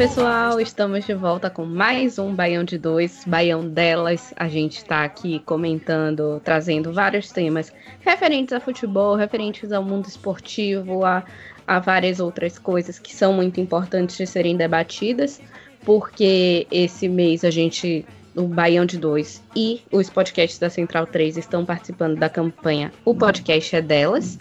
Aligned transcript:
Pessoal, 0.00 0.58
estamos 0.58 1.04
de 1.04 1.12
volta 1.12 1.50
com 1.50 1.66
mais 1.66 2.18
um 2.18 2.34
Baião 2.34 2.64
de 2.64 2.78
Dois, 2.78 3.22
Baião 3.26 3.68
delas. 3.68 4.32
A 4.34 4.48
gente 4.48 4.78
está 4.78 5.04
aqui 5.04 5.40
comentando, 5.40 6.40
trazendo 6.42 6.90
vários 6.90 7.30
temas 7.30 7.70
referentes 8.00 8.54
a 8.54 8.60
futebol, 8.60 9.14
referentes 9.14 9.70
ao 9.72 9.84
mundo 9.84 10.06
esportivo, 10.06 11.04
a, 11.04 11.22
a 11.66 11.78
várias 11.80 12.18
outras 12.18 12.58
coisas 12.58 12.98
que 12.98 13.14
são 13.14 13.34
muito 13.34 13.60
importantes 13.60 14.16
de 14.16 14.26
serem 14.26 14.56
debatidas, 14.56 15.38
porque 15.84 16.66
esse 16.70 17.06
mês 17.06 17.44
a 17.44 17.50
gente, 17.50 18.06
o 18.40 18.48
Baião 18.48 18.86
de 18.86 18.98
Dois 18.98 19.42
e 19.54 19.82
os 19.92 20.08
podcasts 20.08 20.58
da 20.58 20.70
Central 20.70 21.06
3 21.06 21.36
estão 21.36 21.64
participando 21.64 22.16
da 22.18 22.28
campanha 22.28 22.90
O 23.04 23.14
Podcast 23.14 23.76
é 23.76 23.82
Delas. 23.82 24.38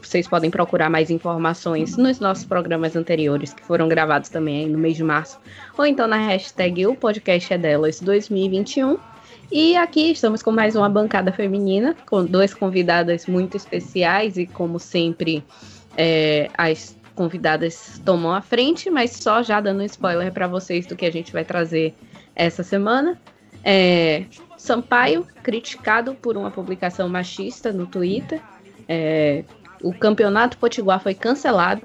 Vocês 0.00 0.28
podem 0.28 0.50
procurar 0.50 0.88
mais 0.88 1.10
informações 1.10 1.96
nos 1.96 2.20
nossos 2.20 2.44
programas 2.44 2.94
anteriores, 2.94 3.52
que 3.52 3.62
foram 3.62 3.88
gravados 3.88 4.28
também 4.28 4.68
no 4.68 4.78
mês 4.78 4.96
de 4.96 5.02
março, 5.02 5.38
ou 5.76 5.84
então 5.84 6.06
na 6.06 6.16
hashtag 6.16 6.86
O 6.86 6.94
Podcast 6.94 7.52
é 7.52 7.58
Delas 7.58 8.00
2021. 8.00 8.96
E 9.50 9.76
aqui 9.76 10.12
estamos 10.12 10.42
com 10.42 10.52
mais 10.52 10.76
uma 10.76 10.88
bancada 10.88 11.32
feminina, 11.32 11.96
com 12.06 12.24
duas 12.24 12.54
convidadas 12.54 13.26
muito 13.26 13.56
especiais, 13.56 14.36
e 14.36 14.46
como 14.46 14.78
sempre, 14.78 15.44
é, 15.96 16.48
as 16.56 16.96
convidadas 17.14 18.00
tomam 18.04 18.32
a 18.32 18.40
frente, 18.40 18.90
mas 18.90 19.12
só 19.12 19.42
já 19.42 19.60
dando 19.60 19.82
spoiler 19.84 20.32
para 20.32 20.46
vocês 20.46 20.86
do 20.86 20.96
que 20.96 21.06
a 21.06 21.12
gente 21.12 21.32
vai 21.32 21.44
trazer 21.44 21.94
essa 22.34 22.62
semana. 22.62 23.20
É, 23.62 24.24
Sampaio, 24.56 25.26
criticado 25.42 26.14
por 26.14 26.36
uma 26.36 26.50
publicação 26.50 27.08
machista 27.08 27.72
no 27.72 27.86
Twitter. 27.86 28.40
É, 28.88 29.44
o 29.82 29.92
campeonato 29.92 30.58
potiguar 30.58 31.00
foi 31.00 31.14
cancelado. 31.14 31.82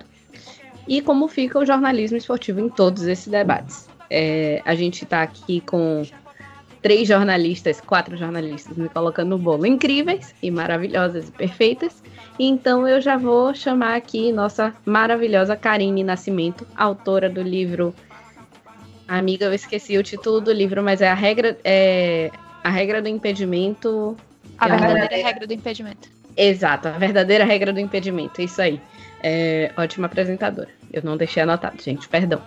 E 0.88 1.01
como 1.01 1.28
fica 1.28 1.59
o 1.59 1.66
jornalismo 1.66 2.18
esportivo 2.18 2.59
em 2.59 2.69
todos 2.69 3.03
esses 3.03 3.28
debates. 3.28 3.88
É, 4.09 4.62
a 4.66 4.74
gente 4.74 5.03
está 5.03 5.22
aqui 5.22 5.62
com 5.62 6.03
três 6.81 7.07
jornalistas, 7.07 7.81
quatro 7.81 8.18
jornalistas, 8.18 8.75
me 8.78 8.90
colocando 8.90 9.29
no 9.29 9.38
bolo, 9.38 9.66
incríveis 9.66 10.34
e 10.41 10.50
maravilhosas 10.50 11.28
e 11.28 11.31
perfeitas. 11.31 12.01
Então 12.38 12.88
eu 12.88 13.01
já 13.01 13.18
vou 13.18 13.53
chamar 13.53 13.95
aqui 13.95 14.31
nossa 14.31 14.74
maravilhosa 14.85 15.56
Karine 15.56 16.03
Nascimento, 16.03 16.66
autora 16.75 17.29
do 17.29 17.41
livro. 17.41 17.94
Amiga, 19.09 19.46
eu 19.46 19.53
esqueci 19.56 19.97
o 19.97 20.03
título 20.03 20.40
do 20.40 20.52
livro, 20.52 20.84
mas 20.84 21.02
é 21.02 21.09
a 21.09 21.16
regra, 21.16 21.58
é, 21.64 22.30
a 22.64 22.70
regra 22.70 23.02
do 23.02 23.08
impedimento. 23.08 24.16
A 24.56 24.68
É 24.68 24.78
verdadeira 24.78 25.28
regra 25.28 25.47
do 25.47 25.53
impedimento. 25.53 26.09
Exato, 26.38 26.88
a 26.90 26.92
verdadeira 26.92 27.44
regra 27.44 27.74
do 27.74 27.80
impedimento, 27.80 28.40
isso 28.40 28.62
aí. 28.62 28.80
É, 29.24 29.72
ótima 29.75 30.06
apresentadora. 30.06 30.69
Eu 30.94 31.02
não 31.03 31.18
deixei 31.18 31.42
anotado, 31.42 31.81
gente, 31.81 32.08
perdão. 32.08 32.40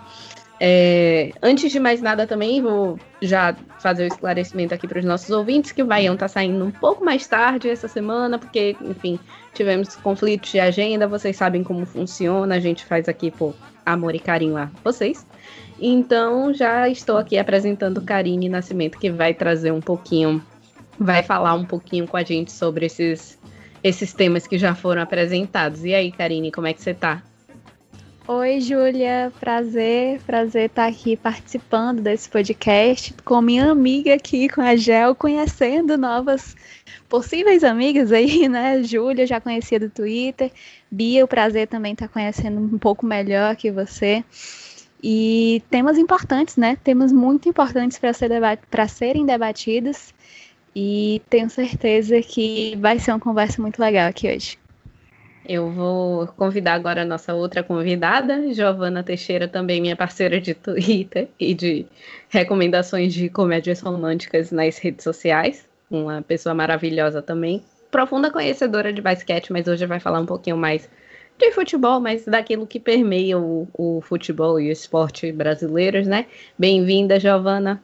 É, 0.61 1.33
antes 1.43 1.73
de 1.73 1.81
mais 1.81 2.01
nada 2.01 2.29
também, 2.29 2.63
vou 2.63 2.97
já 3.21 3.57
fazer 3.81 4.05
o 4.05 4.07
esclarecimento 4.07 4.73
aqui 4.73 4.87
para 4.87 5.01
os 5.01 5.05
nossos 5.05 5.31
ouvintes 5.31 5.73
que 5.73 5.83
o 5.83 5.87
Baião 5.87 6.17
tá 6.17 6.29
saindo 6.29 6.65
um 6.65 6.71
pouco 6.71 7.05
mais 7.05 7.27
tarde 7.27 7.69
essa 7.69 7.89
semana, 7.89 8.39
porque, 8.39 8.77
enfim, 8.83 9.19
tivemos 9.53 9.97
conflitos 9.97 10.53
de 10.53 10.61
agenda, 10.61 11.09
vocês 11.09 11.37
sabem 11.37 11.65
como 11.65 11.85
funciona, 11.85 12.55
a 12.55 12.61
gente 12.61 12.85
faz 12.85 13.09
aqui 13.09 13.33
por 13.33 13.53
amor 13.85 14.15
e 14.15 14.21
carinho 14.21 14.57
a 14.57 14.71
vocês. 14.85 15.27
Então, 15.85 16.55
já 16.55 16.89
estou 16.89 17.19
aqui 17.19 17.37
apresentando 17.37 18.01
Karine 18.01 18.49
Nascimento, 18.49 18.97
que 18.97 19.11
vai 19.11 19.35
trazer 19.35 19.73
um 19.73 19.81
pouquinho, 19.81 20.41
vai 20.97 21.25
falar 21.25 21.55
um 21.55 21.65
pouquinho 21.65 22.07
com 22.07 22.17
a 22.17 22.23
gente 22.23 22.53
sobre 22.53 22.87
esses 22.87 23.37
esses 23.83 24.13
temas 24.13 24.47
que 24.47 24.57
já 24.57 24.77
foram 24.77 25.03
apresentados. 25.03 25.85
E 25.85 25.93
aí, 25.93 26.13
Karine, 26.13 26.53
como 26.53 26.69
é 26.69 26.73
que 26.73 26.81
você 26.81 26.95
tá? 26.95 27.21
Oi, 28.29 28.61
Júlia. 28.61 29.33
Prazer, 29.41 30.21
prazer 30.21 30.67
estar 30.67 30.87
aqui 30.87 31.17
participando 31.17 32.01
desse 32.01 32.29
podcast 32.29 33.13
com 33.25 33.43
minha 33.43 33.69
amiga 33.69 34.15
aqui, 34.15 34.49
com 34.49 34.61
a 34.61 34.77
Gel, 34.77 35.17
conhecendo 35.17 35.99
novas 35.99 36.55
possíveis 37.09 37.65
amigas 37.65 38.13
aí, 38.13 38.47
né? 38.49 38.85
Júlia, 38.85 39.27
já 39.27 39.41
conhecia 39.41 39.81
do 39.81 39.91
Twitter. 39.91 40.53
Bia, 40.89 41.25
o 41.25 41.29
prazer 41.29 41.67
também 41.67 41.95
estar 41.95 42.07
conhecendo 42.07 42.61
um 42.61 42.79
pouco 42.79 43.05
melhor 43.05 43.57
que 43.57 43.73
você. 43.73 44.25
E 45.03 45.63
temas 45.69 45.99
importantes, 45.99 46.57
né? 46.57 46.77
Temas 46.85 47.11
muito 47.11 47.49
importantes 47.49 47.99
para 47.99 48.13
ser 48.13 48.31
serem 48.89 49.27
debatidos. 49.27 50.15
E 50.75 51.21
tenho 51.29 51.51
certeza 51.51 52.21
que 52.23 52.77
vai 52.77 52.99
ser 52.99 53.11
uma 53.11 53.21
conversa 53.21 53.61
muito 53.61 53.79
legal 53.81 54.09
aqui 54.09 54.33
hoje. 54.33 54.59
Eu 55.47 55.71
vou 55.71 56.29
convidar 56.29 56.75
agora 56.75 57.03
a 57.03 57.05
nossa 57.05 57.35
outra 57.35 57.65
convidada, 57.65 58.55
Giovana 58.55 59.03
Teixeira, 59.03 59.49
também 59.49 59.81
minha 59.81 59.97
parceira 59.97 60.41
de 60.41 60.55
Twitter 60.55 61.29
e 61.39 61.53
de 61.53 61.85
recomendações 62.29 63.13
de 63.13 63.29
comédias 63.29 63.81
românticas 63.81 64.53
nas 64.53 64.79
redes 64.79 65.03
sociais. 65.03 65.69
Uma 65.91 66.23
pessoa 66.23 66.55
maravilhosa 66.55 67.21
também. 67.21 67.63
Profunda 67.91 68.31
conhecedora 68.31 68.93
de 68.93 69.03
basquete, 69.03 69.53
mas 69.53 69.67
hoje 69.67 69.85
vai 69.85 69.99
falar 69.99 70.21
um 70.21 70.27
pouquinho 70.27 70.57
mais 70.57 70.89
de 71.43 71.51
futebol, 71.51 71.99
mas 71.99 72.25
daquilo 72.25 72.67
que 72.67 72.79
permeia 72.79 73.37
o, 73.37 73.69
o 73.75 74.01
futebol 74.01 74.61
e 74.61 74.69
o 74.69 74.73
esporte 74.73 75.33
brasileiros, 75.33 76.07
né? 76.07 76.27
Bem-vinda, 76.57 77.19
Giovana. 77.19 77.83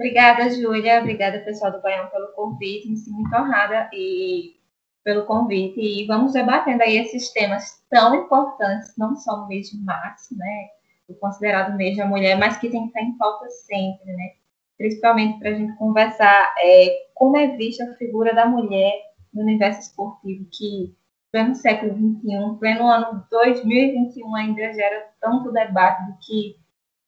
Obrigada, 0.00 0.48
Júlia. 0.48 1.00
Obrigada, 1.00 1.40
pessoal 1.40 1.70
do 1.70 1.82
Baião, 1.82 2.08
pelo 2.08 2.28
convite. 2.28 2.88
Me 2.88 2.96
sinto 2.96 3.12
muito 3.12 3.34
honrada 3.36 3.90
e 3.92 4.56
pelo 5.04 5.26
convite. 5.26 5.78
E 5.78 6.06
vamos 6.06 6.32
debatendo 6.32 6.82
aí 6.82 6.96
esses 6.96 7.30
temas 7.30 7.84
tão 7.90 8.14
importantes, 8.14 8.94
não 8.96 9.14
só 9.16 9.36
no 9.36 9.48
mês 9.48 9.68
de 9.68 9.78
março, 9.84 10.34
né? 10.36 10.68
O 11.08 11.14
considerado 11.14 11.76
mês 11.76 11.96
da 11.96 12.06
mulher, 12.06 12.38
mas 12.38 12.56
que 12.56 12.70
tem 12.70 12.82
que 12.82 12.88
estar 12.88 13.02
em 13.02 13.18
pauta 13.18 13.50
sempre, 13.50 14.06
né? 14.06 14.30
Principalmente 14.78 15.38
para 15.38 15.50
a 15.50 15.54
gente 15.54 15.76
conversar 15.76 16.54
é, 16.62 16.88
como 17.14 17.36
é 17.36 17.48
vista 17.56 17.84
a 17.84 17.96
figura 17.96 18.34
da 18.34 18.46
mulher 18.46 18.94
no 19.34 19.42
universo 19.42 19.80
esportivo, 19.80 20.46
que 20.50 20.96
pleno 21.30 21.54
século 21.54 21.92
XXI, 21.92 22.58
pleno 22.58 22.86
ano 22.88 23.24
2021 23.30 24.34
ainda 24.34 24.72
gera 24.72 25.10
tanto 25.20 25.52
debate 25.52 26.10
do 26.10 26.18
que 26.18 26.56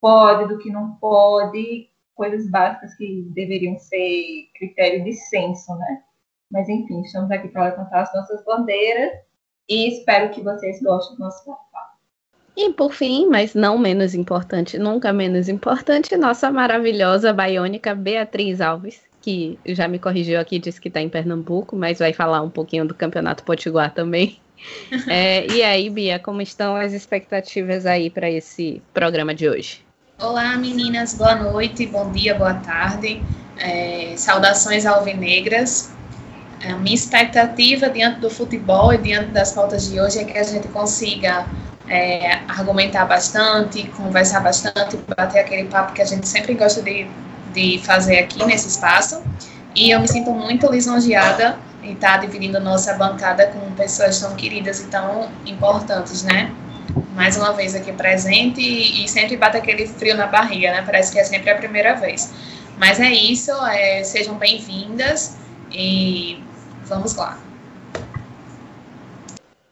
pode, 0.01 0.49
do 0.49 0.59
que 0.59 0.71
não 0.71 0.97
pode, 0.97 1.89
coisas 2.15 2.51
básicas 2.51 2.95
que 2.95 3.23
deveriam 3.35 3.79
ser 3.79 4.49
critério 4.55 5.05
de 5.05 5.13
senso, 5.13 5.75
né? 5.77 6.03
Mas 6.51 6.69
enfim, 6.69 7.01
estamos 7.03 7.31
aqui 7.31 7.49
para 7.49 7.65
levantar 7.65 8.03
as 8.03 8.15
nossas 8.15 8.45
bandeiras 8.45 9.13
e 9.69 9.89
espero 9.89 10.31
que 10.31 10.43
vocês 10.43 10.83
gostem 10.83 11.17
do 11.17 11.25
nosso 11.25 11.45
papo. 11.45 11.71
E 12.57 12.73
por 12.73 12.93
fim, 12.93 13.27
mas 13.27 13.55
não 13.55 13.79
menos 13.79 14.15
importante, 14.15 14.79
nunca 14.79 15.13
menos 15.13 15.49
importante, 15.49 16.17
nossa 16.17 16.51
maravilhosa 16.51 17.33
baiônica 17.33 17.95
Beatriz 17.95 18.61
Alves, 18.61 19.01
que 19.21 19.59
já 19.67 19.87
me 19.87 19.99
corrigiu 19.99 20.41
aqui, 20.41 20.59
disse 20.59 20.81
que 20.81 20.89
está 20.89 21.01
em 21.01 21.09
Pernambuco, 21.09 21.77
mas 21.77 21.99
vai 21.99 22.13
falar 22.13 22.43
um 22.43 22.51
pouquinho 22.51 22.87
do 22.87 22.95
Campeonato 22.95 23.45
Potiguar 23.45 23.93
também. 23.93 24.39
É, 25.09 25.51
e 25.51 25.63
aí, 25.63 25.89
Bia, 25.89 26.19
como 26.19 26.43
estão 26.43 26.77
as 26.77 26.93
expectativas 26.93 27.87
aí 27.87 28.11
para 28.11 28.31
esse 28.31 28.83
programa 28.93 29.35
de 29.35 29.49
hoje? 29.49 29.83
Olá, 30.21 30.55
meninas, 30.59 31.15
boa 31.15 31.35
noite, 31.35 31.87
bom 31.87 32.13
dia, 32.13 32.35
boa 32.35 32.53
tarde. 32.53 33.23
É, 33.59 34.13
saudações 34.19 34.85
alvinegras. 34.85 35.91
A 36.63 36.75
minha 36.75 36.95
expectativa 36.95 37.89
diante 37.89 38.21
do 38.21 38.29
futebol 38.29 38.93
e 38.93 38.99
diante 38.99 39.31
das 39.31 39.53
pautas 39.53 39.91
de 39.91 39.99
hoje 39.99 40.19
é 40.19 40.25
que 40.25 40.37
a 40.37 40.43
gente 40.43 40.69
consiga 40.69 41.47
é, 41.89 42.35
argumentar 42.47 43.07
bastante, 43.07 43.89
conversar 43.97 44.41
bastante, 44.41 44.99
bater 45.17 45.41
aquele 45.41 45.65
papo 45.69 45.95
que 45.95 46.03
a 46.03 46.05
gente 46.05 46.29
sempre 46.29 46.53
gosta 46.53 46.83
de, 46.83 47.07
de 47.52 47.79
fazer 47.85 48.19
aqui 48.19 48.44
nesse 48.44 48.69
espaço. 48.69 49.23
E 49.75 49.91
eu 49.91 50.00
me 50.00 50.08
sinto 50.08 50.31
muito 50.31 50.70
lisonjeada 50.70 51.58
em 51.82 51.93
estar 51.93 52.19
dividindo 52.19 52.61
nossa 52.61 52.94
bancada 52.94 53.47
com 53.47 53.73
pessoas 53.73 54.20
tão 54.20 54.35
queridas 54.35 54.81
e 54.81 54.87
tão 54.87 55.29
importantes, 55.47 56.23
né? 56.23 56.52
mais 57.14 57.37
uma 57.37 57.52
vez 57.52 57.75
aqui 57.75 57.93
presente 57.93 58.61
e, 58.61 59.05
e, 59.05 59.08
sempre 59.08 59.37
bate 59.37 59.56
aquele 59.56 59.87
frio 59.87 60.17
na 60.17 60.26
barriga, 60.26 60.73
né? 60.73 60.82
Parece 60.82 61.12
que 61.12 61.19
é 61.19 61.25
sempre 61.25 61.50
a 61.50 61.56
primeira 61.56 61.94
vez. 61.94 62.32
Mas 62.79 62.99
é 62.99 63.11
isso, 63.11 63.52
é, 63.67 64.02
sejam 64.02 64.37
bem-vindas 64.37 65.37
e 65.70 66.43
vamos 66.85 67.14
lá. 67.14 67.38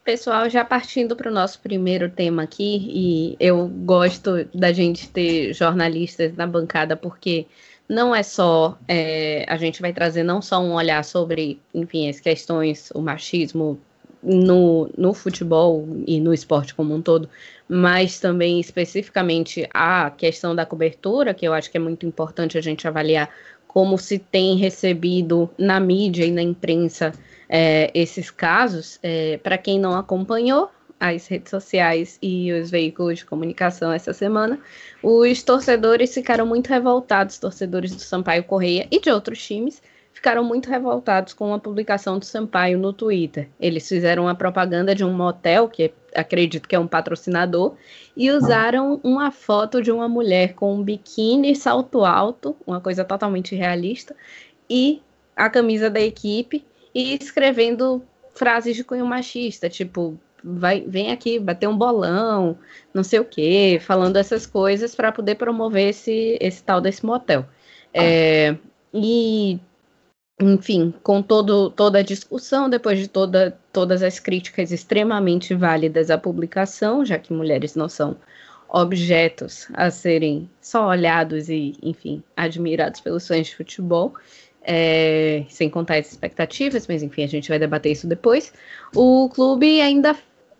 Pessoal, 0.04 0.48
já 0.48 0.64
partindo 0.64 1.14
para 1.14 1.30
o 1.30 1.34
nosso 1.34 1.60
primeiro 1.60 2.08
tema 2.08 2.42
aqui, 2.42 2.86
e 2.90 3.36
eu 3.38 3.68
gosto 3.68 4.44
da 4.54 4.72
gente 4.72 5.08
ter 5.08 5.52
jornalistas 5.52 6.34
na 6.34 6.46
bancada, 6.46 6.96
porque 6.96 7.46
não 7.88 8.14
é 8.14 8.22
só, 8.22 8.78
é, 8.86 9.44
a 9.48 9.56
gente 9.56 9.80
vai 9.80 9.92
trazer 9.92 10.22
não 10.22 10.42
só 10.42 10.60
um 10.60 10.74
olhar 10.74 11.04
sobre, 11.04 11.60
enfim, 11.74 12.08
as 12.08 12.20
questões, 12.20 12.90
o 12.94 13.00
machismo, 13.00 13.80
no, 14.22 14.90
no 14.96 15.14
futebol 15.14 15.86
e 16.06 16.20
no 16.20 16.34
esporte 16.34 16.74
como 16.74 16.94
um 16.94 17.00
todo, 17.00 17.28
mas 17.68 18.18
também 18.18 18.58
especificamente 18.58 19.68
a 19.72 20.10
questão 20.10 20.54
da 20.54 20.66
cobertura, 20.66 21.34
que 21.34 21.46
eu 21.46 21.52
acho 21.52 21.70
que 21.70 21.76
é 21.76 21.80
muito 21.80 22.04
importante 22.04 22.58
a 22.58 22.60
gente 22.60 22.86
avaliar 22.88 23.30
como 23.66 23.98
se 23.98 24.18
tem 24.18 24.56
recebido 24.56 25.48
na 25.58 25.78
mídia 25.78 26.24
e 26.24 26.32
na 26.32 26.42
imprensa 26.42 27.12
é, 27.48 27.90
esses 27.94 28.30
casos. 28.30 28.98
É, 29.02 29.38
Para 29.38 29.58
quem 29.58 29.78
não 29.78 29.94
acompanhou 29.94 30.70
as 31.00 31.26
redes 31.26 31.50
sociais 31.50 32.18
e 32.20 32.52
os 32.52 32.70
veículos 32.70 33.18
de 33.18 33.24
comunicação 33.24 33.92
essa 33.92 34.12
semana, 34.12 34.58
os 35.02 35.42
torcedores 35.42 36.12
ficaram 36.12 36.46
muito 36.46 36.68
revoltados, 36.68 37.38
torcedores 37.38 37.94
do 37.94 38.00
Sampaio 38.00 38.44
Correia 38.44 38.86
e 38.90 39.00
de 39.00 39.10
outros 39.10 39.44
times, 39.44 39.80
ficaram 40.12 40.42
muito 40.42 40.68
revoltados 40.68 41.32
com 41.32 41.54
a 41.54 41.60
publicação 41.60 42.18
do 42.18 42.24
Sampaio 42.24 42.76
no 42.76 42.92
Twitter. 42.92 43.48
Eles 43.60 43.88
fizeram 43.88 44.24
uma 44.24 44.34
propaganda 44.34 44.92
de 44.92 45.04
um 45.04 45.12
motel, 45.12 45.68
que 45.68 45.92
acredito 46.12 46.68
que 46.68 46.74
é 46.74 46.78
um 46.78 46.88
patrocinador, 46.88 47.76
e 48.16 48.30
usaram 48.32 49.00
uma 49.04 49.30
foto 49.30 49.80
de 49.80 49.92
uma 49.92 50.08
mulher 50.08 50.54
com 50.54 50.74
um 50.74 50.82
biquíni, 50.82 51.54
salto 51.54 52.04
alto, 52.04 52.56
uma 52.66 52.80
coisa 52.80 53.04
totalmente 53.04 53.54
realista, 53.54 54.16
e 54.68 55.00
a 55.36 55.48
camisa 55.48 55.88
da 55.88 56.00
equipe, 56.00 56.64
e 56.92 57.14
escrevendo 57.14 58.02
frases 58.34 58.74
de 58.74 58.82
cunho 58.82 59.06
machista, 59.06 59.68
tipo, 59.68 60.18
vai, 60.42 60.82
vem 60.86 61.10
aqui 61.12 61.38
bater 61.38 61.68
um 61.68 61.76
bolão, 61.76 62.58
não 62.92 63.02
sei 63.02 63.20
o 63.20 63.24
quê, 63.24 63.78
falando 63.80 64.16
essas 64.16 64.46
coisas 64.46 64.94
para 64.94 65.12
poder 65.12 65.36
promover 65.36 65.90
esse, 65.90 66.38
esse 66.40 66.62
tal 66.62 66.80
desse 66.80 67.04
motel. 67.04 67.46
É, 67.92 68.56
e 68.92 69.60
enfim, 70.40 70.94
com 71.02 71.20
todo, 71.20 71.70
toda 71.70 71.98
a 71.98 72.02
discussão, 72.02 72.70
depois 72.70 72.98
de 72.98 73.08
toda, 73.08 73.58
todas 73.72 74.02
as 74.02 74.20
críticas 74.20 74.70
extremamente 74.70 75.54
válidas 75.54 76.10
à 76.10 76.18
publicação, 76.18 77.04
já 77.04 77.18
que 77.18 77.32
mulheres 77.32 77.74
não 77.74 77.88
são 77.88 78.16
objetos 78.68 79.66
a 79.72 79.90
serem 79.90 80.48
só 80.60 80.86
olhados 80.86 81.48
e, 81.48 81.74
enfim, 81.82 82.22
admirados 82.36 83.00
pelos 83.00 83.26
fãs 83.26 83.48
de 83.48 83.56
futebol, 83.56 84.14
é, 84.62 85.44
sem 85.48 85.70
contar 85.70 85.96
as 85.96 86.10
expectativas, 86.10 86.86
mas 86.86 87.02
enfim, 87.02 87.24
a 87.24 87.26
gente 87.26 87.48
vai 87.48 87.58
debater 87.58 87.90
isso 87.90 88.06
depois. 88.06 88.52
O 88.94 89.28
clube 89.30 89.80
ainda 89.80 90.14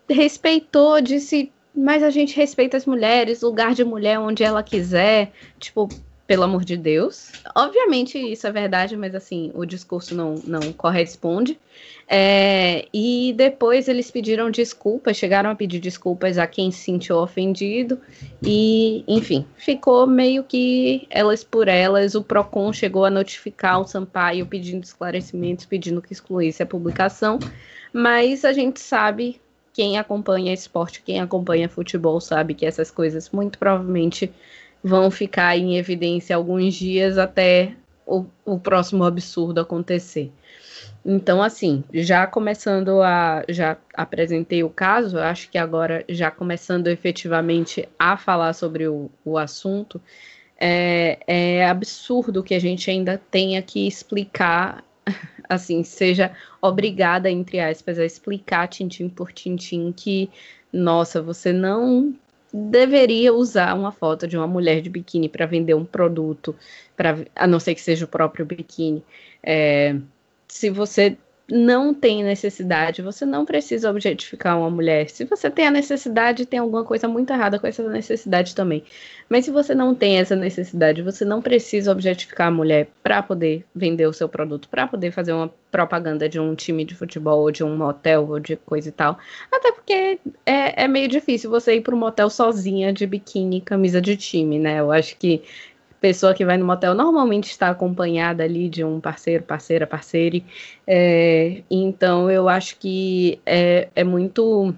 respeitou, 0.08 1.00
disse, 1.00 1.52
mas 1.75 2.02
a 2.02 2.10
gente 2.10 2.37
respeita 2.37 2.76
as 2.76 2.87
mulheres, 2.87 3.43
lugar 3.43 3.75
de 3.75 3.84
mulher 3.84 4.19
onde 4.19 4.43
ela 4.43 4.62
quiser, 4.62 5.32
tipo, 5.58 5.88
pelo 6.28 6.43
amor 6.43 6.62
de 6.62 6.76
Deus. 6.76 7.32
Obviamente 7.55 8.19
isso 8.19 8.46
é 8.46 8.52
verdade, 8.52 8.94
mas 8.99 9.14
assim, 9.14 9.50
o 9.55 9.64
discurso 9.64 10.14
não, 10.14 10.34
não 10.44 10.72
corresponde. 10.75 11.58
É, 12.06 12.87
e 12.93 13.32
depois 13.34 13.88
eles 13.88 14.10
pediram 14.10 14.50
desculpas, 14.50 15.16
chegaram 15.16 15.49
a 15.49 15.55
pedir 15.55 15.78
desculpas 15.78 16.37
a 16.37 16.46
quem 16.46 16.70
se 16.70 16.81
sentiu 16.81 17.16
ofendido. 17.16 17.99
E, 18.43 19.04
enfim, 19.08 19.46
ficou 19.56 20.06
meio 20.06 20.44
que 20.44 21.06
elas 21.08 21.43
por 21.43 21.66
elas. 21.66 22.14
O 22.14 22.22
PROCON 22.22 22.75
chegou 22.75 23.06
a 23.06 23.11
notificar 23.11 23.81
o 23.81 23.87
Sampaio 23.87 24.44
pedindo 24.44 24.84
esclarecimentos, 24.84 25.64
pedindo 25.64 26.02
que 26.02 26.12
excluísse 26.12 26.62
a 26.62 26.66
publicação. 26.66 27.38
Mas 27.90 28.44
a 28.44 28.52
gente 28.52 28.81
sabe, 28.81 29.40
quem 29.78 29.96
acompanha 29.96 30.52
esporte, 30.52 31.00
quem 31.06 31.20
acompanha 31.20 31.69
futebol, 31.69 32.20
sabe 32.20 32.52
que 32.52 32.66
essas 32.66 32.90
coisas 32.90 33.30
muito 33.30 33.60
provavelmente 33.60 34.28
vão 34.82 35.08
ficar 35.08 35.56
em 35.56 35.76
evidência 35.76 36.34
alguns 36.34 36.75
dias 36.75 37.16
até 37.16 37.76
o, 38.04 38.25
o 38.44 38.58
próximo 38.58 39.04
absurdo 39.04 39.60
acontecer. 39.60 40.32
Então, 41.06 41.40
assim, 41.40 41.84
já 41.94 42.26
começando 42.26 43.00
a. 43.02 43.44
Já 43.48 43.76
apresentei 43.94 44.64
o 44.64 44.69
caso, 44.69 45.16
acho 45.16 45.48
que 45.48 45.56
agora, 45.56 46.04
já 46.08 46.28
começando 46.28 46.88
efetivamente 46.88 47.88
a 47.96 48.16
falar 48.16 48.54
sobre 48.54 48.88
o, 48.88 49.08
o 49.25 49.38
assunto, 49.38 50.02
é, 50.58 51.20
é 51.25 51.69
absurdo 51.69 52.42
que 52.42 52.52
a 52.52 52.60
gente 52.60 52.90
ainda 52.90 53.16
tenha 53.30 53.62
que 53.62 53.86
explicar, 53.86 54.82
assim, 55.48 55.82
seja 55.82 56.32
obrigada, 56.60 57.30
entre 57.30 57.60
aspas, 57.60 57.98
a 57.98 58.04
explicar 58.04 58.68
tintim 58.68 59.08
por 59.08 59.32
tintim 59.32 59.92
que, 59.92 60.30
nossa, 60.72 61.22
você 61.22 61.52
não 61.52 62.14
deveria 62.52 63.32
usar 63.32 63.74
uma 63.74 63.92
foto 63.92 64.26
de 64.26 64.36
uma 64.36 64.46
mulher 64.46 64.80
de 64.80 64.88
biquíni 64.88 65.28
para 65.28 65.46
vender 65.46 65.74
um 65.74 65.84
produto, 65.84 66.54
pra, 66.96 67.18
a 67.34 67.46
não 67.46 67.60
ser 67.60 67.74
que 67.74 67.80
seja 67.80 68.04
o 68.04 68.08
próprio 68.08 68.46
biquíni. 68.46 69.02
É, 69.42 69.96
se 70.48 70.70
você 70.70 71.16
não 71.50 71.94
tem 71.94 72.22
necessidade, 72.22 73.00
você 73.00 73.24
não 73.24 73.44
precisa 73.44 73.90
objetificar 73.90 74.58
uma 74.58 74.68
mulher. 74.68 75.08
Se 75.08 75.24
você 75.24 75.48
tem 75.48 75.66
a 75.66 75.70
necessidade, 75.70 76.44
tem 76.44 76.58
alguma 76.58 76.84
coisa 76.84 77.08
muito 77.08 77.32
errada 77.32 77.58
com 77.58 77.66
essa 77.66 77.82
necessidade 77.88 78.54
também. 78.54 78.84
Mas 79.30 79.46
se 79.46 79.50
você 79.50 79.74
não 79.74 79.94
tem 79.94 80.18
essa 80.18 80.36
necessidade, 80.36 81.00
você 81.00 81.24
não 81.24 81.40
precisa 81.40 81.90
objetificar 81.90 82.48
a 82.48 82.50
mulher 82.50 82.88
para 83.02 83.23
poder 83.23 83.64
vender 83.75 84.06
o 84.06 84.12
seu 84.12 84.28
produto, 84.28 84.68
para 84.68 84.87
poder 84.87 85.11
fazer 85.11 85.32
uma 85.32 85.50
propaganda 85.70 86.28
de 86.28 86.38
um 86.38 86.54
time 86.54 86.84
de 86.84 86.94
futebol, 86.94 87.40
ou 87.40 87.50
de 87.50 87.64
um 87.64 87.76
motel, 87.76 88.28
ou 88.28 88.38
de 88.38 88.56
coisa 88.56 88.90
e 88.90 88.92
tal. 88.92 89.18
Até 89.50 89.73
porque 89.73 90.18
é, 90.44 90.84
é 90.84 90.88
meio 90.88 91.08
difícil 91.08 91.49
você 91.49 91.76
ir 91.76 91.80
para 91.80 91.94
um 91.94 91.99
motel 91.99 92.28
sozinha, 92.28 92.92
de 92.92 93.06
biquíni, 93.06 93.62
camisa 93.62 94.02
de 94.02 94.16
time, 94.16 94.58
né? 94.58 94.80
Eu 94.80 94.92
acho 94.92 95.16
que 95.16 95.42
pessoa 96.00 96.35
que 96.35 96.45
vai 96.45 96.57
no 96.57 96.64
motel 96.64 96.95
normalmente 96.95 97.50
está 97.50 97.69
acompanhada 97.71 98.45
ali 98.45 98.69
de 98.69 98.85
um 98.85 99.00
parceiro, 99.00 99.43
parceira, 99.43 99.87
parceire. 99.87 100.45
É, 100.87 101.62
então 101.71 102.31
eu 102.31 102.49
acho 102.49 102.76
que 102.78 103.40
é, 103.45 103.88
é 103.95 104.05
muito 104.05 104.75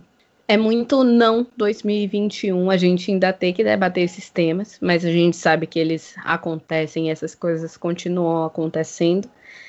é 0.49 0.57
muito 0.57 1.05
não 1.05 1.47
2021 1.57 2.71
a 2.71 2.77
gente 2.77 3.12
ainda 3.12 3.33
tem 3.33 3.53
que 3.53 3.62
debater 3.62 4.03
esses 4.03 4.29
temas, 4.29 4.79
mas 4.81 5.05
a 5.05 5.11
gente 5.11 5.37
sabe 5.37 5.67
que 5.67 5.79
eles 5.79 6.17
acontecem, 6.25 7.11
essas 7.11 7.37
coisas 7.37 7.77
continuam 7.77 8.45
acontecendo. 8.45 9.29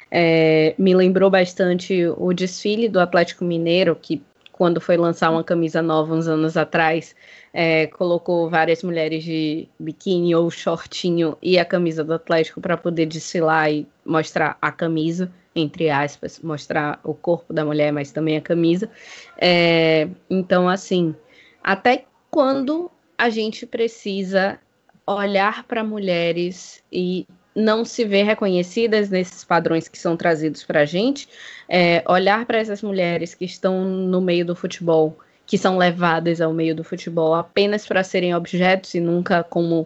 É, 0.09 0.73
me 0.77 0.95
lembrou 0.95 1.29
bastante 1.29 2.07
o 2.17 2.33
desfile 2.33 2.89
do 2.89 2.99
Atlético 2.99 3.45
Mineiro, 3.45 3.95
que 3.95 4.23
quando 4.51 4.81
foi 4.81 4.97
lançar 4.97 5.31
uma 5.31 5.43
camisa 5.43 5.81
nova 5.81 6.13
uns 6.13 6.27
anos 6.27 6.57
atrás, 6.57 7.15
é, 7.53 7.87
colocou 7.87 8.49
várias 8.49 8.83
mulheres 8.83 9.23
de 9.23 9.67
biquíni 9.79 10.33
ou 10.33 10.49
shortinho 10.49 11.37
e 11.41 11.59
a 11.59 11.65
camisa 11.65 12.03
do 12.03 12.13
Atlético 12.13 12.61
para 12.61 12.77
poder 12.77 13.05
desfilar 13.05 13.71
e 13.71 13.87
mostrar 14.05 14.57
a 14.61 14.71
camisa, 14.71 15.31
entre 15.55 15.89
aspas, 15.89 16.39
mostrar 16.39 16.99
o 17.03 17.13
corpo 17.13 17.53
da 17.53 17.65
mulher, 17.65 17.91
mas 17.91 18.11
também 18.11 18.37
a 18.37 18.41
camisa. 18.41 18.89
É, 19.37 20.07
então, 20.29 20.69
assim, 20.69 21.15
até 21.63 22.05
quando 22.29 22.89
a 23.17 23.29
gente 23.29 23.65
precisa 23.65 24.57
olhar 25.05 25.63
para 25.65 25.83
mulheres 25.83 26.81
e 26.91 27.27
não 27.53 27.83
se 27.83 28.05
ver 28.05 28.23
reconhecidas 28.23 29.09
nesses 29.09 29.43
padrões 29.43 29.89
que 29.89 29.99
são 29.99 30.15
trazidos 30.15 30.63
para 30.63 30.81
a 30.81 30.85
gente, 30.85 31.27
é, 31.67 32.01
olhar 32.07 32.45
para 32.45 32.59
essas 32.59 32.81
mulheres 32.81 33.35
que 33.35 33.43
estão 33.43 33.83
no 33.83 34.21
meio 34.21 34.45
do 34.45 34.55
futebol 34.55 35.17
que 35.51 35.57
são 35.57 35.77
levadas 35.77 36.39
ao 36.39 36.53
meio 36.53 36.73
do 36.73 36.81
futebol 36.81 37.33
apenas 37.33 37.85
para 37.85 38.05
serem 38.05 38.33
objetos 38.33 38.95
e 38.95 39.01
nunca 39.01 39.43
como 39.43 39.85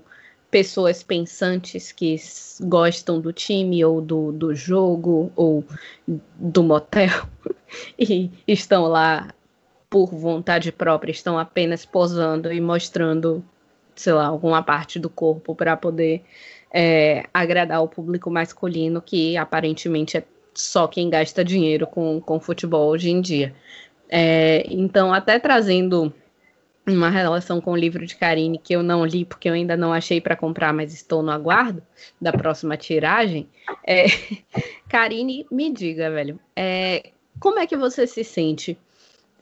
pessoas 0.52 1.02
pensantes 1.02 1.92
que 1.92 2.18
gostam 2.62 3.20
do 3.20 3.34
time 3.34 3.84
ou 3.84 4.00
do, 4.00 4.32
do 4.32 4.54
jogo 4.54 5.32
ou 5.36 5.66
do 6.08 6.64
motel 6.64 7.10
e 7.98 8.30
estão 8.48 8.84
lá 8.84 9.34
por 9.90 10.14
vontade 10.14 10.72
própria, 10.72 11.12
estão 11.12 11.36
apenas 11.36 11.84
posando 11.84 12.54
e 12.54 12.62
mostrando 12.62 13.44
sei 13.96 14.14
lá, 14.14 14.28
alguma 14.28 14.62
parte 14.62 15.00
do 15.00 15.10
corpo 15.10 15.56
para 15.56 15.76
poder 15.76 16.22
é, 16.72 17.26
agradar 17.34 17.82
o 17.82 17.88
público 17.88 18.30
masculino, 18.30 19.02
que 19.02 19.36
aparentemente 19.36 20.16
é 20.16 20.24
só 20.54 20.88
quem 20.88 21.10
gasta 21.10 21.44
dinheiro 21.44 21.88
com, 21.88 22.22
com 22.22 22.40
futebol 22.40 22.88
hoje 22.88 23.10
em 23.10 23.20
dia. 23.20 23.56
É, 24.10 24.66
então, 24.70 25.14
até 25.14 25.40
trazendo 25.40 26.14
uma 26.88 27.10
relação 27.10 27.60
com 27.60 27.72
o 27.72 27.76
livro 27.76 28.06
de 28.06 28.16
Karine 28.16 28.60
que 28.60 28.76
eu 28.76 28.84
não 28.84 29.04
li 29.04 29.26
porque 29.26 29.50
eu 29.50 29.54
ainda 29.54 29.76
não 29.76 29.92
achei 29.92 30.22
para 30.22 30.36
comprar, 30.36 30.72
mas 30.72 30.94
estou 30.94 31.24
no 31.24 31.32
aguardo 31.32 31.82
da 32.22 32.32
próxima 32.32 32.78
tiragem. 32.78 33.50
É, 33.86 34.06
Karine, 34.88 35.46
me 35.52 35.72
diga, 35.72 36.12
velho, 36.12 36.40
é, 36.56 37.12
como 37.40 37.60
é 37.60 37.66
que 37.66 37.76
você 37.76 38.06
se 38.06 38.24
sente 38.24 38.78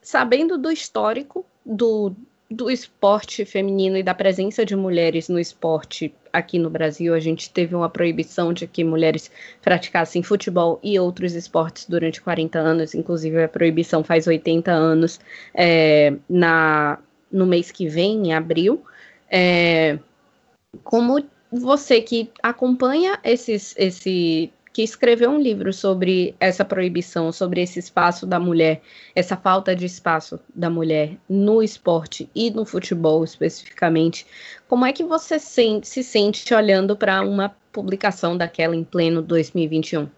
sabendo 0.02 0.58
do 0.58 0.72
histórico 0.72 1.46
do, 1.66 2.14
do 2.54 2.70
esporte 2.70 3.44
feminino 3.46 3.98
e 3.98 4.04
da 4.04 4.14
presença 4.14 4.64
de 4.64 4.76
mulheres 4.76 5.28
no 5.28 5.40
esporte 5.40 6.14
aqui 6.32 6.60
no 6.60 6.70
Brasil? 6.70 7.14
A 7.14 7.20
gente 7.20 7.50
teve 7.50 7.76
uma 7.76 7.90
proibição 7.90 8.54
de 8.54 8.68
que 8.68 8.84
mulheres 8.84 9.32
praticassem 9.62 10.22
futebol 10.22 10.80
e 10.84 11.00
outros 11.00 11.34
esportes 11.34 11.86
durante 11.88 12.22
40 12.22 12.60
anos, 12.60 12.94
inclusive 12.94 13.44
a 13.44 13.48
proibição 13.48 14.04
faz 14.04 14.28
80 14.28 14.72
anos 14.72 15.20
é, 15.54 16.14
na 16.30 17.00
no 17.32 17.48
mês 17.48 17.72
que 17.72 17.88
vem, 17.88 18.28
em 18.28 18.34
abril. 18.34 18.84
É, 19.28 19.98
como 20.84 21.26
você 21.52 22.00
que 22.00 22.30
acompanha 22.44 23.20
esses, 23.24 23.74
esse 23.76 24.54
que 24.74 24.82
escreveu 24.82 25.30
um 25.30 25.40
livro 25.40 25.72
sobre 25.72 26.36
essa 26.40 26.66
proibição, 26.66 27.32
sobre 27.32 27.62
esse 27.62 27.78
espaço 27.78 28.26
da 28.26 28.40
mulher, 28.40 28.82
essa 29.16 29.38
falta 29.38 29.76
de 29.76 29.86
espaço 29.86 30.40
da 30.54 30.68
mulher 30.68 31.16
no 31.30 31.62
esporte 31.62 32.28
e 32.34 32.50
no 32.50 32.66
futebol 32.66 33.24
especificamente. 33.24 34.26
Como 34.68 34.84
é 34.84 34.92
que 34.92 35.04
você 35.04 35.38
se 35.38 36.04
sente 36.04 36.52
olhando 36.56 36.98
para 36.98 37.22
uma 37.22 37.56
publicação 37.72 38.36
daquela 38.36 38.76
em 38.76 38.84
pleno 38.84 39.22
2021? 39.22 40.10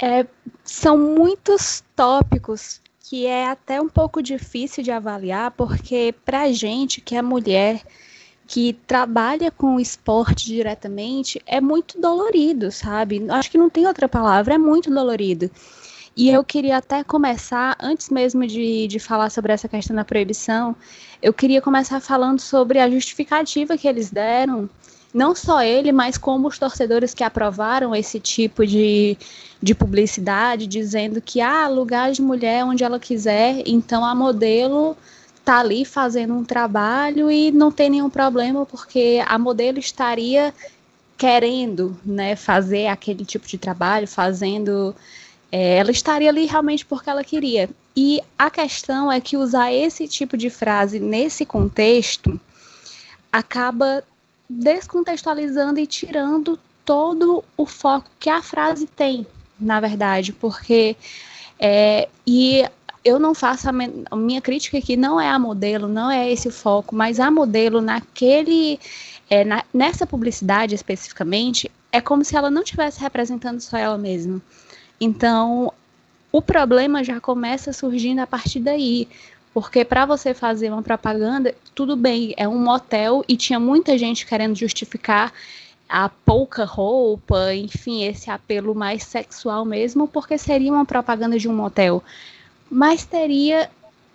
É, 0.00 0.24
são 0.62 0.96
muitos 0.96 1.82
tópicos 1.96 2.80
que 3.00 3.26
é 3.26 3.48
até 3.48 3.80
um 3.80 3.88
pouco 3.88 4.22
difícil 4.22 4.82
de 4.82 4.90
avaliar, 4.90 5.50
porque 5.50 6.14
para 6.24 6.50
gente 6.52 7.00
que 7.00 7.16
é 7.16 7.22
mulher, 7.22 7.82
que 8.46 8.74
trabalha 8.86 9.50
com 9.50 9.76
o 9.76 9.80
esporte 9.80 10.46
diretamente, 10.46 11.40
é 11.46 11.60
muito 11.60 12.00
dolorido, 12.00 12.70
sabe? 12.70 13.24
Acho 13.30 13.50
que 13.50 13.58
não 13.58 13.70
tem 13.70 13.86
outra 13.86 14.08
palavra, 14.08 14.54
é 14.54 14.58
muito 14.58 14.90
dolorido. 14.90 15.50
E 16.16 16.30
eu 16.30 16.44
queria 16.44 16.76
até 16.76 17.02
começar, 17.02 17.76
antes 17.80 18.08
mesmo 18.10 18.46
de, 18.46 18.86
de 18.86 18.98
falar 18.98 19.30
sobre 19.30 19.52
essa 19.52 19.68
questão 19.68 19.96
da 19.96 20.04
proibição, 20.04 20.76
eu 21.20 21.32
queria 21.32 21.60
começar 21.60 22.00
falando 22.00 22.38
sobre 22.38 22.78
a 22.78 22.88
justificativa 22.88 23.76
que 23.76 23.88
eles 23.88 24.10
deram 24.10 24.68
não 25.14 25.32
só 25.32 25.62
ele, 25.62 25.92
mas 25.92 26.18
como 26.18 26.48
os 26.48 26.58
torcedores 26.58 27.14
que 27.14 27.22
aprovaram 27.22 27.94
esse 27.94 28.18
tipo 28.18 28.66
de, 28.66 29.16
de 29.62 29.72
publicidade, 29.72 30.66
dizendo 30.66 31.20
que 31.20 31.40
há 31.40 31.64
ah, 31.64 31.68
lugar 31.68 32.10
de 32.10 32.20
mulher 32.20 32.64
onde 32.64 32.82
ela 32.82 32.98
quiser, 32.98 33.62
então 33.64 34.04
a 34.04 34.12
modelo 34.12 34.96
está 35.44 35.58
ali 35.60 35.84
fazendo 35.84 36.32
um 36.32 36.42
trabalho 36.42 37.30
e 37.30 37.52
não 37.52 37.70
tem 37.70 37.90
nenhum 37.90 38.08
problema, 38.08 38.64
porque 38.64 39.22
a 39.26 39.38
modelo 39.38 39.78
estaria 39.78 40.54
querendo 41.18 41.96
né, 42.04 42.34
fazer 42.34 42.86
aquele 42.86 43.26
tipo 43.26 43.46
de 43.46 43.58
trabalho, 43.58 44.08
fazendo. 44.08 44.96
É, 45.52 45.76
ela 45.76 45.90
estaria 45.90 46.30
ali 46.30 46.46
realmente 46.46 46.86
porque 46.86 47.10
ela 47.10 47.22
queria. 47.22 47.68
E 47.94 48.22
a 48.38 48.50
questão 48.50 49.12
é 49.12 49.20
que 49.20 49.36
usar 49.36 49.70
esse 49.70 50.08
tipo 50.08 50.36
de 50.36 50.48
frase 50.48 50.98
nesse 50.98 51.44
contexto 51.44 52.40
acaba 53.30 54.02
descontextualizando 54.48 55.78
e 55.78 55.86
tirando 55.86 56.58
todo 56.84 57.44
o 57.56 57.66
foco 57.66 58.10
que 58.18 58.30
a 58.30 58.42
frase 58.42 58.86
tem, 58.86 59.26
na 59.60 59.78
verdade, 59.78 60.32
porque 60.32 60.96
é, 61.58 62.08
e 62.26 62.64
eu 63.04 63.18
não 63.18 63.34
faço 63.34 63.68
a, 63.68 63.72
a, 64.10 64.16
minha 64.16 64.40
crítica 64.40 64.78
aqui 64.78 64.96
não 64.96 65.20
é 65.20 65.28
a 65.28 65.38
modelo, 65.38 65.86
não 65.86 66.10
é 66.10 66.30
esse 66.30 66.48
o 66.48 66.52
foco, 66.52 66.94
mas 66.94 67.20
a 67.20 67.30
modelo 67.30 67.80
naquele 67.80 68.80
é, 69.28 69.44
na, 69.44 69.62
nessa 69.72 70.06
publicidade 70.06 70.74
especificamente 70.74 71.70
é 71.92 72.00
como 72.00 72.24
se 72.24 72.36
ela 72.36 72.50
não 72.50 72.62
estivesse 72.62 73.00
representando 73.00 73.60
só 73.60 73.76
ela 73.76 73.98
mesma. 73.98 74.40
Então 75.00 75.72
o 76.32 76.40
problema 76.40 77.04
já 77.04 77.20
começa 77.20 77.72
surgindo 77.72 78.20
a 78.20 78.26
partir 78.26 78.60
daí, 78.60 79.06
porque 79.52 79.84
para 79.84 80.04
você 80.06 80.34
fazer 80.34 80.72
uma 80.72 80.82
propaganda, 80.82 81.54
tudo 81.74 81.94
bem, 81.94 82.34
é 82.36 82.48
um 82.48 82.58
motel 82.58 83.24
e 83.28 83.36
tinha 83.36 83.60
muita 83.60 83.96
gente 83.96 84.26
querendo 84.26 84.56
justificar 84.56 85.32
a 85.88 86.08
pouca 86.08 86.64
roupa, 86.64 87.54
enfim, 87.54 88.04
esse 88.04 88.30
apelo 88.30 88.74
mais 88.74 89.04
sexual 89.04 89.64
mesmo, 89.64 90.08
porque 90.08 90.36
seria 90.36 90.72
uma 90.72 90.84
propaganda 90.84 91.38
de 91.38 91.48
um 91.48 91.54
motel. 91.54 92.02
Mas 92.74 93.04
teria 93.04 93.70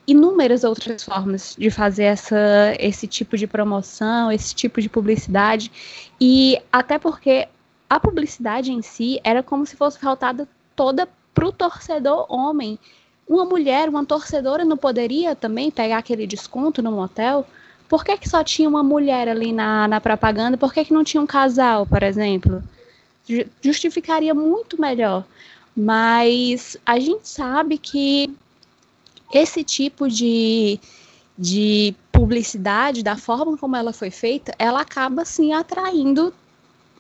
inúmeras 0.06 0.66
outras 0.66 1.02
formas 1.02 1.56
de 1.58 1.70
fazer 1.70 2.04
essa, 2.04 2.76
esse 2.78 3.08
tipo 3.08 3.38
de 3.38 3.48
promoção, 3.48 4.30
esse 4.30 4.54
tipo 4.54 4.82
de 4.82 4.90
publicidade, 4.90 5.72
e 6.20 6.62
até 6.70 7.00
porque 7.00 7.48
a 7.90 7.98
publicidade 8.02 8.70
em 8.70 8.82
si 8.82 9.18
era 9.24 9.42
como 9.42 9.66
se 9.66 9.78
fosse 9.78 9.98
faltada 9.98 10.46
toda 10.76 11.08
para 11.34 11.48
o 11.48 11.54
torcedor 11.54 12.26
homem 12.28 12.78
uma 13.26 13.46
mulher, 13.46 13.88
uma 13.88 14.04
torcedora, 14.04 14.66
não 14.66 14.76
poderia 14.76 15.36
também 15.36 15.72
pegar 15.72 16.00
aquele 16.00 16.28
desconto 16.28 16.82
no 16.82 16.92
motel? 16.92 17.48
Por 17.88 18.04
que, 18.04 18.18
que 18.18 18.28
só 18.28 18.44
tinha 18.44 18.68
uma 18.68 18.84
mulher 18.84 19.30
ali 19.30 19.54
na, 19.54 19.88
na 19.88 20.02
propaganda? 20.02 20.58
Por 20.58 20.74
que, 20.74 20.84
que 20.84 20.94
não 20.94 21.04
tinha 21.04 21.22
um 21.22 21.28
casal, 21.28 21.86
por 21.86 22.04
exemplo? 22.04 22.62
Justificaria 23.62 24.34
muito 24.34 24.82
melhor. 24.82 25.24
Mas 25.78 26.76
a 26.86 27.00
gente 27.00 27.30
sabe 27.30 27.78
que 27.78 28.36
esse 29.34 29.64
tipo 29.64 30.08
de, 30.08 30.80
de 31.38 31.96
publicidade, 32.12 33.04
da 33.04 33.16
forma 33.18 33.58
como 33.58 33.76
ela 33.76 33.94
foi 33.94 34.12
feita, 34.12 34.54
ela 34.58 34.82
acaba 34.82 35.26
sim 35.26 35.54
atraindo 35.54 36.34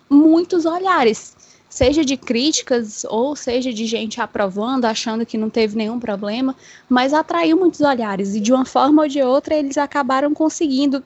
muitos 0.09 0.65
olhares 0.65 1.35
seja 1.69 2.03
de 2.03 2.17
críticas 2.17 3.05
ou 3.05 3.35
seja 3.35 3.71
de 3.71 3.85
gente 3.85 4.19
aprovando, 4.19 4.85
achando 4.85 5.25
que 5.25 5.37
não 5.37 5.49
teve 5.49 5.77
nenhum 5.77 5.99
problema, 5.99 6.55
mas 6.89 7.13
atraiu 7.13 7.57
muitos 7.57 7.79
olhares 7.81 8.33
e 8.33 8.39
de 8.39 8.51
uma 8.51 8.65
forma 8.65 9.03
ou 9.03 9.07
de 9.07 9.21
outra 9.21 9.55
eles 9.55 9.77
acabaram 9.77 10.33
conseguindo. 10.33 11.03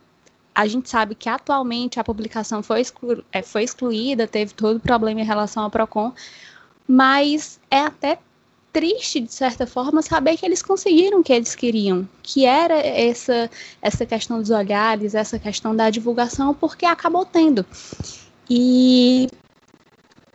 A 0.55 0.67
gente 0.67 0.89
sabe 0.89 1.15
que 1.15 1.27
atualmente 1.27 1.99
a 1.99 2.03
publicação 2.03 2.63
foi, 2.63 2.81
exclu 2.81 3.23
é, 3.31 3.41
foi 3.41 3.63
excluída, 3.63 4.27
teve 4.27 4.53
todo 4.53 4.77
o 4.77 4.79
problema 4.79 5.19
em 5.19 5.25
relação 5.25 5.63
ao 5.63 5.69
PROCON, 5.69 6.13
mas 6.87 7.59
é 7.69 7.79
até 7.79 8.19
triste, 8.73 9.21
de 9.21 9.31
certa 9.31 9.67
forma, 9.67 10.01
saber 10.01 10.35
que 10.35 10.45
eles 10.45 10.63
conseguiram 10.63 11.19
o 11.19 11.23
que 11.23 11.31
eles 11.31 11.53
queriam, 11.53 12.09
que 12.23 12.45
era 12.45 12.73
essa, 12.73 13.49
essa 13.79 14.05
questão 14.05 14.39
dos 14.39 14.49
olhares, 14.49 15.13
essa 15.13 15.37
questão 15.37 15.75
da 15.75 15.91
divulgação, 15.91 16.55
porque 16.55 16.85
acabou 16.85 17.23
tendo. 17.23 17.63
E 18.49 19.29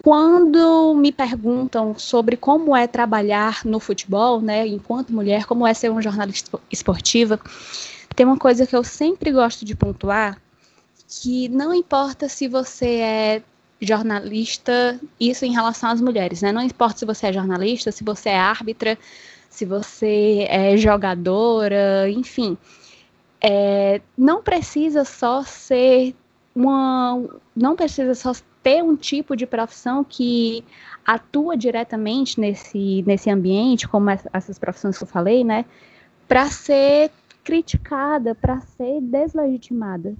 quando 0.04 0.94
me 0.94 1.10
perguntam 1.10 1.98
sobre 1.98 2.36
como 2.36 2.74
é 2.74 2.86
trabalhar 2.86 3.62
no 3.64 3.80
futebol, 3.80 4.40
né, 4.40 4.66
enquanto 4.66 5.12
mulher, 5.12 5.44
como 5.44 5.66
é 5.66 5.74
ser 5.74 5.90
uma 5.90 6.00
jornalista 6.00 6.58
esportiva, 6.70 7.40
tem 8.14 8.24
uma 8.24 8.38
coisa 8.38 8.66
que 8.66 8.76
eu 8.76 8.84
sempre 8.84 9.32
gosto 9.32 9.64
de 9.64 9.74
pontuar, 9.74 10.40
que 11.08 11.48
não 11.48 11.74
importa 11.74 12.28
se 12.28 12.46
você 12.46 12.86
é 12.86 13.42
jornalista, 13.80 14.98
isso 15.18 15.44
em 15.44 15.52
relação 15.52 15.90
às 15.90 16.00
mulheres, 16.00 16.42
né? 16.42 16.52
Não 16.52 16.62
importa 16.62 16.98
se 16.98 17.04
você 17.04 17.28
é 17.28 17.32
jornalista, 17.32 17.92
se 17.92 18.02
você 18.02 18.30
é 18.30 18.38
árbitra, 18.38 18.98
se 19.48 19.64
você 19.64 20.46
é 20.48 20.76
jogadora, 20.76 22.10
enfim. 22.10 22.56
É, 23.40 24.00
não 24.16 24.42
precisa 24.42 25.04
só 25.04 25.42
ser 25.42 26.14
uma. 26.54 27.22
Não 27.54 27.76
precisa 27.76 28.14
só 28.14 28.32
ter 28.62 28.82
um 28.82 28.96
tipo 28.96 29.36
de 29.36 29.46
profissão 29.46 30.02
que 30.02 30.64
atua 31.06 31.56
diretamente 31.56 32.38
nesse, 32.38 33.02
nesse 33.06 33.30
ambiente, 33.30 33.88
como 33.88 34.10
essas 34.10 34.58
profissões 34.58 34.98
que 34.98 35.04
eu 35.04 35.08
falei, 35.08 35.42
né, 35.42 35.64
para 36.26 36.46
ser 36.50 37.10
criticada, 37.42 38.34
para 38.34 38.60
ser 38.60 39.00
deslegitimada. 39.00 40.14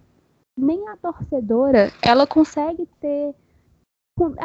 Nem 0.57 0.89
a 0.89 0.97
torcedora, 0.97 1.93
ela 2.01 2.27
consegue 2.27 2.89
ter 3.01 3.35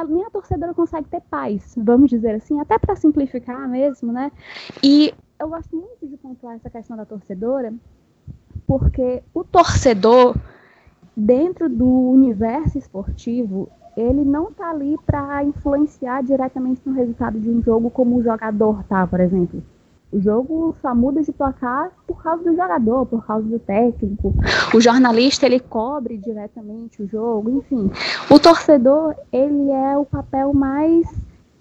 nem 0.07 0.25
a 0.25 0.29
torcedora 0.29 0.73
consegue 0.73 1.07
ter 1.09 1.21
paz, 1.21 1.73
vamos 1.77 2.09
dizer 2.09 2.35
assim, 2.35 2.59
até 2.59 2.77
para 2.77 2.95
simplificar 2.95 3.67
mesmo, 3.67 4.11
né? 4.11 4.31
E 4.83 5.13
eu 5.39 5.49
gosto 5.49 5.75
muito 5.75 6.07
de 6.07 6.17
pontuar 6.17 6.55
essa 6.55 6.69
questão 6.69 6.95
da 6.95 7.05
torcedora, 7.05 7.73
porque 8.67 9.23
o 9.33 9.43
torcedor, 9.43 10.35
dentro 11.15 11.67
do 11.69 11.87
universo 11.87 12.77
esportivo, 12.77 13.69
ele 13.95 14.25
não 14.25 14.49
está 14.49 14.71
ali 14.71 14.97
para 15.05 15.43
influenciar 15.43 16.23
diretamente 16.23 16.81
no 16.85 16.93
resultado 16.93 17.39
de 17.39 17.49
um 17.49 17.61
jogo 17.61 17.89
como 17.89 18.17
o 18.17 18.23
jogador 18.23 18.83
tá, 18.85 19.05
por 19.05 19.19
exemplo. 19.19 19.63
O 20.13 20.21
jogo 20.21 20.75
só 20.79 20.93
muda 20.93 21.23
de 21.23 21.31
placar 21.31 21.89
por 22.05 22.21
causa 22.21 22.43
do 22.43 22.55
jogador, 22.55 23.03
por 23.07 23.25
causa 23.25 23.47
do 23.47 23.57
técnico. 23.57 24.31
O 24.71 24.79
jornalista 24.79 25.47
ele 25.47 25.59
cobre 25.59 26.17
diretamente 26.17 27.01
o 27.01 27.07
jogo, 27.07 27.49
enfim. 27.49 27.89
O 28.29 28.37
torcedor 28.37 29.15
ele 29.31 29.71
é 29.71 29.97
o 29.97 30.05
papel 30.05 30.53
mais 30.53 31.07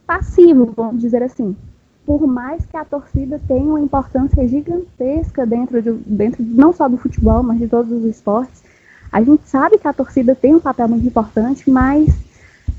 passivo, 0.06 0.70
vamos 0.76 1.00
dizer 1.00 1.22
assim. 1.22 1.56
Por 2.04 2.26
mais 2.26 2.66
que 2.66 2.76
a 2.76 2.84
torcida 2.84 3.40
tenha 3.48 3.64
uma 3.64 3.80
importância 3.80 4.46
gigantesca 4.46 5.46
dentro 5.46 5.80
de, 5.80 5.90
dentro 6.04 6.42
não 6.42 6.74
só 6.74 6.86
do 6.90 6.98
futebol, 6.98 7.42
mas 7.42 7.58
de 7.58 7.66
todos 7.66 7.90
os 7.90 8.04
esportes, 8.04 8.62
a 9.10 9.22
gente 9.22 9.48
sabe 9.48 9.78
que 9.78 9.88
a 9.88 9.94
torcida 9.94 10.34
tem 10.34 10.54
um 10.54 10.60
papel 10.60 10.88
muito 10.88 11.06
importante, 11.06 11.70
mas 11.70 12.14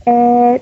é, 0.06 0.62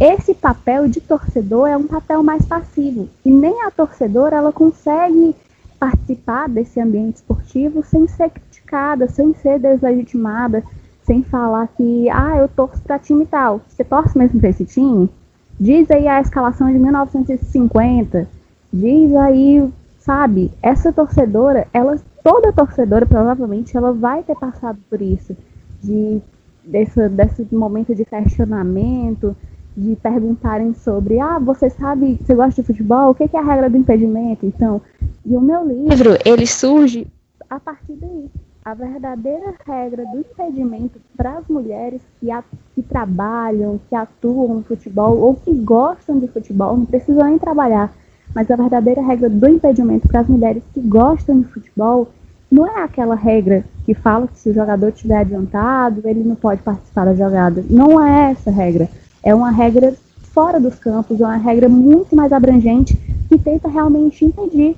esse 0.00 0.32
papel 0.32 0.88
de 0.88 1.00
torcedor 1.00 1.68
é 1.68 1.76
um 1.76 1.86
papel 1.86 2.22
mais 2.22 2.44
passivo 2.46 3.08
e 3.24 3.30
nem 3.30 3.64
a 3.64 3.70
torcedora 3.70 4.36
ela 4.36 4.52
consegue 4.52 5.34
participar 5.78 6.48
desse 6.48 6.80
ambiente 6.80 7.16
esportivo 7.16 7.82
sem 7.84 8.06
ser 8.06 8.30
criticada, 8.30 9.08
sem 9.08 9.34
ser 9.34 9.58
deslegitimada, 9.58 10.62
sem 11.02 11.22
falar 11.24 11.68
que 11.76 12.08
ah 12.10 12.36
eu 12.36 12.48
torço 12.48 12.80
para 12.82 12.98
time 12.98 13.26
tal. 13.26 13.60
Você 13.68 13.82
torce 13.82 14.16
mesmo 14.16 14.38
para 14.38 14.50
esse 14.50 14.64
time? 14.64 15.10
Diz 15.58 15.90
aí 15.90 16.06
a 16.06 16.20
escalação 16.20 16.70
de 16.70 16.78
1950. 16.78 18.28
Diz 18.72 19.14
aí, 19.16 19.68
sabe? 19.98 20.52
Essa 20.62 20.92
torcedora, 20.92 21.66
ela 21.72 21.98
toda 22.22 22.52
torcedora 22.52 23.06
provavelmente 23.06 23.76
ela 23.76 23.92
vai 23.92 24.22
ter 24.22 24.36
passado 24.36 24.78
por 24.88 25.00
isso 25.00 25.36
de 25.82 26.20
desse, 26.64 27.08
desse 27.08 27.46
momento 27.50 27.94
de 27.94 28.04
questionamento, 28.04 29.34
de 29.78 29.94
perguntarem 29.96 30.74
sobre, 30.74 31.20
ah, 31.20 31.38
você 31.38 31.70
sabe, 31.70 32.18
você 32.20 32.34
gosta 32.34 32.60
de 32.60 32.66
futebol, 32.66 33.10
o 33.10 33.14
que 33.14 33.24
é 33.24 33.38
a 33.38 33.42
regra 33.42 33.70
do 33.70 33.76
impedimento? 33.76 34.44
Então, 34.44 34.82
e 35.24 35.36
o 35.36 35.40
meu 35.40 35.64
livro, 35.66 36.18
ele 36.24 36.46
surge 36.46 37.06
a 37.48 37.60
partir 37.60 37.92
daí. 37.92 38.28
A 38.64 38.74
verdadeira 38.74 39.54
regra 39.64 40.04
do 40.04 40.18
impedimento 40.18 41.00
para 41.16 41.38
as 41.38 41.48
mulheres 41.48 42.02
que, 42.20 42.30
a, 42.30 42.42
que 42.74 42.82
trabalham, 42.82 43.80
que 43.88 43.94
atuam 43.94 44.56
no 44.56 44.62
futebol 44.62 45.16
ou 45.16 45.34
que 45.36 45.54
gostam 45.54 46.18
de 46.18 46.26
futebol, 46.28 46.76
não 46.76 46.84
precisam 46.84 47.24
nem 47.24 47.38
trabalhar, 47.38 47.90
mas 48.34 48.50
a 48.50 48.56
verdadeira 48.56 49.00
regra 49.00 49.30
do 49.30 49.48
impedimento 49.48 50.08
para 50.08 50.20
as 50.20 50.28
mulheres 50.28 50.62
que 50.74 50.80
gostam 50.80 51.40
de 51.40 51.46
futebol 51.46 52.08
não 52.50 52.66
é 52.66 52.82
aquela 52.82 53.14
regra 53.14 53.64
que 53.86 53.94
fala 53.94 54.26
que 54.26 54.38
se 54.38 54.50
o 54.50 54.54
jogador 54.54 54.88
estiver 54.88 55.18
adiantado, 55.18 56.02
ele 56.04 56.24
não 56.24 56.34
pode 56.34 56.60
participar 56.62 57.06
da 57.06 57.14
jogada. 57.14 57.64
Não 57.70 58.04
é 58.04 58.32
essa 58.32 58.50
regra 58.50 58.88
é 59.22 59.34
uma 59.34 59.50
regra 59.50 59.94
fora 60.32 60.60
dos 60.60 60.76
campos, 60.76 61.20
é 61.20 61.24
uma 61.24 61.36
regra 61.36 61.68
muito 61.68 62.14
mais 62.14 62.32
abrangente 62.32 62.96
que 63.28 63.38
tenta 63.38 63.68
realmente 63.68 64.24
impedir 64.24 64.76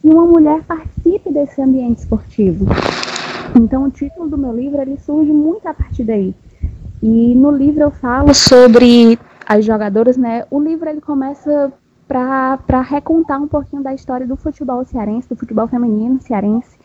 que 0.00 0.08
uma 0.08 0.24
mulher 0.24 0.62
participe 0.62 1.30
desse 1.32 1.60
ambiente 1.60 1.98
esportivo. 1.98 2.66
Então, 3.54 3.84
o 3.84 3.90
título 3.90 4.28
do 4.28 4.38
meu 4.38 4.54
livro 4.54 4.80
ele 4.80 4.96
surge 4.98 5.32
muito 5.32 5.66
a 5.66 5.74
partir 5.74 6.04
daí. 6.04 6.34
E 7.02 7.34
no 7.34 7.50
livro 7.50 7.82
eu 7.82 7.90
falo 7.90 8.32
sobre 8.34 9.18
as 9.46 9.64
jogadoras, 9.64 10.16
né? 10.16 10.44
O 10.50 10.60
livro 10.60 10.88
ele 10.88 11.00
começa 11.00 11.72
para 12.06 12.80
recontar 12.80 13.40
um 13.40 13.48
pouquinho 13.48 13.82
da 13.82 13.94
história 13.94 14.26
do 14.26 14.36
futebol 14.36 14.84
cearense, 14.84 15.28
do 15.28 15.36
futebol 15.36 15.68
feminino 15.68 16.20
cearense. 16.20 16.76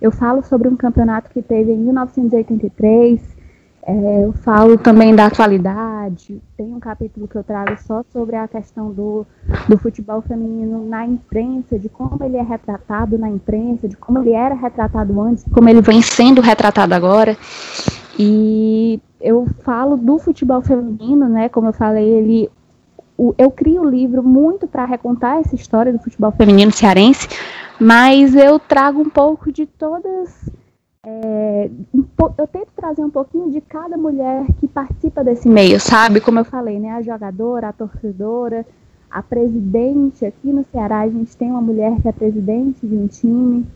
Eu 0.00 0.10
falo 0.10 0.42
sobre 0.42 0.68
um 0.68 0.76
campeonato 0.76 1.30
que 1.30 1.40
teve 1.40 1.72
em 1.72 1.78
1983, 1.78 3.20
é, 3.86 4.24
eu 4.24 4.32
falo 4.32 4.78
também 4.78 5.14
da 5.14 5.26
atualidade, 5.26 6.40
tem 6.56 6.74
um 6.74 6.80
capítulo 6.80 7.28
que 7.28 7.36
eu 7.36 7.44
trago 7.44 7.76
só 7.86 8.02
sobre 8.10 8.34
a 8.34 8.48
questão 8.48 8.90
do, 8.90 9.26
do 9.68 9.76
futebol 9.76 10.22
feminino 10.22 10.88
na 10.88 11.04
imprensa, 11.04 11.78
de 11.78 11.90
como 11.90 12.24
ele 12.24 12.38
é 12.38 12.42
retratado 12.42 13.18
na 13.18 13.28
imprensa, 13.28 13.86
de 13.86 13.94
como 13.94 14.20
ele 14.20 14.32
era 14.32 14.54
retratado 14.54 15.20
antes, 15.20 15.44
como 15.52 15.68
ele 15.68 15.82
vem 15.82 16.00
sendo 16.00 16.40
retratado 16.40 16.94
agora. 16.94 17.36
E 18.18 18.98
eu 19.20 19.46
falo 19.62 19.98
do 19.98 20.18
futebol 20.18 20.62
feminino, 20.62 21.28
né? 21.28 21.50
Como 21.50 21.68
eu 21.68 21.72
falei, 21.72 22.08
ele 22.08 22.50
eu 23.38 23.50
crio 23.50 23.82
o 23.82 23.88
livro 23.88 24.22
muito 24.22 24.66
para 24.66 24.84
recontar 24.86 25.38
essa 25.38 25.54
história 25.54 25.92
do 25.92 26.00
futebol 26.00 26.32
feminino 26.32 26.72
cearense, 26.72 27.28
mas 27.78 28.34
eu 28.34 28.58
trago 28.58 29.00
um 29.00 29.10
pouco 29.10 29.52
de 29.52 29.66
todas 29.66 30.50
é, 31.06 31.70
eu 32.38 32.46
tento 32.46 32.68
trazer 32.74 33.02
um 33.02 33.10
pouquinho 33.10 33.50
de 33.50 33.60
cada 33.60 33.96
mulher 33.96 34.46
que 34.58 34.66
participa 34.66 35.22
desse 35.22 35.48
meio, 35.48 35.78
sabe? 35.78 36.20
Como 36.20 36.38
eu 36.38 36.44
falei, 36.44 36.78
né? 36.78 36.90
A 36.92 37.02
jogadora, 37.02 37.68
a 37.68 37.72
torcedora, 37.72 38.64
a 39.10 39.22
presidente. 39.22 40.24
Aqui 40.24 40.52
no 40.52 40.64
Ceará 40.72 41.00
a 41.00 41.08
gente 41.08 41.36
tem 41.36 41.50
uma 41.50 41.60
mulher 41.60 42.00
que 42.00 42.08
é 42.08 42.12
presidente 42.12 42.86
de 42.86 42.96
um 42.96 43.06
time. 43.06 43.66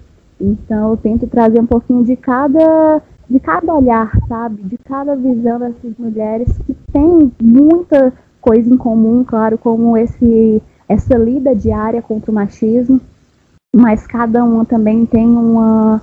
Então 0.40 0.90
eu 0.90 0.96
tento 0.96 1.26
trazer 1.26 1.60
um 1.60 1.66
pouquinho 1.66 2.02
de 2.04 2.16
cada, 2.16 3.02
de 3.28 3.38
cada 3.38 3.74
olhar, 3.74 4.10
sabe? 4.26 4.62
De 4.62 4.78
cada 4.78 5.14
visão 5.14 5.58
dessas 5.58 5.96
mulheres 5.98 6.48
que 6.66 6.74
tem 6.92 7.32
muita 7.42 8.12
coisa 8.40 8.72
em 8.72 8.76
comum, 8.76 9.22
claro, 9.22 9.58
como 9.58 9.96
esse 9.96 10.62
essa 10.88 11.18
lida 11.18 11.54
diária 11.54 12.00
contra 12.00 12.30
o 12.30 12.34
machismo, 12.34 12.98
mas 13.76 14.06
cada 14.06 14.42
uma 14.42 14.64
também 14.64 15.04
tem 15.04 15.26
uma 15.26 16.00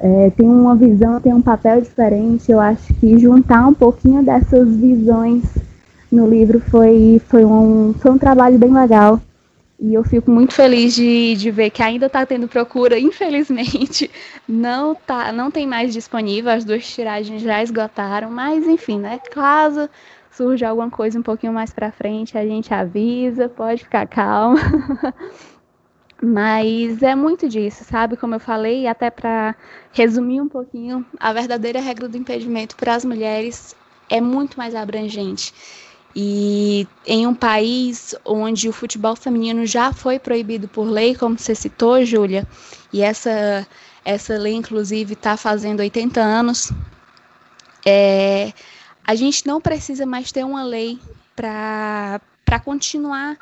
é, 0.00 0.30
tem 0.30 0.48
uma 0.48 0.74
visão, 0.74 1.20
tem 1.20 1.34
um 1.34 1.42
papel 1.42 1.82
diferente. 1.82 2.50
Eu 2.50 2.58
acho 2.58 2.94
que 2.94 3.18
juntar 3.18 3.66
um 3.66 3.74
pouquinho 3.74 4.22
dessas 4.22 4.66
visões 4.76 5.44
no 6.10 6.26
livro 6.26 6.58
foi, 6.58 7.20
foi, 7.28 7.44
um, 7.44 7.94
foi 7.94 8.10
um 8.10 8.18
trabalho 8.18 8.58
bem 8.58 8.72
legal. 8.72 9.20
E 9.78 9.94
eu 9.94 10.02
fico 10.02 10.30
muito 10.30 10.54
feliz 10.54 10.94
de, 10.94 11.36
de 11.36 11.50
ver 11.50 11.70
que 11.70 11.82
ainda 11.82 12.06
está 12.06 12.24
tendo 12.24 12.48
procura. 12.48 12.96
Infelizmente, 13.00 14.10
não, 14.48 14.94
tá, 14.94 15.32
não 15.32 15.50
tem 15.50 15.66
mais 15.66 15.92
disponível, 15.92 16.50
as 16.50 16.64
duas 16.64 16.86
tiragens 16.86 17.42
já 17.42 17.62
esgotaram. 17.62 18.30
Mas, 18.30 18.66
enfim, 18.66 18.98
né? 18.98 19.20
Caso 19.30 19.88
surja 20.30 20.68
alguma 20.70 20.90
coisa 20.90 21.18
um 21.18 21.22
pouquinho 21.22 21.52
mais 21.52 21.70
para 21.70 21.92
frente, 21.92 22.38
a 22.38 22.46
gente 22.46 22.72
avisa, 22.72 23.48
pode 23.48 23.84
ficar 23.84 24.06
calma. 24.06 24.58
Mas 26.22 27.02
é 27.02 27.14
muito 27.14 27.48
disso, 27.48 27.82
sabe? 27.84 28.16
Como 28.16 28.34
eu 28.34 28.40
falei, 28.40 28.86
até 28.86 29.10
para 29.10 29.54
resumir 29.92 30.40
um 30.40 30.48
pouquinho, 30.48 31.04
a 31.18 31.32
verdadeira 31.32 31.80
regra 31.80 32.08
do 32.08 32.16
impedimento 32.16 32.76
para 32.76 32.94
as 32.94 33.04
mulheres 33.04 33.74
é 34.10 34.20
muito 34.20 34.58
mais 34.58 34.74
abrangente. 34.74 35.54
E 36.14 36.86
em 37.06 37.26
um 37.26 37.34
país 37.34 38.14
onde 38.24 38.68
o 38.68 38.72
futebol 38.72 39.16
feminino 39.16 39.64
já 39.64 39.92
foi 39.92 40.18
proibido 40.18 40.68
por 40.68 40.84
lei, 40.84 41.14
como 41.14 41.38
você 41.38 41.54
citou, 41.54 42.04
Júlia, 42.04 42.46
e 42.92 43.00
essa, 43.00 43.66
essa 44.04 44.36
lei, 44.36 44.54
inclusive, 44.54 45.14
está 45.14 45.36
fazendo 45.36 45.80
80 45.80 46.20
anos, 46.20 46.72
é, 47.86 48.52
a 49.06 49.14
gente 49.14 49.46
não 49.46 49.60
precisa 49.60 50.04
mais 50.04 50.30
ter 50.30 50.44
uma 50.44 50.64
lei 50.64 50.98
para 51.34 52.20
continuar 52.62 53.38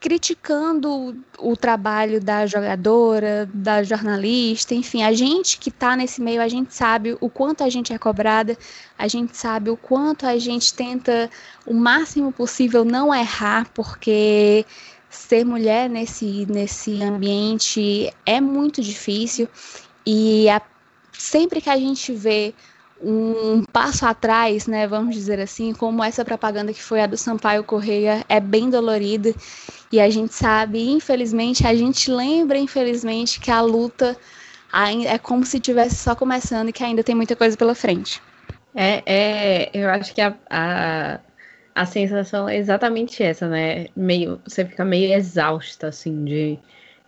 criticando 0.00 1.14
o 1.38 1.54
trabalho 1.54 2.22
da 2.22 2.46
jogadora, 2.46 3.48
da 3.52 3.82
jornalista, 3.82 4.74
enfim, 4.74 5.02
a 5.02 5.12
gente 5.12 5.58
que 5.58 5.68
está 5.68 5.94
nesse 5.94 6.22
meio, 6.22 6.40
a 6.40 6.48
gente 6.48 6.74
sabe 6.74 7.18
o 7.20 7.28
quanto 7.28 7.62
a 7.62 7.68
gente 7.68 7.92
é 7.92 7.98
cobrada, 7.98 8.56
a 8.96 9.06
gente 9.06 9.36
sabe 9.36 9.68
o 9.68 9.76
quanto 9.76 10.26
a 10.26 10.38
gente 10.38 10.72
tenta 10.72 11.28
o 11.66 11.74
máximo 11.74 12.32
possível 12.32 12.82
não 12.82 13.14
errar, 13.14 13.68
porque 13.74 14.64
ser 15.10 15.44
mulher 15.44 15.90
nesse, 15.90 16.46
nesse 16.46 17.02
ambiente 17.02 18.10
é 18.24 18.40
muito 18.40 18.80
difícil 18.80 19.46
e 20.06 20.48
a, 20.48 20.62
sempre 21.12 21.60
que 21.60 21.68
a 21.68 21.76
gente 21.76 22.10
vê 22.12 22.54
um 23.02 23.64
passo 23.64 24.04
atrás, 24.04 24.66
né, 24.66 24.86
vamos 24.86 25.14
dizer 25.14 25.40
assim, 25.40 25.72
como 25.72 26.04
essa 26.04 26.24
propaganda 26.24 26.72
que 26.72 26.82
foi 26.82 27.00
a 27.00 27.06
do 27.06 27.16
Sampaio 27.16 27.64
Correia 27.64 28.24
é 28.28 28.38
bem 28.40 28.68
dolorida 28.68 29.34
e 29.90 29.98
a 30.00 30.08
gente 30.10 30.34
sabe, 30.34 30.88
infelizmente, 30.88 31.66
a 31.66 31.74
gente 31.74 32.10
lembra, 32.10 32.58
infelizmente, 32.58 33.40
que 33.40 33.50
a 33.50 33.60
luta 33.60 34.16
é 35.06 35.18
como 35.18 35.44
se 35.44 35.58
tivesse 35.58 35.96
só 35.96 36.14
começando 36.14 36.68
e 36.68 36.72
que 36.72 36.84
ainda 36.84 37.02
tem 37.02 37.14
muita 37.14 37.34
coisa 37.34 37.56
pela 37.56 37.74
frente. 37.74 38.22
É, 38.74 39.02
é 39.04 39.70
eu 39.74 39.90
acho 39.90 40.14
que 40.14 40.20
a, 40.20 40.36
a, 40.48 41.18
a 41.74 41.86
sensação 41.86 42.48
é 42.48 42.56
exatamente 42.56 43.20
essa, 43.22 43.48
né? 43.48 43.88
Meio, 43.96 44.40
você 44.46 44.64
fica 44.64 44.84
meio 44.84 45.12
exausta, 45.12 45.88
assim, 45.88 46.24
de, 46.24 46.58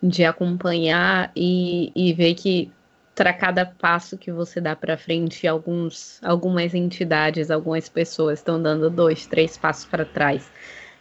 de 0.02 0.24
acompanhar 0.24 1.30
e, 1.36 1.92
e 1.94 2.12
ver 2.12 2.34
que 2.34 2.72
para 3.14 3.32
cada 3.32 3.66
passo 3.66 4.16
que 4.16 4.32
você 4.32 4.60
dá 4.60 4.74
para 4.74 4.96
frente, 4.96 5.46
alguns, 5.46 6.18
algumas 6.22 6.74
entidades, 6.74 7.50
algumas 7.50 7.88
pessoas 7.88 8.38
estão 8.38 8.60
dando 8.60 8.88
dois, 8.88 9.26
três 9.26 9.56
passos 9.56 9.84
para 9.84 10.04
trás. 10.04 10.50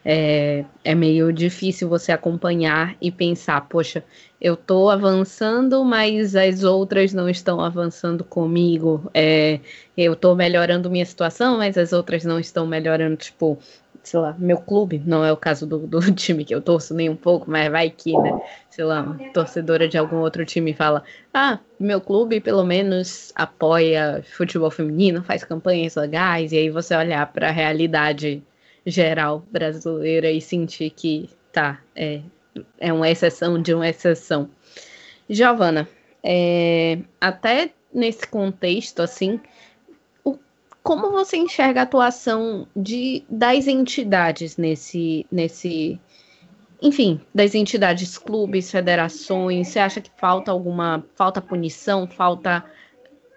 É, 0.04 0.66
é, 0.84 0.96
meio 0.96 1.32
difícil 1.32 1.88
você 1.88 2.12
acompanhar 2.12 2.96
e 3.00 3.12
pensar, 3.12 3.62
poxa, 3.70 4.04
eu 4.42 4.56
estou 4.56 4.90
avançando, 4.90 5.86
mas 5.86 6.36
as 6.36 6.64
outras 6.64 7.14
não 7.14 7.30
estão 7.30 7.62
avançando 7.62 8.24
comigo. 8.24 9.10
É, 9.14 9.60
eu 9.96 10.14
estou 10.14 10.36
melhorando 10.36 10.90
minha 10.90 11.06
situação, 11.06 11.60
mas 11.60 11.78
as 11.78 11.94
outras 11.94 12.24
não 12.24 12.40
estão 12.40 12.66
melhorando. 12.66 13.16
Tipo, 13.18 13.60
sei 14.04 14.20
lá, 14.20 14.36
meu 14.38 14.58
clube, 14.58 15.02
não 15.06 15.24
é 15.24 15.32
o 15.32 15.38
caso 15.38 15.66
do, 15.66 15.80
do 15.80 16.00
time 16.14 16.44
que 16.44 16.54
eu 16.54 16.62
torço 16.62 16.94
nem 16.94 17.10
um 17.10 17.16
pouco, 17.16 17.50
mas 17.50 17.72
vai 17.72 17.90
que, 17.90 18.18
né? 18.18 18.42
Sei 18.70 18.84
lá, 18.84 19.18
torcedora 19.34 19.88
de 19.88 19.98
algum 19.98 20.18
outro 20.18 20.46
time 20.46 20.74
fala: 20.74 21.04
ah, 21.34 21.60
meu 21.80 22.02
clube 22.02 22.40
pelo 22.40 22.64
menos 22.64 23.32
apoia 23.36 24.24
futebol 24.36 24.72
feminino, 24.72 25.24
faz 25.24 25.44
campanhas 25.44 25.96
legais, 25.96 26.52
e 26.52 26.58
aí 26.58 26.70
você 26.70 26.96
olhar 26.96 27.32
para 27.32 27.50
a 27.50 27.52
realidade 27.52 28.44
geral 28.86 29.46
brasileira 29.52 30.32
e 30.32 30.42
sentir 30.42 30.90
que 30.90 31.30
tá, 31.52 31.80
é, 31.96 32.22
é 32.80 32.92
uma 32.92 33.10
exceção 33.10 33.62
de 33.62 33.74
uma 33.74 33.88
exceção. 33.88 34.50
Giovana, 35.30 35.88
é, 36.24 37.00
até 37.20 37.72
nesse 37.94 38.26
contexto, 38.28 39.02
assim, 39.02 39.40
como 40.84 41.12
você 41.12 41.38
enxerga 41.38 41.82
a 41.82 41.84
atuação 41.84 42.68
de, 42.76 43.24
das 43.30 43.68
entidades 43.68 44.58
nesse, 44.58 45.26
nesse, 45.32 46.00
enfim, 46.82 47.22
das 47.34 47.54
entidades, 47.54 48.18
clubes, 48.18 48.72
federações? 48.72 49.68
Você 49.68 49.80
acha 49.80 50.02
que 50.02 50.12
falta 50.18 50.52
alguma, 50.52 51.06
falta 51.16 51.42
punição, 51.42 52.08
falta 52.08 52.66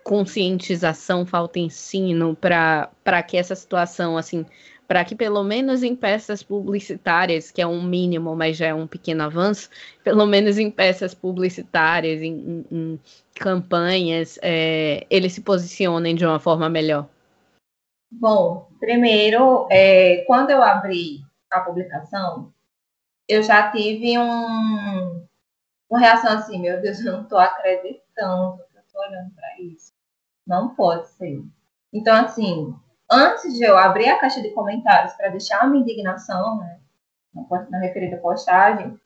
conscientização, 0.02 1.24
falta 1.26 1.58
ensino 1.58 2.36
para 2.36 3.22
que 3.26 3.36
essa 3.36 3.54
situação, 3.54 4.16
assim, 4.16 4.44
para 4.86 5.04
que 5.04 5.14
pelo 5.14 5.42
menos 5.42 5.82
em 5.82 5.96
peças 5.96 6.42
publicitárias, 6.42 7.50
que 7.50 7.60
é 7.60 7.66
um 7.66 7.82
mínimo, 7.82 8.36
mas 8.36 8.56
já 8.56 8.66
é 8.66 8.74
um 8.74 8.86
pequeno 8.86 9.22
avanço, 9.22 9.70
pelo 10.02 10.26
menos 10.26 10.58
em 10.58 10.70
peças 10.70 11.14
publicitárias, 11.14 12.20
em, 12.20 12.34
em, 12.34 12.66
em 12.70 13.00
campanhas, 13.34 14.38
é, 14.42 15.06
eles 15.08 15.32
se 15.32 15.40
posicionem 15.40 16.14
de 16.14 16.24
uma 16.24 16.38
forma 16.38 16.68
melhor? 16.68 17.08
Bom, 18.20 18.68
primeiro, 18.78 19.66
é, 19.70 20.24
quando 20.26 20.50
eu 20.50 20.62
abri 20.62 21.20
a 21.50 21.60
publicação, 21.60 22.52
eu 23.28 23.42
já 23.42 23.70
tive 23.70 24.18
um, 24.18 25.26
uma 25.90 26.00
reação 26.00 26.38
assim, 26.38 26.60
meu 26.60 26.80
Deus, 26.80 27.00
eu 27.00 27.12
não 27.12 27.22
estou 27.22 27.38
acreditando 27.38 28.58
que 28.70 28.76
eu 28.76 28.82
estou 28.82 29.02
olhando 29.02 29.34
para 29.34 29.60
isso. 29.60 29.92
Não 30.46 30.74
pode 30.74 31.08
ser. 31.08 31.42
Então, 31.92 32.14
assim, 32.24 32.74
antes 33.10 33.54
de 33.54 33.64
eu 33.64 33.76
abrir 33.76 34.08
a 34.08 34.18
caixa 34.18 34.40
de 34.40 34.50
comentários 34.50 35.14
para 35.14 35.30
deixar 35.30 35.60
a 35.60 35.66
minha 35.66 35.82
indignação, 35.82 36.58
né, 36.58 36.80
na 37.70 37.78
referida 37.78 38.18
postagem, 38.18 38.98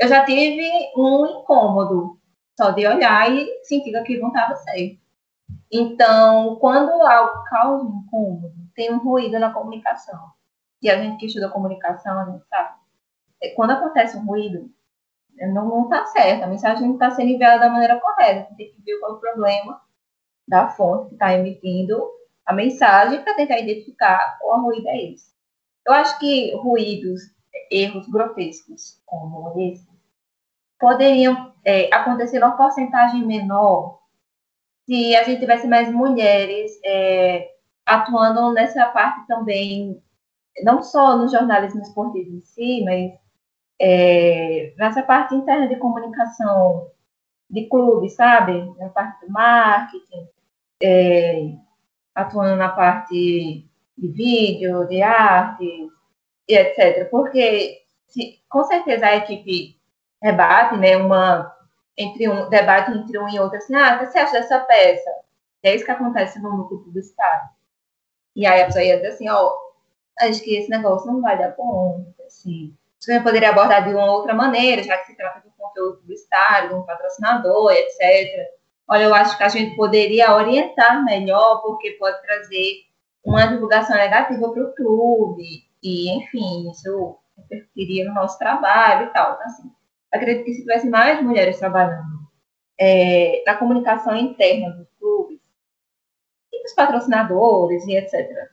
eu 0.00 0.08
já 0.08 0.24
tive 0.24 0.68
um 0.96 1.26
incômodo 1.26 2.18
só 2.58 2.70
de 2.70 2.86
olhar 2.86 3.30
e 3.30 3.64
sentir 3.64 3.90
que 3.90 3.96
aquilo 3.96 4.22
não 4.22 4.28
estava 4.28 4.56
certo. 4.56 5.05
Então, 5.72 6.56
quando 6.56 6.90
algo 7.02 7.44
causa 7.44 7.84
um 7.84 8.00
incômodo, 8.00 8.54
tem 8.74 8.92
um 8.92 8.98
ruído 8.98 9.38
na 9.38 9.52
comunicação. 9.52 10.30
E 10.80 10.90
a 10.90 10.96
gente 11.02 11.18
que 11.18 11.26
estuda 11.26 11.48
comunicação, 11.48 12.18
a 12.18 12.24
gente 12.30 12.46
sabe. 12.46 12.76
É, 13.42 13.50
quando 13.50 13.72
acontece 13.72 14.16
um 14.16 14.24
ruído, 14.24 14.70
não 15.52 15.84
está 15.84 16.06
certo, 16.06 16.44
a 16.44 16.46
mensagem 16.46 16.86
não 16.86 16.94
está 16.94 17.10
sendo 17.10 17.30
enviada 17.30 17.60
da 17.60 17.68
maneira 17.68 18.00
correta. 18.00 18.54
Tem 18.56 18.72
que 18.72 18.82
ver 18.82 18.98
qual 19.00 19.12
é 19.12 19.14
o 19.14 19.20
problema 19.20 19.80
da 20.46 20.68
fonte 20.68 21.08
que 21.08 21.14
está 21.14 21.32
emitindo 21.32 22.00
a 22.46 22.52
mensagem 22.52 23.22
para 23.22 23.34
tentar 23.34 23.58
identificar 23.58 24.38
qual 24.40 24.62
ruído 24.62 24.88
é 24.88 25.10
esse. 25.10 25.34
Eu 25.86 25.92
acho 25.92 26.18
que 26.18 26.54
ruídos, 26.56 27.22
erros 27.70 28.08
grotescos 28.08 29.00
como 29.04 29.52
esse, 29.60 29.88
poderiam 30.78 31.52
é, 31.64 31.92
acontecer 31.94 32.38
uma 32.38 32.56
porcentagem 32.56 33.26
menor 33.26 34.00
se 34.86 35.16
a 35.16 35.24
gente 35.24 35.40
tivesse 35.40 35.66
mais 35.66 35.92
mulheres 35.92 36.78
é, 36.84 37.50
atuando 37.84 38.52
nessa 38.52 38.86
parte 38.86 39.26
também, 39.26 40.00
não 40.62 40.82
só 40.82 41.16
no 41.16 41.28
jornalismo 41.28 41.82
esportivo 41.82 42.36
em 42.36 42.40
si, 42.42 42.82
mas 42.84 43.12
é, 43.80 44.72
nessa 44.78 45.02
parte 45.02 45.34
interna 45.34 45.68
de 45.68 45.76
comunicação 45.76 46.90
de 47.50 47.68
clube, 47.68 48.08
sabe? 48.08 48.72
Na 48.78 48.88
parte 48.88 49.26
do 49.26 49.32
marketing, 49.32 50.28
é, 50.82 51.52
atuando 52.14 52.56
na 52.56 52.68
parte 52.68 53.68
de 53.98 54.08
vídeo, 54.08 54.86
de 54.86 55.02
arte 55.02 55.88
e 56.48 56.54
etc. 56.54 57.10
Porque 57.10 57.82
se, 58.06 58.40
com 58.48 58.64
certeza 58.64 59.06
a 59.06 59.16
equipe 59.16 59.76
rebate, 60.22 60.76
né, 60.76 60.96
uma 60.96 61.55
entre 61.96 62.28
um 62.28 62.48
debate 62.48 62.90
entre 62.92 63.18
um 63.18 63.28
e 63.28 63.38
outro 63.38 63.58
assim, 63.58 63.74
ah, 63.74 63.96
o 63.96 63.98
que 63.98 64.06
você 64.06 64.18
acha 64.18 64.32
dessa 64.32 64.60
peça? 64.60 65.10
É 65.62 65.74
isso 65.74 65.84
que 65.84 65.90
acontece 65.90 66.40
no 66.40 66.56
núcleo 66.56 66.80
publicitário. 66.80 67.48
E 68.34 68.46
aí 68.46 68.62
a 68.62 68.66
pessoa 68.66 68.84
ia 68.84 68.96
dizer 68.96 69.08
assim, 69.08 69.28
ó, 69.28 69.48
oh, 69.48 70.24
acho 70.24 70.42
que 70.42 70.56
esse 70.56 70.70
negócio 70.70 71.10
não 71.10 71.20
vai 71.20 71.38
dar 71.38 71.56
bom, 71.56 72.12
assim. 72.26 72.76
Você 72.98 73.20
poderia 73.20 73.50
abordar 73.50 73.84
de 73.84 73.94
uma 73.94 74.10
outra 74.12 74.34
maneira, 74.34 74.82
já 74.82 74.96
que 74.98 75.06
se 75.06 75.16
trata 75.16 75.40
de 75.40 75.48
um 75.48 75.52
conteúdo 75.56 75.98
publicitário, 75.98 76.68
de 76.70 76.74
um 76.74 76.82
patrocinador, 76.82 77.72
etc. 77.72 78.48
Olha, 78.88 79.04
eu 79.04 79.14
acho 79.14 79.36
que 79.36 79.42
a 79.42 79.48
gente 79.48 79.74
poderia 79.76 80.34
orientar 80.34 81.04
melhor, 81.04 81.62
porque 81.62 81.92
pode 81.92 82.20
trazer 82.22 82.84
uma 83.24 83.46
divulgação 83.46 83.96
negativa 83.96 84.52
para 84.52 84.62
o 84.62 84.74
clube, 84.74 85.66
e, 85.82 86.10
enfim, 86.10 86.70
isso 86.70 87.18
interferiria 87.38 88.06
no 88.06 88.14
nosso 88.14 88.38
trabalho 88.38 89.06
e 89.06 89.12
tal. 89.12 89.34
Então, 89.34 89.46
assim, 89.46 89.72
acredito 90.12 90.44
que 90.44 90.54
se 90.54 90.60
tivesse 90.60 90.88
mais 90.88 91.22
mulheres 91.22 91.58
trabalhando 91.58 92.16
é, 92.78 93.42
na 93.46 93.56
comunicação 93.56 94.16
interna 94.16 94.70
dos 94.70 94.88
clubes, 94.98 95.40
e 96.52 96.62
dos 96.62 96.72
patrocinadores 96.74 97.86
e 97.86 97.96
etc., 97.96 98.50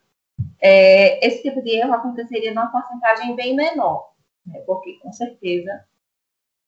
é, 0.62 1.26
esse 1.26 1.42
tipo 1.42 1.62
de 1.62 1.72
erro 1.72 1.94
aconteceria 1.94 2.54
numa 2.54 2.72
porcentagem 2.72 3.36
bem 3.36 3.56
menor, 3.56 4.14
né? 4.46 4.62
porque, 4.66 4.94
com 5.00 5.12
certeza, 5.12 5.84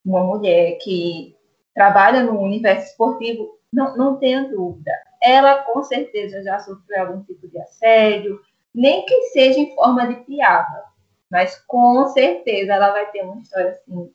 uma 0.06 0.24
mulher 0.24 0.78
que 0.80 1.36
trabalha 1.74 2.24
no 2.24 2.40
universo 2.42 2.92
esportivo, 2.92 3.58
não, 3.72 3.96
não 3.96 4.18
tenha 4.18 4.50
dúvida, 4.50 4.92
ela 5.22 5.64
com 5.64 5.82
certeza 5.84 6.44
já 6.44 6.60
sofreu 6.60 7.02
algum 7.02 7.24
tipo 7.24 7.48
de 7.48 7.60
assédio, 7.60 8.40
nem 8.74 9.06
que 9.06 9.22
seja 9.30 9.60
em 9.60 9.74
forma 9.74 10.08
de 10.08 10.16
piada, 10.26 10.84
mas 11.32 11.58
com 11.66 12.06
certeza 12.08 12.74
ela 12.74 12.92
vai 12.92 13.10
ter 13.12 13.24
uma 13.24 13.42
história 13.42 13.72
assim 13.72 14.14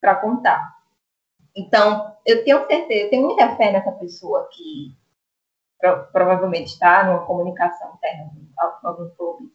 para 0.00 0.16
contar. 0.16 0.76
Então, 1.56 2.16
eu 2.24 2.44
tenho 2.44 2.66
certeza, 2.66 3.04
eu 3.04 3.10
tenho 3.10 3.26
muita 3.26 3.56
fé 3.56 3.72
nessa 3.72 3.92
pessoa 3.92 4.48
que 4.52 4.96
pro, 5.80 6.04
provavelmente 6.12 6.72
está 6.72 7.04
numa 7.04 7.24
comunicação 7.24 7.94
interna 7.94 8.30
algum 8.82 9.08
clube 9.10 9.52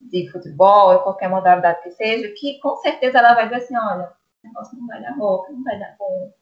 de 0.00 0.30
futebol, 0.30 0.92
ou 0.92 1.00
qualquer 1.00 1.28
modalidade 1.28 1.82
que 1.82 1.90
seja, 1.92 2.32
que 2.36 2.60
com 2.60 2.76
certeza 2.76 3.18
ela 3.18 3.34
vai 3.34 3.44
dizer 3.44 3.56
assim, 3.56 3.76
olha, 3.76 4.12
o 4.44 4.46
negócio 4.46 4.78
não 4.78 4.86
vai 4.86 5.00
dar 5.00 5.16
boca, 5.16 5.52
não 5.52 5.62
vai 5.64 5.78
dar 5.78 5.96
bom, 5.98 6.32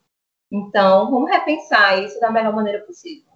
então, 0.55 1.11
vamos 1.11 1.31
repensar 1.31 2.01
isso 2.01 2.21
da 2.21 2.31
melhor 2.31 2.55
maneira 2.55 2.79
possível. 2.85 3.29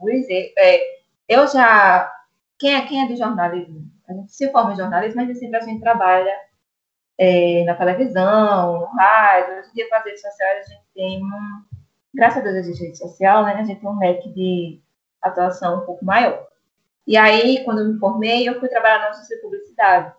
É, 0.56 0.80
eu 1.28 1.48
já. 1.48 2.12
Quem 2.56 2.76
é, 2.76 2.86
quem 2.86 3.02
é 3.02 3.08
de 3.08 3.16
jornalismo? 3.16 3.90
A 4.08 4.12
gente 4.12 4.32
se 4.32 4.50
forma 4.52 4.72
em 4.72 4.76
jornalismo, 4.76 5.20
mas 5.20 5.36
sempre 5.36 5.56
a 5.56 5.62
gente 5.62 5.80
trabalha 5.80 6.32
é, 7.18 7.64
na 7.64 7.74
televisão, 7.74 8.80
no 8.80 8.86
rádio. 8.86 9.58
Hoje 9.58 9.70
em 9.70 9.74
dia, 9.74 9.88
com 9.88 9.96
as 9.96 10.04
redes 10.04 10.22
sociais, 10.22 10.66
a 10.66 10.70
gente 10.70 10.84
tem 10.94 11.24
um. 11.24 11.64
Graças 12.14 12.38
a 12.38 12.50
Deus, 12.50 12.66
a 12.66 12.82
rede 12.82 12.98
social, 12.98 13.44
né? 13.44 13.54
A 13.54 13.64
gente 13.64 13.80
tem 13.80 13.88
um 13.88 13.98
leque 13.98 14.28
de 14.30 14.80
atuação 15.20 15.82
um 15.82 15.86
pouco 15.86 16.04
maior. 16.04 16.46
E 17.06 17.16
aí, 17.16 17.64
quando 17.64 17.80
eu 17.80 17.92
me 17.92 17.98
formei, 17.98 18.48
eu 18.48 18.58
fui 18.60 18.68
trabalhar 18.68 18.98
na 19.00 19.08
agência 19.08 19.36
de 19.36 19.42
publicidade. 19.42 20.14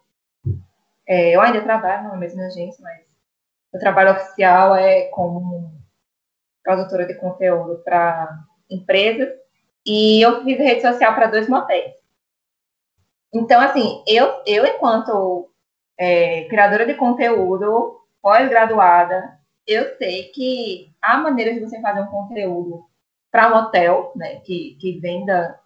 É, 1.07 1.35
eu 1.35 1.41
ainda 1.41 1.61
trabalho 1.61 2.09
na 2.09 2.17
mesma 2.17 2.45
agência, 2.45 2.83
mas 2.83 3.01
o 3.73 3.79
trabalho 3.79 4.11
oficial 4.11 4.75
é 4.75 5.05
como 5.05 5.71
produtora 6.63 7.05
de 7.05 7.15
conteúdo 7.15 7.81
para 7.83 8.43
empresas, 8.69 9.29
e 9.85 10.21
eu 10.21 10.43
fiz 10.43 10.57
rede 10.57 10.81
social 10.81 11.15
para 11.15 11.27
dois 11.27 11.47
motéis. 11.47 11.93
Então, 13.33 13.59
assim, 13.61 14.03
eu, 14.07 14.41
eu 14.45 14.65
enquanto 14.65 15.49
é, 15.99 16.45
criadora 16.45 16.85
de 16.85 16.93
conteúdo, 16.93 17.99
pós-graduada, 18.21 19.37
eu 19.67 19.97
sei 19.97 20.31
que 20.31 20.95
há 21.01 21.17
maneiras 21.17 21.55
de 21.55 21.59
você 21.59 21.81
fazer 21.81 21.99
um 21.99 22.07
conteúdo 22.07 22.85
para 23.29 23.53
um 23.53 23.57
hotel, 23.57 24.13
né, 24.15 24.37
que, 24.37 24.77
que 24.79 24.97
venda, 24.99 25.59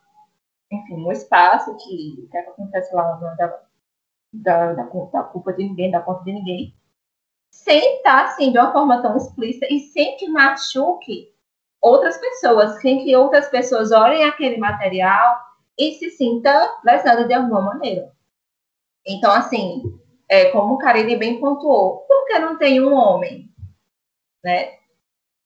enfim, 0.71 0.95
um 0.95 1.11
espaço 1.11 1.77
que, 1.77 2.27
que 2.31 2.37
acontece 2.37 2.93
lá 2.95 3.11
da, 3.11 3.35
da, 3.35 3.59
da, 4.33 4.73
da 4.73 5.23
culpa 5.23 5.53
de 5.53 5.63
ninguém, 5.63 5.91
da 5.91 6.01
conta 6.01 6.23
de 6.23 6.33
ninguém, 6.33 6.75
sem 7.51 7.97
estar 7.97 8.25
assim 8.25 8.51
de 8.51 8.57
uma 8.57 8.73
forma 8.73 9.03
tão 9.03 9.15
explícita 9.15 9.67
e 9.69 9.79
sem 9.79 10.17
que 10.17 10.27
machuque 10.27 11.31
outras 11.79 12.17
pessoas, 12.17 12.81
sem 12.81 13.03
que 13.03 13.15
outras 13.15 13.47
pessoas 13.49 13.91
olhem 13.91 14.23
aquele 14.23 14.57
material 14.57 15.37
e 15.77 15.93
se 15.93 16.09
sinta 16.09 16.79
lesada 16.83 17.27
de 17.27 17.33
alguma 17.35 17.61
maneira. 17.61 18.11
Então, 19.05 19.31
assim, 19.31 19.83
é, 20.33 20.51
como 20.51 20.75
o 20.75 20.77
Karine 20.77 21.15
bem 21.15 21.39
pontuou, 21.39 21.99
por 22.07 22.25
que 22.25 22.39
não 22.39 22.57
tem 22.57 22.81
um 22.81 22.93
homem? 22.93 23.49
Né? 24.43 24.77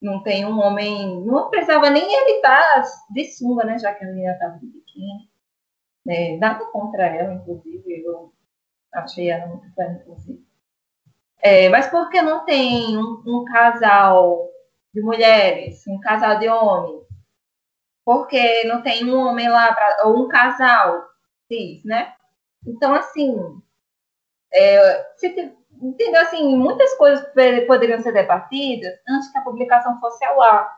Não 0.02 0.21
tem 0.23 0.45
um 0.45 0.60
homem, 0.60 1.21
não 1.26 1.50
precisava 1.50 1.89
nem 1.89 2.04
ele 2.04 2.38
estar 2.38 2.84
de 3.12 3.26
sunga, 3.26 3.65
né? 3.65 3.80
Já 3.80 3.93
que 3.93 4.04
a 4.04 4.08
menina 4.08 4.34
estava 4.34 4.58
de 4.60 4.67
biquíni. 4.67 5.30
Né? 6.06 6.38
Nada 6.38 6.65
contra 6.65 7.06
ela, 7.08 7.34
inclusive, 7.34 8.04
eu 8.04 8.32
Achei 8.97 9.30
ela 9.30 9.45
muito 9.47 9.71
fã, 9.76 9.84
inclusive. 9.84 10.43
É, 11.39 11.69
mas 11.69 11.88
por 11.88 12.10
que 12.10 12.21
não 12.21 12.45
tem 12.45 12.97
um, 12.97 13.23
um 13.26 13.45
casal 13.45 14.50
de 14.93 15.02
mulheres, 15.02 15.86
um 15.88 16.00
casal 16.00 16.39
de 16.39 16.50
homens? 16.50 17.06
Porque 18.04 18.63
não 18.63 18.82
tem 18.82 19.06
um 19.06 19.19
homem 19.19 19.47
lá, 19.50 19.73
pra, 19.73 20.08
ou 20.08 20.26
um 20.26 20.28
casal 20.28 21.06
cis, 21.47 21.84
né? 21.84 22.13
Então, 22.65 22.95
assim, 22.95 23.62
é, 24.53 25.05
se, 25.15 25.53
entendeu? 25.81 26.21
Assim, 26.21 26.55
muitas 26.55 26.93
coisas 26.95 27.25
poderiam 27.67 27.99
ser 27.99 28.13
debatidas 28.13 28.93
antes 29.07 29.31
que 29.31 29.38
a 29.38 29.43
publicação 29.43 29.99
fosse 29.99 30.23
ao 30.25 30.41
ar 30.41 30.75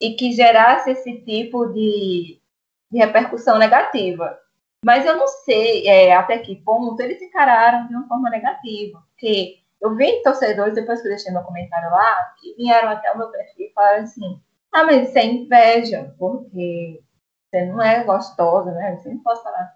e 0.00 0.14
que 0.14 0.32
gerasse 0.32 0.90
esse 0.90 1.20
tipo 1.20 1.66
de, 1.66 2.40
de 2.90 2.98
repercussão 2.98 3.58
negativa. 3.58 4.38
Mas 4.84 5.06
eu 5.06 5.16
não 5.16 5.28
sei 5.28 5.86
é, 5.86 6.14
até 6.14 6.38
que 6.38 6.56
ponto 6.56 7.00
eles 7.00 7.22
encararam 7.22 7.86
de 7.86 7.94
uma 7.94 8.08
forma 8.08 8.28
negativa, 8.28 9.00
porque 9.10 9.60
eu 9.80 9.94
vi 9.94 10.22
torcedores, 10.22 10.74
depois 10.74 11.00
que 11.00 11.06
eu 11.06 11.10
deixei 11.10 11.32
meu 11.32 11.42
comentário 11.42 11.90
lá, 11.90 12.34
que 12.40 12.54
vieram 12.54 12.88
até 12.88 13.12
o 13.12 13.18
meu 13.18 13.28
perfil 13.30 13.66
e 13.66 13.72
falaram 13.72 14.02
assim, 14.02 14.40
ah, 14.72 14.84
mas 14.84 15.08
isso 15.08 15.18
é 15.18 15.24
inveja, 15.26 16.14
porque 16.18 17.00
você 17.50 17.66
não 17.66 17.82
é 17.82 18.02
gostosa, 18.02 18.72
né? 18.72 18.96
Você 18.96 19.10
não 19.10 19.18
pode 19.18 19.42
falar 19.42 19.72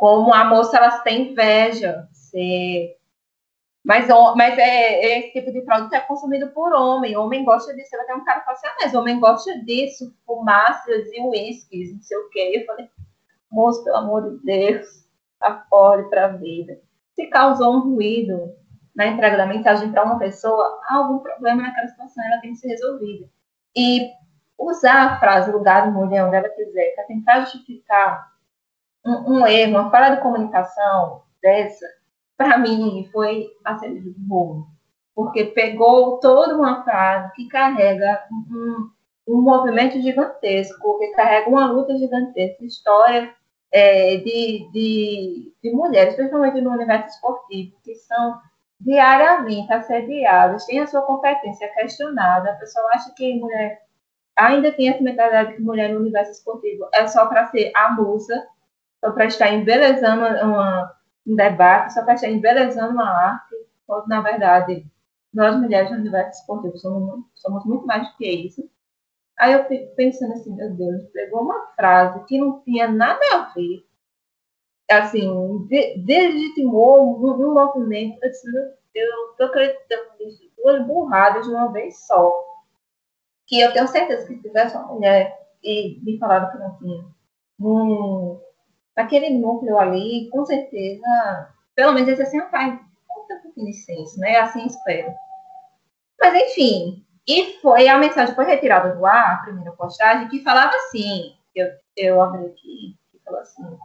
como 0.00 0.32
a 0.32 0.44
moça, 0.44 0.78
elas 0.78 1.02
têm 1.02 1.32
inveja, 1.32 2.08
você 2.10 2.96
mas, 3.84 4.08
mas 4.34 4.58
é, 4.58 5.18
esse 5.18 5.32
tipo 5.32 5.52
de 5.52 5.60
produto 5.60 5.92
é 5.92 6.00
consumido 6.00 6.48
por 6.52 6.72
homem. 6.72 7.16
O 7.16 7.24
homem 7.24 7.44
gosta 7.44 7.74
disso. 7.74 7.96
Vai 7.96 8.06
ter 8.06 8.14
um 8.14 8.24
cara 8.24 8.40
que 8.40 8.46
fala 8.46 8.56
assim, 8.56 8.66
ah, 8.66 8.76
mas 8.80 8.94
homem 8.94 9.20
gosta 9.20 9.58
disso, 9.64 10.14
fumaças 10.26 11.06
e 11.12 11.20
uísques, 11.20 11.92
não 11.92 12.02
sei 12.02 12.16
o 12.16 12.28
quê. 12.30 12.52
Eu 12.56 12.66
falei, 12.66 12.88
moço, 13.50 13.84
pelo 13.84 13.96
amor 13.96 14.38
de 14.38 14.44
Deus, 14.44 14.86
acorde 15.40 16.08
para 16.08 16.26
a 16.26 16.28
vida. 16.28 16.80
Se 17.14 17.26
causou 17.26 17.76
um 17.76 17.80
ruído 17.80 18.54
na 18.94 19.06
entrega 19.06 19.36
da 19.36 19.46
mensagem 19.46 19.90
para 19.92 20.04
uma 20.04 20.18
pessoa, 20.18 20.80
há 20.84 20.96
algum 20.96 21.18
problema 21.18 21.62
naquela 21.62 21.88
situação, 21.88 22.24
ela 22.24 22.40
tem 22.40 22.52
que 22.52 22.58
ser 22.58 22.68
resolvida. 22.68 23.28
E 23.76 24.10
usar 24.58 25.06
a 25.06 25.18
frase 25.18 25.52
lugar 25.52 25.88
onde 25.94 26.16
ela 26.16 26.48
quiser 26.48 26.94
para 26.94 27.04
tentar 27.04 27.40
justificar 27.40 28.30
um, 29.04 29.34
um 29.34 29.46
erro, 29.46 29.72
uma 29.72 29.90
falha 29.90 30.16
de 30.16 30.22
comunicação 30.22 31.22
dessa, 31.42 31.86
para 32.36 32.58
mim, 32.58 33.08
foi 33.12 33.48
a 33.64 33.78
cereja 33.78 34.10
do 34.10 34.14
bolo. 34.18 34.66
Porque 35.14 35.44
pegou 35.46 36.18
toda 36.18 36.56
uma 36.56 36.82
frase 36.84 37.32
que 37.34 37.48
carrega 37.48 38.24
um, 38.30 38.90
um 39.28 39.42
movimento 39.42 40.00
gigantesco, 40.00 40.98
que 40.98 41.08
carrega 41.08 41.48
uma 41.48 41.70
luta 41.70 41.96
gigantesca, 41.96 42.64
história 42.64 43.34
é, 43.72 44.16
de, 44.16 44.68
de, 44.72 45.52
de 45.62 45.72
mulheres, 45.72 46.14
principalmente 46.14 46.60
no 46.60 46.70
universo 46.70 47.14
esportivo, 47.14 47.76
que 47.84 47.94
são 47.94 48.40
diariamente 48.80 49.72
assediadas, 49.72 50.64
têm 50.64 50.80
a 50.80 50.86
sua 50.86 51.02
competência 51.02 51.68
questionada. 51.74 52.50
A 52.50 52.54
pessoa 52.54 52.88
acha 52.94 53.12
que 53.14 53.38
mulher 53.38 53.82
ainda 54.34 54.72
tem 54.72 54.88
essa 54.88 55.02
mentalidade 55.02 55.54
que 55.54 55.62
mulher 55.62 55.92
no 55.92 56.00
universo 56.00 56.32
esportivo 56.32 56.88
é 56.94 57.06
só 57.06 57.26
para 57.26 57.46
ser 57.48 57.70
a 57.74 57.92
musa, 57.92 58.46
só 59.00 59.10
para 59.12 59.26
estar 59.26 59.52
embelezando 59.52 60.22
uma, 60.44 60.96
um 61.26 61.34
debate 61.34 61.94
só 61.94 62.04
para 62.04 62.14
estar 62.14 62.28
embelezando 62.28 62.92
uma 62.92 63.08
arte, 63.08 63.54
quando 63.86 64.06
na 64.08 64.20
verdade 64.20 64.86
nós 65.32 65.56
mulheres 65.56 65.90
no 65.90 65.98
universo 65.98 66.40
esportivo 66.40 66.76
somos 66.78 67.24
somos 67.34 67.64
muito 67.64 67.86
mais 67.86 68.08
do 68.08 68.16
que 68.16 68.28
isso. 68.28 68.68
Aí 69.38 69.54
eu 69.54 69.64
fico 69.64 69.94
pensando 69.94 70.34
assim, 70.34 70.54
meu 70.54 70.70
Deus, 70.74 71.04
pegou 71.12 71.42
uma 71.42 71.66
frase 71.74 72.22
que 72.26 72.38
não 72.38 72.60
tinha 72.60 72.88
nada 72.88 73.20
a 73.32 73.54
ver, 73.54 73.86
assim, 74.90 75.66
de, 75.66 75.96
deslegitimou 75.98 77.18
um, 77.18 77.48
um 77.48 77.54
movimento, 77.54 78.18
eu 78.22 78.30
disse, 78.30 78.52
meu 78.52 78.62
Deus, 78.62 78.76
eu 78.94 79.10
não 79.10 79.30
estou 79.30 79.46
acreditando 79.46 80.10
nisso, 80.20 80.50
duas 80.58 80.86
burradas 80.86 81.46
de 81.46 81.52
uma 81.52 81.72
vez 81.72 82.06
só. 82.06 82.32
Que 83.46 83.60
eu 83.60 83.72
tenho 83.72 83.88
certeza 83.88 84.26
que 84.26 84.34
se 84.34 84.42
tivesse 84.42 84.76
uma 84.76 84.88
mulher 84.88 85.34
e 85.62 85.98
me 86.02 86.18
falado 86.18 86.52
que 86.52 86.58
não 86.58 86.76
tinha, 86.78 87.04
um, 87.58 88.40
aquele 89.00 89.30
núcleo 89.30 89.78
ali, 89.78 90.28
com 90.30 90.44
certeza, 90.44 91.54
pelo 91.74 91.92
menos 91.92 92.08
esse 92.08 92.22
assim, 92.22 92.40
faz 92.50 92.74
um 92.74 93.42
pouquinho 93.42 93.66
de 93.66 93.72
senso, 93.74 94.18
né? 94.18 94.36
Assim 94.38 94.66
espero. 94.66 95.12
Mas 96.20 96.34
enfim, 96.34 97.04
e 97.26 97.58
foi 97.60 97.88
a 97.88 97.98
mensagem 97.98 98.34
foi 98.34 98.44
retirada 98.44 98.94
do 98.94 99.06
ar, 99.06 99.34
a 99.34 99.42
primeira 99.42 99.72
postagem, 99.72 100.28
que 100.28 100.42
falava 100.42 100.74
assim, 100.74 101.34
eu, 101.54 101.68
eu 101.96 102.20
abri 102.20 102.46
aqui, 102.46 102.98
que 103.10 103.18
falou 103.24 103.40
assim, 103.40 103.78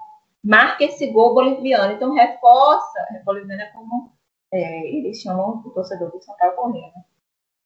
marca 0.44 0.84
esse 0.84 1.08
gol 1.08 1.34
boliviano, 1.34 1.94
então 1.94 2.14
reforça, 2.14 3.08
boliviano 3.24 3.62
é 3.62 3.68
como 3.68 4.12
é, 4.52 4.88
eles 4.88 5.22
chamam 5.22 5.62
o 5.66 5.70
torcedor 5.72 6.12
do 6.12 6.22
São 6.22 6.36
Paulo 6.38 6.56
Correia, 6.56 6.92
né? 6.96 7.04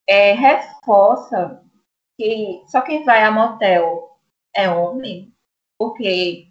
é, 0.10 0.34
reforça 0.34 1.64
que 2.18 2.64
só 2.68 2.82
quem 2.82 3.04
vai 3.06 3.24
a 3.24 3.32
motel 3.32 4.18
é 4.56 4.68
homem, 4.70 5.32
porque 5.78 6.49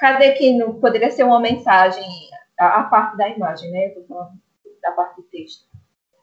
cadê 0.00 0.32
que 0.32 0.56
não 0.56 0.80
poderia 0.80 1.10
ser 1.10 1.24
uma 1.24 1.38
mensagem, 1.38 2.04
a, 2.58 2.80
a 2.80 2.84
parte 2.84 3.16
da 3.18 3.28
imagem, 3.28 3.70
né? 3.70 3.88
Estou 3.88 4.04
falando 4.06 4.32
da 4.82 4.92
parte 4.92 5.16
do 5.16 5.22
texto. 5.24 5.68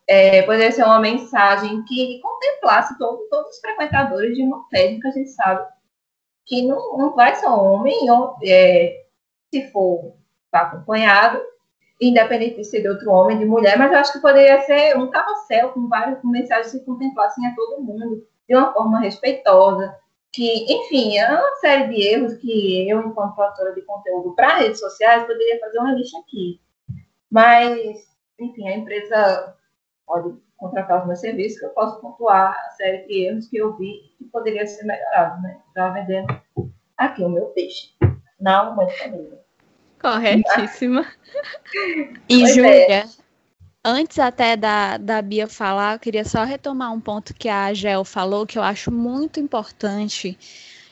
É, 0.07 0.41
poderia 0.41 0.71
ser 0.71 0.83
uma 0.83 0.99
mensagem 0.99 1.83
que 1.83 2.19
contemplasse 2.19 2.97
todo, 2.97 3.27
todos 3.29 3.51
os 3.51 3.59
frequentadores 3.59 4.35
de 4.35 4.41
uma 4.41 4.65
técnica, 4.69 5.11
que 5.11 5.19
a 5.19 5.21
gente 5.21 5.29
sabe 5.29 5.67
que 6.45 6.65
não, 6.65 6.97
não 6.97 7.13
vai 7.13 7.35
só 7.35 7.61
homem, 7.61 8.09
ou, 8.09 8.35
é, 8.43 9.03
se 9.53 9.69
for 9.71 10.15
tá 10.49 10.61
acompanhado, 10.61 11.41
independente 11.99 12.55
de 12.55 12.63
ser 12.63 12.81
de 12.81 12.89
outro 12.89 13.11
homem, 13.11 13.37
de 13.37 13.45
mulher, 13.45 13.77
mas 13.77 13.91
eu 13.91 13.97
acho 13.99 14.13
que 14.13 14.21
poderia 14.21 14.61
ser 14.61 14.97
um 14.97 15.09
carrossel 15.09 15.69
com 15.69 15.87
várias 15.87 16.23
mensagens 16.23 16.71
que 16.71 16.85
contemplassem 16.85 17.45
a 17.45 17.53
todo 17.53 17.81
mundo 17.81 18.25
de 18.47 18.55
uma 18.55 18.73
forma 18.73 18.99
respeitosa, 18.99 19.93
que, 20.37 20.71
enfim, 20.71 21.17
é 21.17 21.27
uma 21.27 21.55
série 21.55 21.87
de 21.87 21.99
erros 21.99 22.35
que 22.35 22.87
eu, 22.87 23.01
enquanto 23.01 23.33
produtora 23.33 23.73
de 23.73 23.81
conteúdo 23.81 24.35
para 24.35 24.57
redes 24.57 24.79
sociais, 24.79 25.25
poderia 25.25 25.59
fazer 25.59 25.79
uma 25.79 25.93
lista 25.93 26.19
aqui. 26.19 26.61
Mas, 27.31 28.05
enfim, 28.39 28.67
a 28.67 28.77
empresa 28.77 29.55
pode 30.05 30.37
contratar 30.55 31.01
os 31.01 31.07
meus 31.07 31.19
serviços, 31.21 31.59
que 31.59 31.65
eu 31.65 31.71
posso 31.71 31.99
pontuar 31.99 32.51
a 32.51 32.69
série 32.73 33.07
de 33.07 33.25
erros 33.25 33.47
que 33.47 33.57
eu 33.57 33.75
vi 33.77 34.13
que 34.19 34.25
poderia 34.25 34.67
ser 34.67 34.85
melhorado, 34.85 35.41
né? 35.41 35.59
Estava 35.69 35.95
vendendo 35.95 36.39
aqui 36.95 37.23
o 37.23 37.29
meu 37.29 37.47
peixe, 37.47 37.95
não 38.39 38.73
uma 38.73 38.87
família. 38.91 39.39
Corretíssima. 39.99 41.03
E, 42.29 42.41
pois 42.41 42.53
Júlia, 42.53 42.91
é. 42.93 43.03
Antes 43.83 44.19
até 44.19 44.57
da, 44.57 44.97
da 44.97 45.21
Bia 45.21 45.47
falar, 45.47 45.95
eu 45.95 45.99
queria 45.99 46.25
só 46.25 46.43
retomar 46.43 46.93
um 46.93 46.99
ponto 46.99 47.33
que 47.33 47.47
a 47.47 47.73
Gel 47.73 48.03
falou, 48.03 48.45
que 48.45 48.57
eu 48.57 48.63
acho 48.63 48.91
muito 48.91 49.39
importante, 49.39 50.37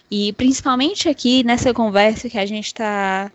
e 0.10 0.32
principalmente 0.34 1.10
aqui 1.10 1.44
nessa 1.44 1.74
conversa 1.74 2.30
que 2.30 2.38
a 2.38 2.46
gente 2.46 2.68
está 2.68 3.32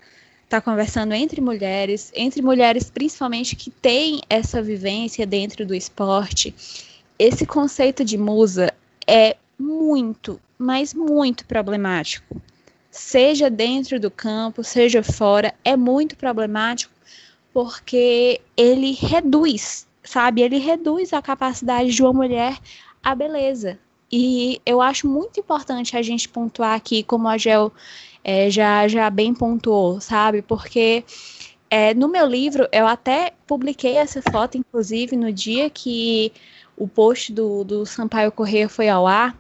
tá 0.49 0.61
conversando 0.61 1.13
entre 1.15 1.41
mulheres, 1.41 2.11
entre 2.15 2.41
mulheres 2.41 2.91
principalmente 2.91 3.55
que 3.55 3.71
têm 3.71 4.21
essa 4.31 4.63
vivência 4.63 5.27
dentro 5.27 5.67
do 5.67 5.75
esporte, 5.75 6.55
esse 7.19 7.45
conceito 7.45 8.05
de 8.05 8.17
musa 8.17 8.73
é 9.07 9.37
muito, 9.59 10.41
mas 10.59 10.95
muito 10.95 11.45
problemático. 11.45 12.41
Seja 12.91 13.51
dentro 13.51 14.01
do 14.01 14.11
campo, 14.11 14.65
seja 14.65 15.03
fora, 15.03 15.55
é 15.63 15.77
muito 15.77 16.17
problemático 16.17 16.93
porque 17.53 18.41
ele 18.57 18.93
reduz, 18.93 19.87
sabe? 20.03 20.43
Ele 20.43 20.59
reduz 20.59 21.13
a 21.13 21.23
capacidade 21.23 21.91
de 21.91 22.03
uma 22.03 22.13
mulher 22.13 22.59
à 23.03 23.15
beleza. 23.15 23.79
E 24.13 24.61
eu 24.67 24.81
acho 24.81 25.09
muito 25.09 25.39
importante 25.39 25.97
a 25.97 26.03
gente 26.03 26.29
pontuar 26.29 26.75
aqui, 26.75 27.03
como 27.03 27.29
a 27.29 27.39
Gel 27.39 27.73
é, 28.25 28.51
já, 28.51 28.89
já 28.89 29.09
bem 29.09 29.33
pontuou, 29.33 30.01
sabe? 30.01 30.43
Porque 30.43 31.05
é, 31.71 31.95
no 31.95 32.09
meu 32.09 32.27
livro, 32.27 32.69
eu 32.73 32.87
até 32.87 33.33
publiquei 33.47 33.97
essa 33.97 34.21
foto, 34.21 34.59
inclusive, 34.59 35.17
no 35.17 35.33
dia 35.33 35.71
que 35.71 36.33
o 36.77 36.89
post 36.89 37.33
do, 37.33 37.63
do 37.63 37.87
Sampaio 37.87 38.33
Correia 38.33 38.69
foi 38.69 38.89
ao 38.89 39.07
ar. 39.07 39.37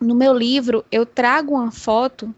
No 0.00 0.14
meu 0.14 0.32
livro, 0.32 0.82
eu 0.90 1.04
trago 1.04 1.52
uma 1.52 1.70
foto 1.70 2.34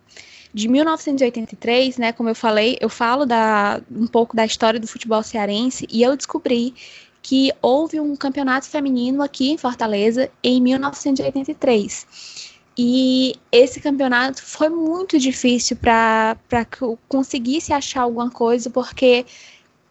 de 0.55 0.69
1983, 0.69 1.97
né, 1.97 2.13
como 2.13 2.29
eu 2.29 2.35
falei, 2.35 2.77
eu 2.81 2.89
falo 2.89 3.25
da, 3.25 3.81
um 3.91 4.07
pouco 4.07 4.37
da 4.37 4.45
história 4.45 4.79
do 4.79 4.87
futebol 4.87 5.23
cearense 5.23 5.87
e 5.91 6.03
eu 6.03 6.17
descobri 6.17 6.75
que 7.23 7.53
houve 7.63 8.01
um 8.01 8.17
campeonato 8.17 8.67
feminino 8.67 9.23
aqui 9.23 9.51
em 9.51 9.57
Fortaleza 9.57 10.31
em 10.43 10.61
1983. 10.61 12.07
E 12.77 13.35
esse 13.51 13.81
campeonato 13.81 14.43
foi 14.43 14.69
muito 14.69 15.19
difícil 15.19 15.77
para 15.77 16.65
que 16.71 16.83
eu 16.83 16.99
conseguisse 17.09 17.73
achar 17.73 18.03
alguma 18.03 18.31
coisa, 18.31 18.69
porque 18.71 19.25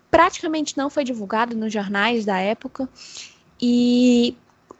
praticamente 0.09 0.77
não 0.77 0.89
foi 0.89 1.03
divulgado 1.03 1.55
nos 1.55 1.71
jornais 1.71 2.25
da 2.25 2.37
época. 2.37 2.89
E 3.61 4.35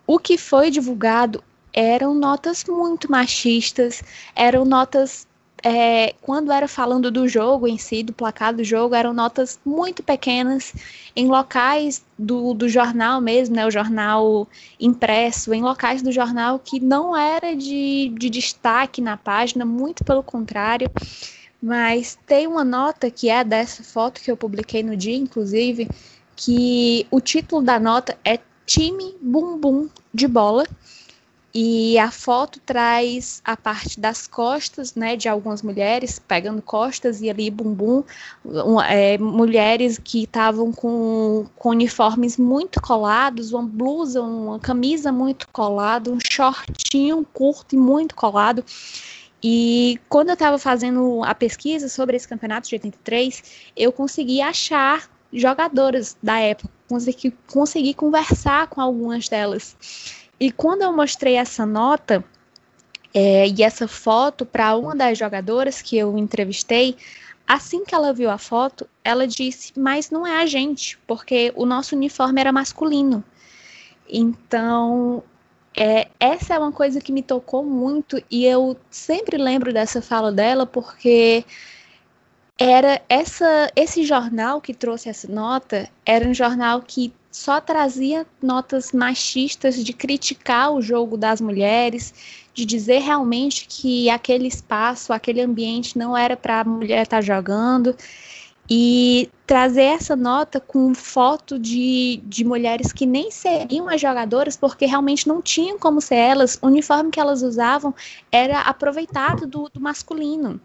o 0.06 0.20
que 0.20 0.38
foi 0.38 0.70
divulgado 0.70 1.44
eram 1.74 2.14
notas 2.14 2.66
muito 2.66 3.10
machistas, 3.10 4.04
eram 4.36 4.66
notas 4.66 5.26
é, 5.64 6.14
quando 6.22 6.52
era 6.52 6.68
falando 6.68 7.12
do 7.12 7.28
jogo 7.28 7.68
em 7.68 7.78
si, 7.78 8.02
do 8.02 8.14
placar 8.14 8.54
do 8.56 8.64
jogo, 8.64 8.96
eram 8.96 9.14
notas 9.14 9.60
muito 9.64 10.02
pequenas 10.02 10.74
em 11.16 11.28
locais 11.28 12.04
do, 12.18 12.54
do 12.54 12.68
jornal 12.68 13.22
mesmo, 13.22 13.56
né, 13.56 13.66
o 13.66 13.72
jornal 13.72 14.48
impresso, 14.80 15.54
em 15.54 15.62
locais 15.62 16.02
do 16.02 16.12
jornal 16.12 16.58
que 16.58 16.80
não 16.80 17.16
era 17.16 17.56
de, 17.56 18.12
de 18.18 18.30
destaque 18.30 19.02
na 19.02 19.18
página, 19.18 19.66
muito 19.66 20.04
pelo 20.04 20.24
contrário. 20.24 20.90
Mas 21.62 22.18
tem 22.26 22.48
uma 22.48 22.64
nota 22.64 23.12
que 23.12 23.30
é 23.30 23.44
dessa 23.44 23.84
foto 23.84 24.20
que 24.20 24.32
eu 24.32 24.38
publiquei 24.38 24.82
no 24.82 24.98
dia, 24.98 25.16
inclusive, 25.16 25.88
que 26.36 27.06
o 27.12 27.22
título 27.22 27.62
da 27.62 27.80
nota 27.80 28.18
é 28.26 28.40
Time 28.66 29.16
Bumbum 29.22 29.88
de 30.12 30.28
Bola 30.28 30.66
e 31.54 31.98
a 32.00 32.10
foto 32.10 32.60
traz 32.66 33.42
a 33.44 33.58
parte 33.58 34.00
das 34.00 34.26
costas, 34.26 34.96
né, 34.96 35.18
de 35.18 35.28
algumas 35.28 35.62
mulheres 35.62 36.18
pegando 36.20 36.62
costas 36.62 37.22
e 37.22 37.30
ali 37.30 37.52
bumbum, 37.52 38.04
um, 38.46 38.82
é, 38.82 39.18
mulheres 39.18 40.00
que 40.02 40.24
estavam 40.24 40.72
com, 40.72 41.46
com 41.58 41.70
uniformes 41.70 42.38
muito 42.38 42.82
colados, 42.82 43.52
uma 43.52 43.64
blusa, 43.64 44.22
uma 44.22 44.60
camisa 44.60 45.12
muito 45.12 45.48
colada, 45.50 46.10
um 46.10 46.20
shortinho 46.20 47.26
curto 47.34 47.76
e 47.76 47.78
muito 47.78 48.16
colado. 48.16 48.64
E 49.44 50.00
quando 50.08 50.30
eu 50.30 50.36
estava 50.36 50.58
fazendo 50.58 51.22
a 51.24 51.34
pesquisa 51.34 51.90
sobre 51.90 52.16
esse 52.16 52.28
campeonato 52.28 52.70
de 52.70 52.76
83, 52.76 53.44
eu 53.76 53.92
consegui 53.92 54.40
achar 54.40 55.10
jogadoras 55.34 56.16
da 56.22 56.40
época, 56.40 56.72
consegui, 56.88 57.34
consegui 57.52 57.94
conversar 57.94 58.68
com 58.68 58.80
algumas 58.80 59.28
delas. 59.28 59.76
E 60.42 60.52
quando 60.52 60.82
eu 60.82 60.92
mostrei 60.92 61.36
essa 61.36 61.68
nota 61.68 62.24
é, 63.14 63.48
e 63.48 63.62
essa 63.62 63.88
foto 63.88 64.44
para 64.44 64.76
uma 64.76 64.96
das 64.96 65.16
jogadoras 65.16 65.84
que 65.84 65.96
eu 65.96 66.18
entrevistei, 66.18 66.98
assim 67.48 67.86
que 67.86 67.94
ela 67.94 68.12
viu 68.12 68.28
a 68.28 68.40
foto, 68.40 68.90
ela 69.04 69.28
disse: 69.28 69.72
Mas 69.80 70.10
não 70.10 70.26
é 70.26 70.42
a 70.42 70.48
gente, 70.48 70.98
porque 71.06 71.54
o 71.56 71.64
nosso 71.64 71.96
uniforme 71.96 72.42
era 72.42 72.52
masculino. 72.52 73.24
Então, 74.10 75.24
é, 75.78 76.08
essa 76.20 76.56
é 76.56 76.58
uma 76.58 76.72
coisa 76.72 77.00
que 77.00 77.12
me 77.12 77.22
tocou 77.22 77.64
muito 77.64 78.20
e 78.30 78.44
eu 78.44 78.76
sempre 78.90 79.38
lembro 79.38 79.72
dessa 79.72 80.02
fala 80.02 80.32
dela 80.32 80.66
porque 80.66 81.46
era 82.58 83.00
essa 83.08 83.72
esse 83.76 84.04
jornal 84.04 84.60
que 84.60 84.74
trouxe 84.74 85.08
essa 85.08 85.28
nota 85.28 85.88
era 86.06 86.28
um 86.28 86.34
jornal 86.34 86.82
que 86.82 87.14
só 87.32 87.62
trazia 87.62 88.28
notas 88.42 88.92
machistas 88.92 89.82
de 89.84 89.94
criticar 89.94 90.74
o 90.74 90.82
jogo 90.82 91.16
das 91.16 91.40
mulheres, 91.40 92.14
de 92.54 92.66
dizer 92.66 93.00
realmente 93.00 93.66
que 93.68 94.10
aquele 94.10 94.48
espaço, 94.48 95.14
aquele 95.14 95.42
ambiente 95.42 95.98
não 95.98 96.16
era 96.16 96.36
para 96.36 96.60
a 96.60 96.64
mulher 96.66 97.04
estar 97.04 97.18
tá 97.18 97.22
jogando. 97.22 97.96
E 98.70 99.30
trazer 99.46 99.84
essa 99.84 100.16
nota 100.16 100.60
com 100.60 100.94
foto 100.94 101.60
de, 101.60 102.22
de 102.26 102.46
mulheres 102.46 102.94
que 102.94 103.06
nem 103.06 103.30
seriam 103.30 103.90
as 103.90 104.00
jogadoras, 104.00 104.56
porque 104.56 104.86
realmente 104.86 105.28
não 105.28 105.42
tinham 105.42 105.78
como 105.78 106.00
ser 106.00 106.16
elas, 106.16 106.58
o 106.62 106.68
uniforme 106.68 107.12
que 107.12 107.20
elas 107.20 107.42
usavam 107.42 107.94
era 108.32 108.62
aproveitado 108.62 109.46
do, 109.46 109.68
do 109.68 109.80
masculino 109.82 110.62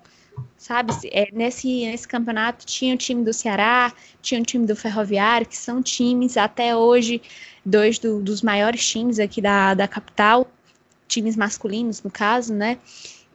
sabe? 0.57 0.93
É, 1.13 1.29
nesse, 1.33 1.87
nesse 1.87 2.09
campeonato 2.09 2.67
tinha 2.67 2.95
o 2.95 2.99
time 2.99 3.25
do 3.25 3.33
Ceará, 3.33 3.93
tinha 4.21 4.41
o 4.41 4.45
time 4.45 4.67
do 4.67 4.75
Ferroviário, 4.75 5.47
que 5.47 5.57
são 5.57 5.83
times 5.83 6.37
até 6.37 6.75
hoje, 6.75 7.23
dois 7.65 7.99
do, 7.99 8.21
dos 8.21 8.43
maiores 8.43 8.87
times 8.87 9.19
aqui 9.19 9.41
da, 9.41 9.75
da 9.75 9.87
capital, 9.87 10.51
times 11.07 11.37
masculinos 11.37 12.03
no 12.03 12.11
caso, 12.11 12.53
né? 12.53 12.79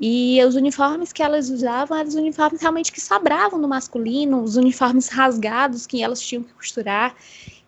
E 0.04 0.44
os 0.44 0.56
uniformes 0.56 1.14
que 1.14 1.22
elas 1.22 1.50
usavam 1.50 1.96
eram 1.96 2.10
os 2.10 2.16
uniformes 2.16 2.60
realmente 2.60 2.92
que 2.92 3.00
sobravam 3.00 3.60
no 3.60 3.68
masculino, 3.68 4.42
os 4.42 4.56
uniformes 4.56 5.10
rasgados 5.10 5.86
que 5.86 6.02
elas 6.02 6.20
tinham 6.20 6.44
que 6.44 6.52
costurar. 6.54 7.16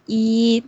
E 0.09 0.63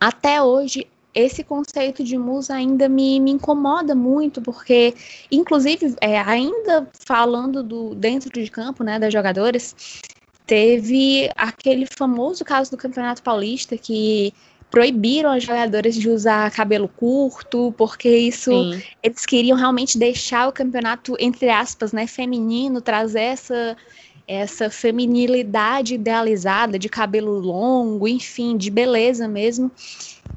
até 0.00 0.42
hoje 0.42 0.86
esse 1.14 1.42
conceito 1.42 2.04
de 2.04 2.16
musa 2.16 2.54
ainda 2.54 2.88
me, 2.88 3.18
me 3.20 3.32
incomoda 3.32 3.94
muito, 3.94 4.40
porque, 4.40 4.94
inclusive, 5.30 5.94
é, 6.00 6.18
ainda 6.20 6.88
falando 7.06 7.62
do 7.62 7.94
dentro 7.94 8.30
de 8.30 8.50
campo, 8.50 8.84
né, 8.84 8.98
das 8.98 9.12
jogadoras, 9.12 9.74
teve 10.46 11.30
aquele 11.36 11.86
famoso 11.86 12.44
caso 12.44 12.70
do 12.70 12.76
Campeonato 12.76 13.22
Paulista 13.22 13.76
que 13.76 14.32
proibiram 14.70 15.30
as 15.30 15.42
jogadoras 15.42 15.94
de 15.96 16.08
usar 16.08 16.50
cabelo 16.52 16.88
curto, 16.88 17.74
porque 17.76 18.08
isso 18.08 18.50
Sim. 18.50 18.82
eles 19.02 19.26
queriam 19.26 19.58
realmente 19.58 19.98
deixar 19.98 20.48
o 20.48 20.52
campeonato 20.52 21.16
entre 21.18 21.50
aspas, 21.50 21.92
né, 21.92 22.06
feminino, 22.06 22.80
trazer 22.80 23.20
essa 23.20 23.76
essa 24.28 24.70
feminilidade 24.70 25.94
idealizada 25.94 26.78
de 26.78 26.88
cabelo 26.88 27.40
longo, 27.40 28.06
enfim, 28.06 28.56
de 28.56 28.70
beleza 28.70 29.26
mesmo. 29.26 29.72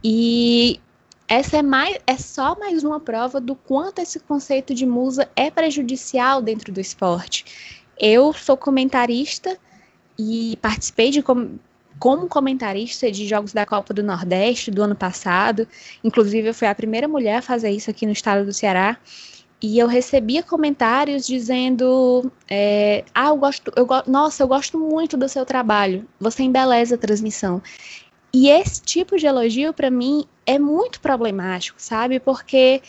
E 0.03 0.79
essa 1.27 1.57
é, 1.57 1.61
mais, 1.61 1.97
é 2.05 2.17
só 2.17 2.57
mais 2.59 2.83
uma 2.83 2.99
prova 2.99 3.39
do 3.39 3.55
quanto 3.55 3.99
esse 3.99 4.19
conceito 4.19 4.73
de 4.75 4.85
musa 4.85 5.29
é 5.35 5.49
prejudicial 5.49 6.41
dentro 6.41 6.71
do 6.71 6.81
esporte. 6.81 7.45
Eu 7.97 8.33
sou 8.33 8.57
comentarista 8.57 9.57
e 10.19 10.57
participei 10.61 11.09
de 11.09 11.23
com, 11.23 11.57
como 11.97 12.27
comentarista 12.27 13.09
de 13.09 13.27
jogos 13.27 13.53
da 13.53 13.65
Copa 13.65 13.93
do 13.93 14.03
Nordeste 14.03 14.69
do 14.69 14.83
ano 14.83 14.95
passado. 14.95 15.67
Inclusive, 16.03 16.49
eu 16.49 16.53
fui 16.53 16.67
a 16.67 16.75
primeira 16.75 17.07
mulher 17.07 17.37
a 17.37 17.41
fazer 17.41 17.69
isso 17.71 17.89
aqui 17.89 18.05
no 18.05 18.11
estado 18.11 18.45
do 18.45 18.53
Ceará. 18.53 18.97
E 19.61 19.79
eu 19.79 19.87
recebia 19.87 20.43
comentários 20.43 21.25
dizendo: 21.25 22.29
é, 22.49 23.05
Ah, 23.15 23.29
eu 23.29 23.37
gosto, 23.37 23.71
eu 23.77 23.85
go 23.85 24.03
nossa, 24.05 24.43
eu 24.43 24.47
gosto 24.47 24.77
muito 24.77 25.15
do 25.15 25.29
seu 25.29 25.45
trabalho, 25.45 26.05
você 26.19 26.43
embeleza 26.43 26.95
a 26.95 26.97
transmissão. 26.97 27.61
E 28.35 28.49
esse 28.49 28.81
tipo 28.81 29.15
de 29.15 29.27
elogio, 29.27 29.71
para 29.73 29.91
mim, 29.91 30.25
é 30.45 30.57
muito 30.57 30.99
problemático, 30.99 31.79
sabe? 31.79 32.19
Porque 32.19 32.81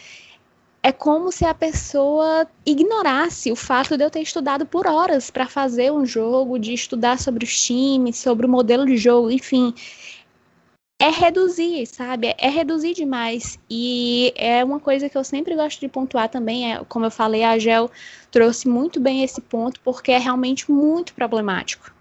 é 0.83 0.92
como 0.92 1.30
se 1.30 1.44
a 1.44 1.54
pessoa 1.54 2.46
ignorasse 2.64 3.52
o 3.52 3.57
fato 3.57 3.96
de 3.96 4.04
eu 4.04 4.11
ter 4.11 4.20
estudado 4.20 4.66
por 4.66 4.87
horas 4.87 5.30
para 5.30 5.46
fazer 5.46 5.92
um 5.92 6.04
jogo, 6.04 6.59
de 6.59 6.74
estudar 6.74 7.18
sobre 7.18 7.44
os 7.44 7.62
times, 7.62 8.16
sobre 8.18 8.46
o 8.46 8.48
modelo 8.48 8.87
de 8.87 8.96
jogo, 8.96 9.30
enfim. 9.30 9.74
É 11.00 11.09
reduzir, 11.11 11.87
sabe? 11.87 12.35
É 12.38 12.48
reduzir 12.50 12.94
demais. 12.94 13.59
E 13.68 14.33
é 14.37 14.64
uma 14.64 14.80
coisa 14.80 15.09
que 15.09 15.16
eu 15.16 15.24
sempre 15.24 15.54
gosto 15.54 15.80
de 15.80 15.88
pontuar 15.88 16.28
também. 16.28 16.72
É, 16.72 16.85
como 16.85 17.07
eu 17.07 17.11
falei, 17.11 17.44
a 17.44 17.59
Gel 17.59 17.90
trouxe 18.30 18.68
muito 18.68 19.00
bem 19.00 19.22
esse 19.22 19.40
ponto, 19.40 19.80
porque 19.80 20.12
é 20.12 20.18
realmente 20.18 20.70
muito 20.70 21.14
problemático. 21.14 21.93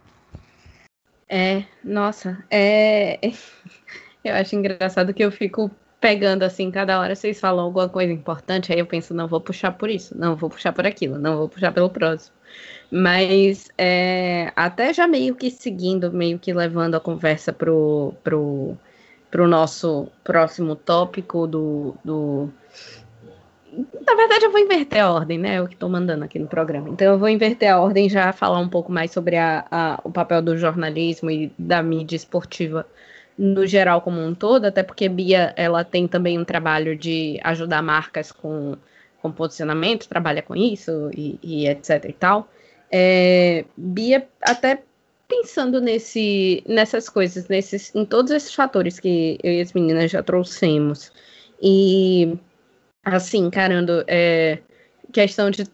É, 1.36 1.66
nossa, 1.84 2.46
é. 2.52 3.20
Eu 4.24 4.36
acho 4.36 4.56
engraçado 4.56 5.14
que 5.14 5.22
eu 5.22 5.32
fico 5.32 5.70
pegando 6.00 6.44
assim, 6.44 6.72
cada 6.72 6.98
hora 6.98 7.14
vocês 7.14 7.40
falam 7.40 7.66
alguma 7.66 7.90
coisa 7.90 8.14
importante, 8.14 8.72
aí 8.72 8.80
eu 8.80 8.86
penso, 8.86 9.14
não 9.14 9.28
vou 9.28 9.42
puxar 9.42 9.74
por 9.74 9.90
isso, 9.90 10.18
não 10.18 10.34
vou 10.36 10.50
puxar 10.50 10.72
por 10.72 10.86
aquilo, 10.86 11.18
não 11.18 11.38
vou 11.38 11.50
puxar 11.50 11.74
pelo 11.74 11.90
próximo. 11.90 12.34
Mas 12.90 13.68
é, 13.78 14.54
até 14.56 14.94
já 14.94 15.08
meio 15.08 15.36
que 15.36 15.52
seguindo, 15.52 16.10
meio 16.14 16.40
que 16.40 16.54
levando 16.54 16.96
a 16.96 17.02
conversa 17.02 17.52
pro, 17.52 18.14
pro, 18.24 18.78
pro 19.30 19.48
nosso 19.48 20.08
próximo 20.24 20.76
tópico 20.76 21.46
do, 21.46 21.96
do 22.06 22.50
na 24.06 24.16
verdade, 24.16 24.46
eu 24.46 24.52
vou 24.52 24.60
inverter 24.60 25.04
a 25.04 25.12
ordem, 25.12 25.38
né? 25.40 25.56
É 25.56 25.62
o 25.62 25.68
que 25.68 25.74
estou 25.74 25.90
mandando 25.90 26.24
aqui 26.24 26.38
no 26.38 26.48
programa. 26.48 26.90
Então, 26.90 27.14
eu 27.14 27.20
vou 27.20 27.30
inverter 27.30 27.72
a 27.72 27.80
ordem 27.80 28.10
já 28.10 28.32
falar 28.32 28.60
um 28.60 28.70
pouco 28.70 28.92
mais 28.92 29.12
sobre 29.12 29.36
a, 29.36 29.66
a, 29.72 30.00
o 30.04 30.12
papel 30.12 30.42
do 30.42 30.58
jornalismo 30.58 31.32
e 31.32 31.52
da 31.58 31.82
mídia 31.82 32.16
esportiva 32.16 32.86
no 33.38 33.66
geral 33.66 34.02
como 34.02 34.22
um 34.22 34.36
todo, 34.36 34.66
até 34.66 34.84
porque 34.84 35.10
Bia 35.10 35.54
ela 35.56 35.84
tem 35.84 36.08
também 36.08 36.38
um 36.38 36.46
trabalho 36.46 36.96
de 36.96 37.40
ajudar 37.44 37.82
marcas 37.82 38.32
com, 38.32 38.76
com 39.22 39.32
posicionamento, 39.32 40.08
trabalha 40.08 40.42
com 40.42 40.56
isso 40.56 41.10
e, 41.16 41.40
e 41.42 41.68
etc 41.68 42.06
e 42.08 42.14
tal. 42.14 42.48
É, 42.92 43.66
Bia 43.76 44.28
até 44.42 44.84
pensando 45.28 45.82
nesse, 45.82 46.64
nessas 46.68 47.10
coisas, 47.10 47.48
nesses, 47.48 47.94
em 47.96 48.06
todos 48.06 48.32
esses 48.32 48.54
fatores 48.54 49.00
que 49.00 49.40
eu 49.42 49.52
e 49.52 49.62
as 49.62 49.74
meninas 49.74 50.12
já 50.12 50.22
trouxemos. 50.22 51.12
E 51.60 52.38
assim, 53.04 53.50
caramba, 53.50 54.04
é, 54.08 54.60
questão 55.12 55.52
de 55.52 55.66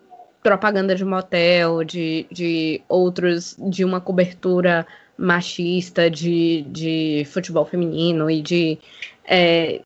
propaganda 0.41 0.95
de 0.95 1.05
motel, 1.05 1.83
de, 1.83 2.25
de 2.31 2.81
outros, 2.87 3.55
de 3.59 3.83
uma 3.83 4.01
cobertura 4.01 4.87
machista 5.17 6.09
de, 6.09 6.61
de 6.69 7.27
futebol 7.29 7.65
feminino 7.65 8.31
e 8.31 8.41
de 8.41 8.79
é, 9.25 9.81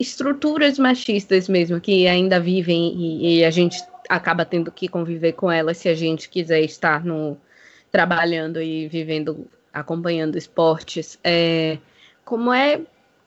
estruturas 0.00 0.78
machistas 0.78 1.48
mesmo 1.48 1.80
que 1.80 2.08
ainda 2.08 2.40
vivem 2.40 2.94
e, 2.96 3.38
e, 3.38 3.44
a 3.44 3.50
gente 3.50 3.82
acaba 4.08 4.44
tendo 4.44 4.72
que 4.72 4.88
conviver 4.88 5.32
com 5.32 5.52
elas 5.52 5.76
se 5.76 5.88
a 5.88 5.94
gente 5.94 6.30
quiser 6.30 6.62
estar 6.62 7.04
no 7.04 7.36
trabalhando 7.92 8.60
e 8.60 8.88
vivendo, 8.88 9.46
acompanhando 9.72 10.38
esportes. 10.38 11.18
É, 11.22 11.78
como 12.24 12.52
é 12.52 12.80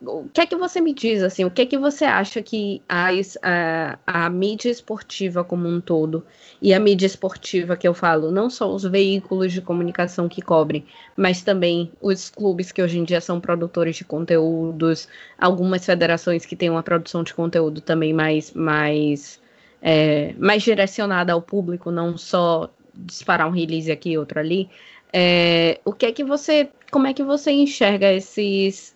o 0.04 0.28
que 0.34 0.42
é 0.42 0.46
que 0.46 0.56
você 0.56 0.82
me 0.82 0.94
diz, 0.94 1.22
assim, 1.22 1.46
o 1.46 1.52
que 1.52 1.62
é 1.62 1.66
que 1.66 1.78
você 1.78 2.06
acha 2.06 2.42
que 2.42 2.82
a, 2.90 3.10
a, 3.44 4.00
a, 4.06 4.30
mídia 4.30 4.70
esportiva 4.70 5.44
como 5.44 5.68
um 5.68 5.80
todo, 5.80 6.26
e 6.62 6.74
a 6.74 6.80
mídia 6.80 7.06
esportiva 7.06 7.78
que 7.78 7.88
eu 7.88 7.94
falo, 7.94 8.32
não 8.32 8.50
só 8.50 8.74
os 8.74 8.84
veículos 8.84 9.54
de 9.54 9.62
comunicação 9.62 10.28
que 10.28 10.42
cobrem, 10.42 10.86
mas 11.16 11.44
também 11.44 11.92
os 12.02 12.30
clubes 12.30 12.72
que 12.72 12.82
hoje 12.82 12.98
em 12.98 13.04
dia 13.04 13.22
são 13.22 13.40
produtores 13.40 13.96
de 13.96 14.04
conteúdos, 14.04 15.08
algumas 15.38 15.86
federações 15.86 16.46
que 16.46 16.56
têm 16.56 16.70
uma 16.70 16.84
produção 16.84 17.24
de 17.24 17.34
conteúdo 17.34 17.80
também 17.80 18.12
mais, 18.12 18.52
mais, 18.54 19.40
é, 19.82 20.34
mais 20.40 20.64
direcionada 20.64 21.34
ao 21.34 21.42
público, 21.44 21.92
não 21.92 22.18
só 22.18 22.72
disparar 22.94 23.48
um 23.48 23.52
release 23.52 23.92
aqui 23.92 24.12
e 24.12 24.18
outro 24.18 24.40
ali, 24.40 24.68
é, 25.14 25.80
o 25.86 25.94
que 25.94 26.08
é 26.08 26.12
que 26.12 26.24
você, 26.24 26.70
como 26.90 27.06
é 27.06 27.14
que 27.14 27.24
você 27.24 27.52
enxerga 27.52 28.12
esses 28.12 28.96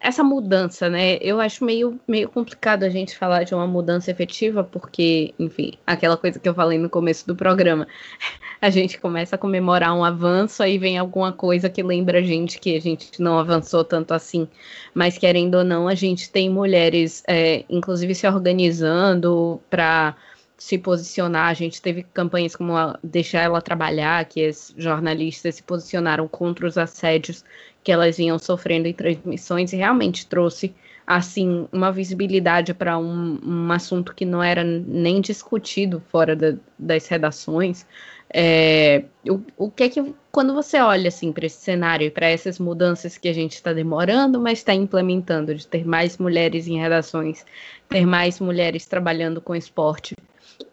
essa 0.00 0.24
mudança, 0.24 0.88
né? 0.88 1.18
Eu 1.20 1.38
acho 1.40 1.62
meio, 1.62 2.00
meio 2.08 2.28
complicado 2.28 2.84
a 2.84 2.88
gente 2.88 3.16
falar 3.16 3.44
de 3.44 3.54
uma 3.54 3.66
mudança 3.66 4.10
efetiva, 4.10 4.64
porque, 4.64 5.34
enfim, 5.38 5.74
aquela 5.86 6.16
coisa 6.16 6.38
que 6.38 6.48
eu 6.48 6.54
falei 6.54 6.78
no 6.78 6.88
começo 6.88 7.26
do 7.26 7.36
programa. 7.36 7.86
A 8.62 8.68
gente 8.68 9.00
começa 9.00 9.36
a 9.36 9.38
comemorar 9.38 9.96
um 9.96 10.04
avanço, 10.04 10.62
aí 10.62 10.76
vem 10.76 10.98
alguma 10.98 11.32
coisa 11.32 11.70
que 11.70 11.82
lembra 11.82 12.18
a 12.18 12.22
gente 12.22 12.58
que 12.58 12.76
a 12.76 12.80
gente 12.80 13.18
não 13.18 13.38
avançou 13.38 13.82
tanto 13.82 14.12
assim. 14.12 14.46
Mas, 14.92 15.16
querendo 15.16 15.54
ou 15.54 15.64
não, 15.64 15.88
a 15.88 15.94
gente 15.94 16.30
tem 16.30 16.50
mulheres, 16.50 17.22
é, 17.26 17.64
inclusive, 17.70 18.14
se 18.14 18.28
organizando 18.28 19.58
para 19.70 20.14
se 20.58 20.76
posicionar. 20.76 21.48
A 21.48 21.54
gente 21.54 21.80
teve 21.80 22.02
campanhas 22.02 22.54
como 22.54 22.74
Deixar 23.02 23.40
Ela 23.40 23.62
Trabalhar, 23.62 24.26
que 24.26 24.44
as 24.44 24.74
jornalistas 24.76 25.54
se 25.54 25.62
posicionaram 25.62 26.28
contra 26.28 26.66
os 26.66 26.76
assédios 26.76 27.42
que 27.82 27.90
elas 27.90 28.16
vinham 28.16 28.38
sofrendo 28.38 28.86
em 28.88 28.92
transmissões 28.92 29.72
e 29.72 29.76
realmente 29.76 30.26
trouxe 30.26 30.74
assim 31.06 31.66
uma 31.72 31.90
visibilidade 31.90 32.72
para 32.72 32.96
um, 32.96 33.40
um, 33.44 33.72
assunto 33.72 34.14
que 34.14 34.24
não 34.24 34.42
era 34.42 34.62
nem 34.62 35.20
discutido 35.20 36.00
fora 36.08 36.36
da, 36.36 36.54
das 36.78 37.08
redações. 37.08 37.84
É, 38.32 39.04
o, 39.28 39.40
o 39.56 39.70
que 39.70 39.82
é 39.82 39.88
que 39.88 40.14
quando 40.30 40.54
você 40.54 40.78
olha 40.78 41.08
assim 41.08 41.32
para 41.32 41.46
esse 41.46 41.60
cenário 41.60 42.06
e 42.06 42.10
para 42.10 42.28
essas 42.28 42.60
mudanças 42.60 43.18
que 43.18 43.28
a 43.28 43.32
gente 43.32 43.54
está 43.54 43.72
demorando, 43.72 44.40
mas 44.40 44.58
está 44.58 44.72
implementando 44.72 45.52
de 45.52 45.66
ter 45.66 45.84
mais 45.84 46.16
mulheres 46.16 46.68
em 46.68 46.78
redações, 46.78 47.44
ter 47.88 48.06
mais 48.06 48.38
mulheres 48.38 48.86
trabalhando 48.86 49.40
com 49.40 49.56
esporte, 49.56 50.14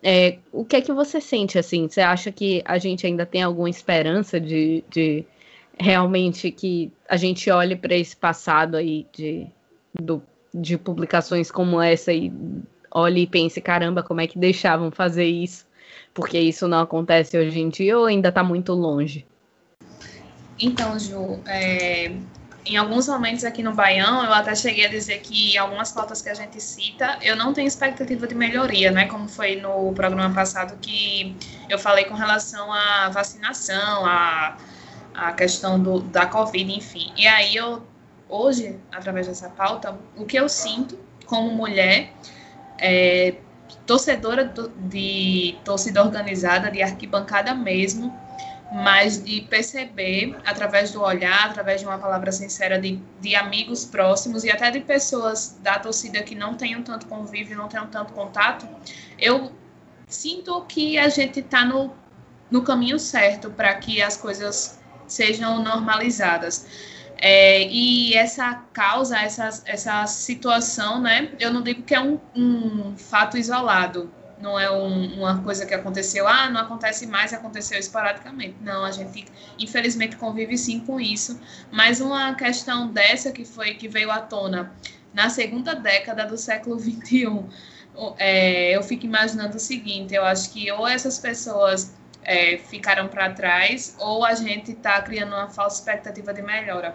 é, 0.04 0.38
o 0.52 0.64
que 0.64 0.76
é 0.76 0.82
que 0.82 0.92
você 0.92 1.20
sente 1.20 1.58
assim? 1.58 1.88
Você 1.88 2.02
acha 2.02 2.32
que 2.32 2.62
a 2.66 2.78
gente 2.78 3.06
ainda 3.06 3.26
tem 3.26 3.42
alguma 3.42 3.70
esperança 3.70 4.40
de, 4.40 4.84
de 4.90 5.26
realmente 5.80 6.52
que 6.52 6.92
a 7.08 7.18
gente 7.18 7.50
olhe 7.52 7.76
para 7.76 7.96
esse 7.96 8.16
passado 8.16 8.76
aí 8.76 9.06
de, 9.14 9.48
do, 10.00 10.22
de 10.54 10.78
publicações 10.78 11.52
como 11.52 11.82
essa 11.82 12.12
e 12.12 12.32
olhe 12.92 13.22
e 13.22 13.28
pense, 13.28 13.62
caramba, 13.62 14.02
como 14.02 14.22
é 14.22 14.28
que 14.28 14.40
deixavam 14.40 14.92
fazer 14.92 15.26
isso? 15.26 15.66
Porque 16.14 16.40
isso 16.40 16.68
não 16.68 16.80
acontece 16.80 17.38
hoje 17.38 17.60
em 17.60 17.70
dia 17.70 17.98
ou 17.98 18.06
ainda 18.06 18.30
está 18.30 18.44
muito 18.44 18.74
longe? 18.74 19.26
Então, 20.60 20.98
Ju, 20.98 21.40
é, 21.46 22.12
em 22.66 22.76
alguns 22.76 23.08
momentos 23.08 23.44
aqui 23.44 23.62
no 23.62 23.74
Baião, 23.74 24.26
eu 24.26 24.34
até 24.34 24.56
cheguei 24.56 24.86
a 24.86 24.90
dizer 24.90 25.20
que 25.20 25.58
algumas 25.58 25.92
pautas 25.92 26.22
que 26.22 26.30
a 26.30 26.34
gente 26.34 26.60
cita, 26.60 27.20
eu 27.22 27.36
não 27.36 27.54
tenho 27.54 27.68
expectativa 27.68 28.26
de 28.26 28.34
melhoria, 28.34 28.92
né? 28.92 29.06
Como 29.06 29.28
foi 29.28 29.58
no 29.58 29.94
programa 29.94 30.34
passado 30.34 30.78
que 30.82 31.36
eu 31.70 31.78
falei 31.78 32.06
com 32.06 32.16
relação 32.16 32.74
à 32.74 33.10
vacinação, 33.10 34.06
a 34.06 34.58
a 35.18 35.34
questão 35.34 35.80
do, 35.80 36.00
da 36.02 36.28
Covid, 36.28 36.72
enfim. 36.72 37.12
E 37.18 37.28
aí 37.28 37.56
eu, 37.56 37.82
hoje, 38.30 38.80
através 38.92 39.28
dessa 39.28 39.50
pauta, 39.50 39.98
o 40.16 40.26
que 40.26 40.38
eu 40.38 40.48
sinto 40.48 40.98
como 41.26 41.52
mulher, 41.52 42.14
é, 42.80 43.36
torcedora 43.86 44.46
do, 44.46 44.70
de 44.70 45.58
torcida 45.66 46.04
organizada, 46.04 46.70
de 46.70 46.82
arquibancada 46.84 47.54
mesmo, 47.56 48.16
mas 48.72 49.24
de 49.24 49.42
perceber, 49.42 50.38
através 50.46 50.92
do 50.92 51.02
olhar, 51.02 51.50
através 51.50 51.82
de 51.82 51.88
uma 51.88 51.98
palavra 51.98 52.32
sincera 52.32 52.80
de, 52.80 53.02
de 53.20 53.36
amigos 53.36 53.86
próximos 53.86 54.44
e 54.44 54.52
até 54.52 54.70
de 54.70 54.82
pessoas 54.82 55.58
da 55.62 55.80
torcida 55.80 56.22
que 56.22 56.36
não 56.36 56.56
tenham 56.56 56.84
tanto 56.84 57.08
convívio, 57.08 57.58
não 57.58 57.68
tenham 57.68 57.88
tanto 57.88 58.14
contato, 58.14 58.68
eu 59.18 59.52
sinto 60.08 60.62
que 60.66 60.98
a 60.98 61.08
gente 61.10 61.40
está 61.40 61.64
no, 61.66 61.94
no 62.52 62.62
caminho 62.62 63.00
certo 63.00 63.50
para 63.50 63.74
que 63.76 64.02
as 64.02 64.18
coisas 64.18 64.77
sejam 65.08 65.64
normalizadas. 65.64 66.68
É, 67.20 67.64
e 67.64 68.14
essa 68.14 68.64
causa, 68.72 69.18
essa, 69.18 69.64
essa 69.66 70.06
situação, 70.06 71.02
né? 71.02 71.32
Eu 71.40 71.52
não 71.52 71.64
digo 71.64 71.82
que 71.82 71.96
é 71.96 72.00
um, 72.00 72.20
um 72.36 72.96
fato 72.96 73.38
isolado, 73.38 74.12
não 74.40 74.60
é 74.60 74.70
um, 74.70 75.16
uma 75.16 75.42
coisa 75.42 75.66
que 75.66 75.74
aconteceu, 75.74 76.28
ah, 76.28 76.48
não 76.50 76.62
acontece 76.62 77.08
mais, 77.08 77.34
aconteceu 77.34 77.80
esporadicamente. 77.80 78.56
Não, 78.62 78.86
a 78.86 78.92
gente 78.92 79.26
infelizmente 79.58 80.16
convive 80.16 80.58
sim 80.58 80.80
com 80.82 81.00
isso. 81.00 81.40
Mas 81.72 82.00
uma 82.00 82.36
questão 82.36 82.88
dessa 82.88 83.32
que 83.32 83.44
foi 83.46 83.74
que 83.74 83.88
veio 83.88 84.12
à 84.12 84.20
tona 84.20 84.72
na 85.14 85.30
segunda 85.30 85.74
década 85.74 86.26
do 86.26 86.38
século 86.38 86.80
XXI, 86.80 87.44
é, 88.20 88.76
eu 88.76 88.84
fico 88.84 89.06
imaginando 89.06 89.58
o 89.58 89.60
seguinte: 89.60 90.14
eu 90.14 90.24
acho 90.24 90.52
que 90.52 90.72
ou 90.72 90.88
essas 90.88 91.18
pessoas 91.18 91.96
é, 92.28 92.58
ficaram 92.58 93.08
para 93.08 93.32
trás 93.32 93.96
ou 93.98 94.26
a 94.26 94.36
gente 94.36 94.74
está 94.74 95.02
criando 95.02 95.34
uma 95.34 95.48
falsa 95.48 95.78
expectativa 95.78 96.34
de 96.34 96.42
melhora. 96.42 96.94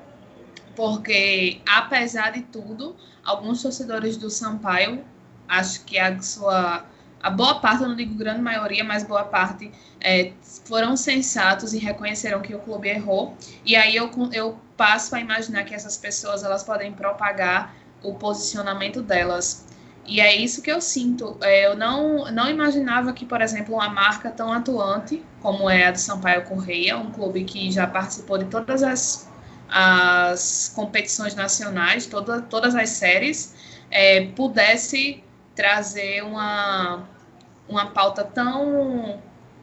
Porque, 0.76 1.60
apesar 1.66 2.32
de 2.32 2.42
tudo, 2.42 2.94
alguns 3.24 3.62
torcedores 3.62 4.16
do 4.18 4.28
Sampaio, 4.28 5.02
acho 5.48 5.84
que 5.84 5.98
a 5.98 6.20
sua. 6.20 6.84
A 7.22 7.30
boa 7.30 7.60
parte, 7.60 7.82
eu 7.82 7.88
não 7.88 7.94
digo 7.94 8.14
grande 8.16 8.40
maioria, 8.40 8.82
mas 8.82 9.04
boa 9.04 9.22
parte, 9.22 9.70
é, 10.00 10.32
foram 10.64 10.96
sensatos 10.96 11.72
e 11.72 11.78
reconheceram 11.78 12.40
que 12.40 12.52
o 12.52 12.58
clube 12.58 12.88
errou. 12.88 13.36
E 13.64 13.76
aí 13.76 13.94
eu, 13.94 14.10
eu 14.32 14.58
passo 14.76 15.14
a 15.14 15.20
imaginar 15.20 15.62
que 15.62 15.72
essas 15.72 15.96
pessoas 15.96 16.42
elas 16.42 16.64
podem 16.64 16.92
propagar 16.92 17.76
o 18.02 18.14
posicionamento 18.14 19.00
delas 19.00 19.64
e 20.06 20.20
é 20.20 20.34
isso 20.34 20.62
que 20.62 20.70
eu 20.70 20.80
sinto. 20.80 21.36
É, 21.40 21.66
eu 21.66 21.76
não, 21.76 22.30
não 22.30 22.48
imaginava 22.48 23.12
que, 23.12 23.24
por 23.24 23.40
exemplo, 23.40 23.74
uma 23.74 23.88
marca 23.88 24.30
tão 24.30 24.52
atuante 24.52 25.24
como 25.40 25.68
é 25.68 25.86
a 25.86 25.90
do 25.90 25.98
Sampaio 25.98 26.44
Correia, 26.44 26.96
um 26.96 27.10
clube 27.10 27.44
que 27.44 27.70
já 27.70 27.86
participou 27.86 28.38
de 28.38 28.44
todas 28.46 28.82
as, 28.82 29.28
as 29.68 30.72
competições 30.74 31.34
nacionais, 31.34 32.06
toda, 32.06 32.40
todas 32.40 32.74
as 32.74 32.90
séries, 32.90 33.54
é, 33.90 34.26
pudesse 34.26 35.22
trazer 35.54 36.22
uma, 36.22 37.08
uma 37.68 37.86
pauta 37.86 38.24
tão 38.24 39.20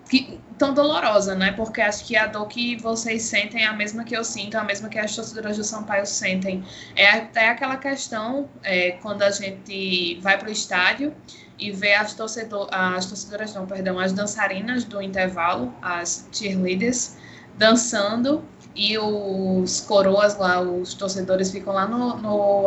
que, 0.10 0.40
tão 0.60 0.74
dolorosa, 0.74 1.34
né? 1.34 1.54
Porque 1.54 1.82
acho 1.82 2.06
que 2.06 2.16
a 2.16 2.28
dor 2.28 2.48
que 2.48 2.76
vocês 2.76 3.24
sentem 3.24 3.64
é 3.64 3.68
a 3.68 3.74
mesma 3.74 4.04
que 4.04 4.16
eu 4.16 4.24
sinto, 4.24 4.58
é 4.58 4.60
a 4.60 4.64
mesma 4.64 4.90
que 4.90 5.00
as 5.00 5.16
torcedoras 5.16 5.58
do 5.58 5.64
Sampaio 5.64 6.06
sentem. 6.06 6.64
É 6.96 7.10
até 7.10 7.50
aquela 7.50 7.78
questão, 7.78 8.48
é, 8.62 8.92
quando 9.02 9.24
a 9.24 9.32
gente 9.32 10.20
vai 10.22 10.38
para 10.38 10.50
o 10.50 10.52
estádio 10.52 11.16
e 11.58 11.72
vê 11.72 11.96
as, 11.96 12.14
torcedor, 12.14 12.68
as 12.72 13.06
torcedoras, 13.06 13.56
não, 13.56 13.66
perdão, 13.66 13.98
as 13.98 14.12
dançarinas 14.12 14.84
do 14.84 15.02
intervalo, 15.02 15.74
as 15.82 16.28
cheerleaders, 16.32 17.16
dançando 17.58 18.44
e 18.76 18.98
os 18.98 19.82
coroas 19.82 20.38
lá, 20.38 20.62
os 20.62 20.94
torcedores 20.94 21.52
ficam 21.52 21.74
lá 21.74 21.88
no, 21.88 22.18
no, 22.18 22.66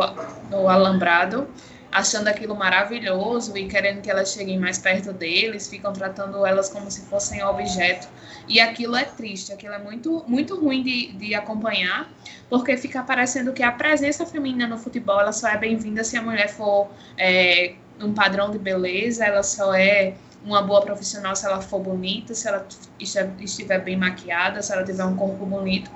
no 0.49 0.67
alambrado 0.67 1.47
achando 1.93 2.27
aquilo 2.27 2.55
maravilhoso 2.55 3.55
e 3.55 3.67
querendo 3.67 4.01
que 4.01 4.09
elas 4.09 4.33
cheguem 4.33 4.59
mais 4.59 4.77
perto 4.77 5.13
deles, 5.13 5.67
ficam 5.67 5.93
tratando 5.93 6.45
elas 6.45 6.69
como 6.69 6.89
se 6.89 7.05
fossem 7.05 7.43
objeto. 7.43 8.07
E 8.47 8.59
aquilo 8.59 8.95
é 8.95 9.05
triste, 9.05 9.53
aquilo 9.53 9.73
é 9.73 9.79
muito, 9.79 10.23
muito 10.27 10.59
ruim 10.59 10.81
de, 10.81 11.13
de 11.13 11.35
acompanhar, 11.35 12.11
porque 12.49 12.75
fica 12.75 13.03
parecendo 13.03 13.53
que 13.53 13.61
a 13.61 13.71
presença 13.71 14.25
feminina 14.25 14.67
no 14.67 14.77
futebol 14.77 15.19
ela 15.19 15.31
só 15.31 15.47
é 15.47 15.57
bem-vinda 15.57 16.03
se 16.03 16.17
a 16.17 16.21
mulher 16.21 16.49
for 16.49 16.89
é, 17.17 17.75
um 18.01 18.13
padrão 18.13 18.49
de 18.49 18.57
beleza, 18.57 19.23
ela 19.25 19.43
só 19.43 19.73
é 19.73 20.15
uma 20.43 20.61
boa 20.61 20.81
profissional 20.81 21.35
se 21.35 21.45
ela 21.45 21.61
for 21.61 21.79
bonita, 21.79 22.33
se 22.33 22.47
ela 22.47 22.67
estiver 22.99 23.79
bem 23.79 23.95
maquiada, 23.95 24.61
se 24.61 24.73
ela 24.73 24.83
tiver 24.83 25.05
um 25.05 25.15
corpo 25.15 25.45
bonito. 25.45 25.89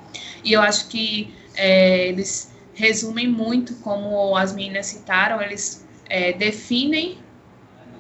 E 0.44 0.54
eu 0.54 0.62
acho 0.62 0.88
que 0.88 1.34
é, 1.56 2.08
eles 2.08 2.52
resumem 2.74 3.28
muito, 3.28 3.74
como 3.78 4.38
as 4.38 4.54
meninas 4.54 4.86
citaram, 4.86 5.42
eles 5.42 5.87
é, 6.10 6.34
definem 6.34 7.20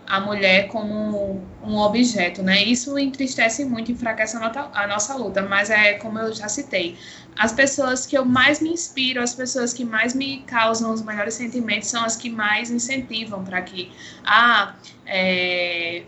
a 0.08 0.22
mulher 0.22 0.70
como 0.70 1.42
um 1.62 1.76
objeto, 1.76 2.42
né? 2.42 2.64
Isso 2.64 2.98
entristece 2.98 3.66
muito, 3.66 3.92
enfraquece 3.92 4.38
a, 4.38 4.40
nota, 4.40 4.70
a, 4.74 4.88
nossa 4.88 5.14
luta, 5.16 5.42
mas 5.42 5.70
é 5.70 5.94
como 5.96 6.18
eu 6.18 6.34
já 6.34 6.48
citei. 6.48 6.98
As 7.38 7.52
pessoas 7.52 8.06
que 8.06 8.18
eu 8.18 8.24
mais 8.24 8.62
me 8.62 8.70
inspiro, 8.70 9.22
as 9.22 9.36
pessoas 9.36 9.74
que 9.74 9.84
mais 9.84 10.14
me 10.14 10.44
causam 10.44 10.94
os 10.94 11.02
melhores 11.02 11.34
sentimentos 11.34 11.90
são 11.90 12.06
as 12.06 12.16
que 12.16 12.30
mais 12.30 12.72
incentivam 12.72 13.44
para 13.44 13.62
que, 13.62 13.92
ah, 14.24 14.76
é, 15.06 16.04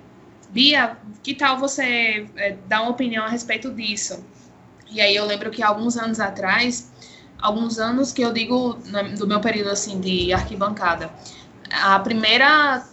Bia, 0.49 0.97
que 1.21 1.33
tal 1.33 1.59
você 1.59 2.25
é, 2.37 2.55
dar 2.67 2.81
uma 2.83 2.91
opinião 2.91 3.25
a 3.25 3.29
respeito 3.29 3.69
disso? 3.73 4.25
E 4.89 5.01
aí 5.01 5.13
eu 5.13 5.25
lembro 5.25 5.51
que 5.51 5.61
alguns 5.61 5.97
anos 5.97 6.21
atrás 6.21 6.89
alguns 7.41 7.79
anos 7.79 8.11
que 8.11 8.21
eu 8.21 8.33
digo 8.33 8.77
né, 8.85 9.03
do 9.17 9.25
meu 9.27 9.39
período 9.39 9.69
assim 9.69 9.99
de 9.99 10.33
arquibancada. 10.33 11.09
A 11.71 11.99
primeira 11.99 12.83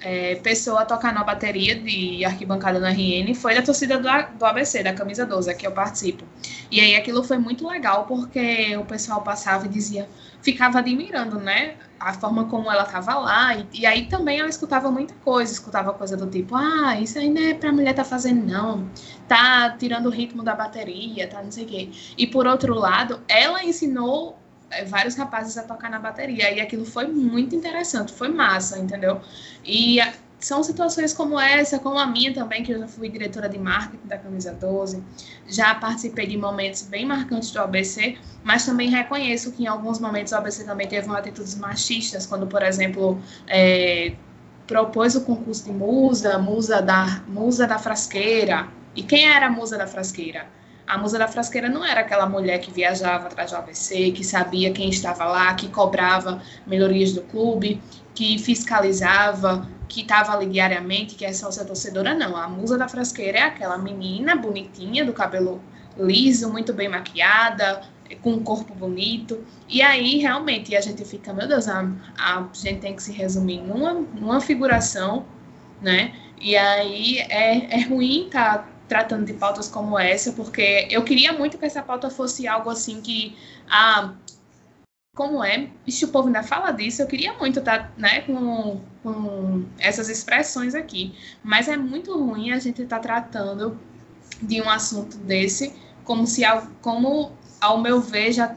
é, 0.00 0.36
pessoa 0.36 0.82
a 0.82 0.84
tocar 0.84 1.12
na 1.12 1.24
bateria 1.24 1.74
de 1.74 2.24
arquibancada 2.24 2.78
no 2.78 2.86
RN 2.86 3.34
foi 3.34 3.54
da 3.54 3.62
torcida 3.62 3.98
do, 3.98 4.08
do 4.38 4.44
ABC, 4.44 4.82
da 4.82 4.92
camisa 4.92 5.26
12, 5.26 5.54
que 5.56 5.66
eu 5.66 5.72
participo. 5.72 6.24
E 6.70 6.80
aí 6.80 6.96
aquilo 6.96 7.22
foi 7.24 7.38
muito 7.38 7.66
legal 7.66 8.04
porque 8.04 8.76
o 8.76 8.84
pessoal 8.84 9.22
passava 9.22 9.66
e 9.66 9.68
dizia, 9.68 10.08
ficava 10.40 10.78
admirando, 10.78 11.38
né? 11.38 11.76
A 11.98 12.12
forma 12.12 12.44
como 12.44 12.70
ela 12.70 12.84
estava 12.84 13.14
lá. 13.18 13.56
E, 13.56 13.66
e, 13.80 13.86
aí 13.86 14.06
também 14.06 14.38
ela 14.38 14.48
escutava 14.48 14.90
muita 14.90 15.14
coisa, 15.24 15.52
escutava 15.52 15.92
coisa 15.92 16.16
do 16.16 16.26
tipo, 16.28 16.54
ah, 16.54 16.98
isso 17.00 17.18
aí 17.18 17.28
não 17.28 17.42
é 17.42 17.54
pra 17.54 17.72
mulher 17.72 17.94
tá 17.94 18.04
fazendo, 18.04 18.46
não. 18.46 18.88
Tá 19.26 19.70
tirando 19.78 20.06
o 20.06 20.10
ritmo 20.10 20.42
da 20.42 20.54
bateria, 20.54 21.26
tá 21.26 21.42
não 21.42 21.50
sei 21.50 21.64
o 21.64 21.66
quê. 21.66 21.90
E 22.16 22.26
por 22.26 22.46
outro 22.46 22.74
lado, 22.74 23.20
ela 23.28 23.64
ensinou 23.64 24.38
vários 24.86 25.14
rapazes 25.14 25.56
a 25.56 25.62
tocar 25.62 25.90
na 25.90 25.98
bateria. 25.98 26.50
E 26.52 26.60
aquilo 26.60 26.84
foi 26.84 27.06
muito 27.06 27.54
interessante, 27.54 28.12
foi 28.12 28.28
massa, 28.28 28.78
entendeu? 28.78 29.20
E 29.64 30.00
são 30.40 30.62
situações 30.62 31.12
como 31.12 31.38
essa, 31.38 31.78
como 31.78 31.98
a 31.98 32.06
minha 32.06 32.32
também, 32.32 32.62
que 32.62 32.72
eu 32.72 32.78
já 32.78 32.86
fui 32.86 33.08
diretora 33.08 33.48
de 33.48 33.58
marketing 33.58 34.06
da 34.06 34.16
Camisa 34.16 34.52
12, 34.52 35.02
já 35.48 35.74
participei 35.74 36.26
de 36.26 36.36
momentos 36.36 36.82
bem 36.82 37.04
marcantes 37.04 37.50
do 37.50 37.60
ABC, 37.60 38.16
mas 38.44 38.64
também 38.64 38.88
reconheço 38.88 39.50
que 39.52 39.64
em 39.64 39.66
alguns 39.66 39.98
momentos 39.98 40.32
o 40.32 40.36
ABC 40.36 40.64
também 40.64 40.86
teve 40.86 41.10
atitudes 41.10 41.56
machistas, 41.56 42.24
quando, 42.24 42.46
por 42.46 42.62
exemplo, 42.62 43.20
é, 43.48 44.14
propôs 44.66 45.16
o 45.16 45.22
concurso 45.22 45.64
de 45.64 45.72
musa, 45.72 46.38
musa 46.38 46.80
da, 46.80 47.22
musa 47.26 47.66
da 47.66 47.78
frasqueira. 47.78 48.68
E 48.94 49.02
quem 49.02 49.28
era 49.28 49.46
a 49.46 49.50
musa 49.50 49.76
da 49.76 49.86
frasqueira? 49.86 50.46
A 50.88 50.96
musa 50.96 51.18
da 51.18 51.28
frasqueira 51.28 51.68
não 51.68 51.84
era 51.84 52.00
aquela 52.00 52.26
mulher 52.26 52.58
que 52.60 52.70
viajava 52.70 53.26
atrás 53.26 53.50
do 53.50 53.58
ABC, 53.58 54.10
que 54.10 54.24
sabia 54.24 54.72
quem 54.72 54.88
estava 54.88 55.26
lá, 55.26 55.52
que 55.52 55.68
cobrava 55.68 56.40
melhorias 56.66 57.12
do 57.12 57.20
clube, 57.20 57.78
que 58.14 58.38
fiscalizava, 58.38 59.68
que 59.86 60.00
estava 60.00 60.32
ali 60.32 60.46
diariamente, 60.46 61.14
que 61.14 61.26
é 61.26 61.32
sócia 61.34 61.62
torcedora, 61.62 62.14
não. 62.14 62.34
A 62.34 62.48
musa 62.48 62.78
da 62.78 62.88
frasqueira 62.88 63.38
é 63.38 63.42
aquela 63.42 63.76
menina 63.76 64.34
bonitinha, 64.34 65.04
do 65.04 65.12
cabelo 65.12 65.60
liso, 65.98 66.50
muito 66.50 66.72
bem 66.72 66.88
maquiada, 66.88 67.82
com 68.22 68.32
um 68.32 68.42
corpo 68.42 68.74
bonito. 68.74 69.44
E 69.68 69.82
aí, 69.82 70.16
realmente, 70.18 70.74
a 70.74 70.80
gente 70.80 71.04
fica, 71.04 71.34
meu 71.34 71.46
Deus, 71.46 71.68
a, 71.68 71.86
a 72.18 72.48
gente 72.54 72.80
tem 72.80 72.96
que 72.96 73.02
se 73.02 73.12
resumir 73.12 73.60
numa, 73.60 73.92
numa 73.92 74.40
figuração, 74.40 75.26
né? 75.82 76.14
E 76.40 76.56
aí 76.56 77.18
é, 77.18 77.78
é 77.78 77.80
ruim 77.82 78.28
tá 78.30 78.66
tratando 78.88 79.24
de 79.26 79.34
pautas 79.34 79.68
como 79.68 79.98
essa, 79.98 80.32
porque 80.32 80.88
eu 80.90 81.04
queria 81.04 81.32
muito 81.32 81.58
que 81.58 81.66
essa 81.66 81.82
pauta 81.82 82.10
fosse 82.10 82.48
algo 82.48 82.70
assim 82.70 83.00
que. 83.00 83.36
Ah, 83.70 84.14
como 85.14 85.42
é? 85.42 85.68
Bicho, 85.84 86.06
o 86.06 86.08
povo 86.10 86.28
ainda 86.28 86.42
fala 86.42 86.70
disso. 86.70 87.02
Eu 87.02 87.06
queria 87.06 87.32
muito 87.34 87.58
estar 87.58 87.88
tá, 87.88 87.92
né, 87.96 88.20
com, 88.20 88.80
com 89.02 89.64
essas 89.78 90.08
expressões 90.08 90.76
aqui. 90.76 91.12
Mas 91.42 91.68
é 91.68 91.76
muito 91.76 92.16
ruim 92.16 92.52
a 92.52 92.58
gente 92.60 92.82
estar 92.82 92.96
tá 92.98 93.02
tratando 93.02 93.78
de 94.40 94.62
um 94.62 94.70
assunto 94.70 95.16
desse 95.18 95.74
como 96.08 96.26
se, 96.26 96.42
como, 96.80 97.32
ao 97.60 97.78
meu 97.82 98.00
ver, 98.00 98.32
já 98.32 98.56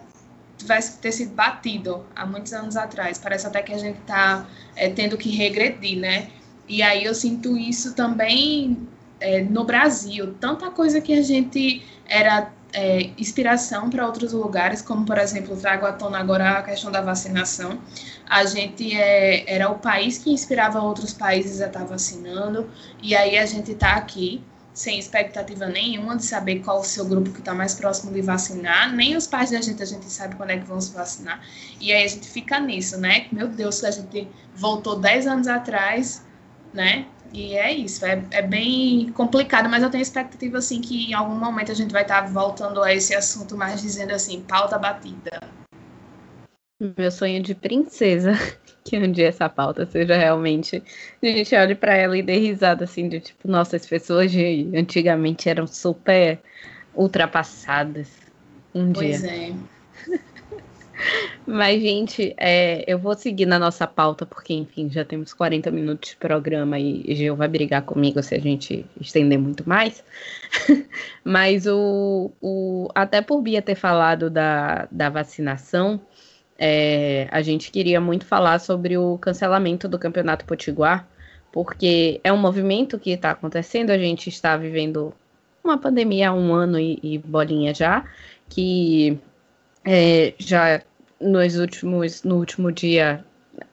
tivesse 0.57 0.99
ter 0.99 1.11
sido 1.11 1.34
batido 1.34 2.05
há 2.15 2.25
muitos 2.25 2.53
anos 2.53 2.77
atrás. 2.77 3.17
Parece 3.17 3.45
até 3.45 3.61
que 3.61 3.73
a 3.73 3.77
gente 3.77 3.99
está 3.99 4.47
é, 4.75 4.89
tendo 4.89 5.17
que 5.17 5.29
regredir, 5.29 5.99
né? 5.99 6.29
E 6.67 6.82
aí 6.82 7.03
eu 7.03 7.13
sinto 7.13 7.57
isso 7.57 7.93
também 7.93 8.88
é, 9.22 9.41
no 9.41 9.63
Brasil, 9.63 10.34
tanta 10.39 10.69
coisa 10.72 10.99
que 10.99 11.13
a 11.13 11.22
gente 11.22 11.86
era 12.05 12.51
é, 12.74 13.11
inspiração 13.17 13.89
para 13.89 14.05
outros 14.05 14.34
lugares, 14.34 14.82
como 14.82 15.05
por 15.05 15.17
exemplo, 15.17 15.55
trago 15.55 15.86
à 15.86 15.93
tona 15.93 16.19
agora 16.19 16.57
a 16.57 16.63
questão 16.63 16.91
da 16.91 17.01
vacinação. 17.01 17.80
A 18.28 18.45
gente 18.45 18.93
é, 18.93 19.53
era 19.53 19.69
o 19.69 19.80
país 19.80 20.17
que 20.17 20.32
inspirava 20.32 20.82
outros 20.82 21.13
países 21.13 21.61
a 21.61 21.67
estar 21.67 21.82
tá 21.82 21.86
vacinando, 21.86 22.69
e 23.01 23.15
aí 23.15 23.38
a 23.38 23.45
gente 23.45 23.72
está 23.72 23.93
aqui 23.93 24.43
sem 24.74 24.97
expectativa 24.97 25.67
nenhuma 25.67 26.15
de 26.15 26.24
saber 26.24 26.59
qual 26.59 26.80
o 26.80 26.84
seu 26.84 27.05
grupo 27.05 27.30
que 27.32 27.39
está 27.39 27.53
mais 27.53 27.76
próximo 27.76 28.11
de 28.13 28.22
vacinar, 28.22 28.93
nem 28.93 29.17
os 29.17 29.28
pais 29.28 29.51
da 29.51 29.59
gente 29.59 29.84
a 29.84 29.86
gente 29.86 30.05
sabe 30.05 30.36
quando 30.36 30.51
é 30.51 30.57
que 30.57 30.65
vão 30.65 30.80
se 30.80 30.93
vacinar, 30.93 31.41
e 31.80 31.91
aí 31.91 32.05
a 32.05 32.07
gente 32.07 32.28
fica 32.28 32.59
nisso, 32.59 32.97
né? 32.97 33.28
Meu 33.32 33.49
Deus, 33.49 33.84
a 33.84 33.91
gente 33.91 34.28
voltou 34.55 34.97
10 34.97 35.28
anos 35.28 35.47
atrás, 35.47 36.24
né? 36.74 37.05
E 37.34 37.55
é 37.55 37.72
isso, 37.72 38.05
é, 38.05 38.22
é 38.32 38.41
bem 38.41 39.09
complicado, 39.13 39.69
mas 39.69 39.82
eu 39.82 39.89
tenho 39.89 40.01
expectativa, 40.01 40.57
assim, 40.57 40.82
que 40.82 41.11
em 41.11 41.13
algum 41.13 41.36
momento 41.36 41.72
a 41.72 41.76
gente 41.76 41.91
vai 41.91 42.01
estar 42.01 42.22
voltando 42.28 42.84
a 42.84 42.93
esse 42.93 43.15
assunto, 43.15 43.55
mais 43.55 43.82
dizendo 43.82 44.11
assim, 44.11 44.41
pauta 44.41 44.78
batida. 44.78 45.39
Meu 46.97 47.11
sonho 47.11 47.41
de 47.41 47.55
princesa, 47.55 48.34
que 48.84 48.97
um 48.97 49.11
dia 49.11 49.30
essa 49.30 49.47
pauta 49.47 49.86
seja 49.86 50.17
realmente. 50.17 50.84
A 51.22 51.26
gente 51.26 51.55
olhe 51.55 51.76
para 51.76 51.95
ela 51.95 52.17
e 52.17 52.22
dê 52.22 52.38
risada, 52.38 52.84
assim, 52.84 53.07
de 53.07 53.22
tipo, 53.22 53.47
nossa, 53.47 53.78
as 53.78 53.86
pessoas 53.86 54.32
de 54.32 54.69
antigamente 54.76 55.47
eram 55.47 55.65
super 55.65 56.39
ultrapassadas. 56.93 58.09
Um 58.76 58.91
pois 58.91 59.22
dia. 59.22 59.30
Pois 60.05 60.11
é. 60.11 60.22
Mas, 61.45 61.82
gente, 61.82 62.34
é, 62.38 62.84
eu 62.88 62.97
vou 62.97 63.16
seguir 63.16 63.45
na 63.45 63.58
nossa 63.58 63.88
pauta, 63.88 64.26
porque, 64.26 64.54
enfim, 64.54 64.89
já 64.89 65.04
temos 65.04 65.34
40 65.34 65.72
minutos 65.72 66.12
de 66.12 66.16
programa 66.16 66.80
e 66.80 67.16
Gil 67.16 67.36
vai 67.36 67.47
brigar 67.47 67.82
comigo 67.82 68.22
se 68.22 68.36
a 68.36 68.39
gente 68.39 68.86
estender 68.99 69.39
muito 69.39 69.68
mais. 69.68 70.04
Mas 71.24 71.66
o, 71.68 72.32
o 72.41 72.89
até 72.93 73.22
por 73.22 73.41
Bia 73.41 73.62
ter 73.62 73.76
falado 73.76 74.30
da, 74.30 74.88
da 74.91 75.10
vacinação, 75.10 75.99
é, 76.58 77.28
a 77.32 77.41
gente 77.41 77.72
queria 77.72 77.99
muito 77.99 78.26
falar 78.26 78.60
sobre 78.60 78.97
o 78.97 79.18
cancelamento 79.18 79.88
do 79.88 79.97
Campeonato 79.97 80.45
Potiguar, 80.45 81.08
porque 81.52 82.22
é 82.24 82.32
um 82.32 82.38
movimento 82.38 82.99
que 82.99 83.12
está 83.12 83.32
acontecendo, 83.32 83.89
a 83.89 83.97
gente 83.97 84.30
está 84.30 84.56
vivendo 84.56 85.14
uma 85.64 85.78
pandemia 85.78 86.30
há 86.30 86.34
um 86.34 86.54
ano 86.54 86.80
e, 86.80 86.99
e 87.02 87.18
bolinha 87.18 87.74
já, 87.74 88.06
que 88.47 89.20
é, 89.84 90.34
já 90.38 90.82
nos 91.22 91.57
últimos, 91.57 92.24
no 92.24 92.38
último 92.38 92.72
dia, 92.72 93.24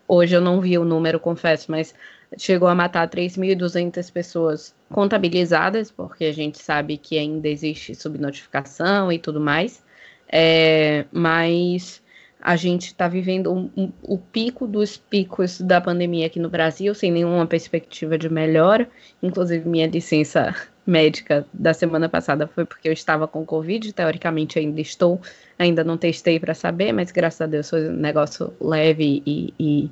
hoje 0.06 0.34
eu 0.34 0.40
não 0.40 0.60
vi 0.60 0.78
o 0.78 0.84
número, 0.84 1.18
confesso, 1.18 1.70
mas 1.70 1.94
chegou 2.36 2.68
a 2.68 2.74
matar 2.74 3.08
3.200 3.08 4.12
pessoas 4.12 4.74
contabilizadas, 4.90 5.90
porque 5.90 6.26
a 6.26 6.32
gente 6.32 6.62
sabe 6.62 6.98
que 6.98 7.18
ainda 7.18 7.48
existe 7.48 7.94
subnotificação 7.94 9.10
e 9.10 9.18
tudo 9.18 9.40
mais. 9.40 9.82
É, 10.30 11.06
mas 11.10 12.02
a 12.40 12.54
gente 12.54 12.86
está 12.86 13.08
vivendo 13.08 13.52
um, 13.52 13.70
um, 13.76 13.92
o 14.02 14.18
pico 14.18 14.66
dos 14.66 14.96
picos 14.96 15.60
da 15.60 15.80
pandemia 15.80 16.26
aqui 16.26 16.38
no 16.38 16.50
Brasil, 16.50 16.94
sem 16.94 17.10
nenhuma 17.10 17.46
perspectiva 17.46 18.18
de 18.18 18.28
melhora. 18.28 18.88
Inclusive, 19.22 19.68
minha 19.68 19.86
licença 19.86 20.54
médica 20.88 21.46
da 21.52 21.74
semana 21.74 22.08
passada 22.08 22.48
foi 22.48 22.64
porque 22.64 22.88
eu 22.88 22.92
estava 22.94 23.28
com 23.28 23.44
Covid, 23.44 23.92
teoricamente 23.92 24.58
ainda 24.58 24.80
estou, 24.80 25.20
ainda 25.58 25.84
não 25.84 25.98
testei 25.98 26.40
para 26.40 26.54
saber, 26.54 26.92
mas 26.92 27.12
graças 27.12 27.42
a 27.42 27.46
Deus 27.46 27.68
foi 27.68 27.90
um 27.90 27.92
negócio 27.92 28.54
leve 28.58 29.22
e, 29.26 29.52
e 29.60 29.90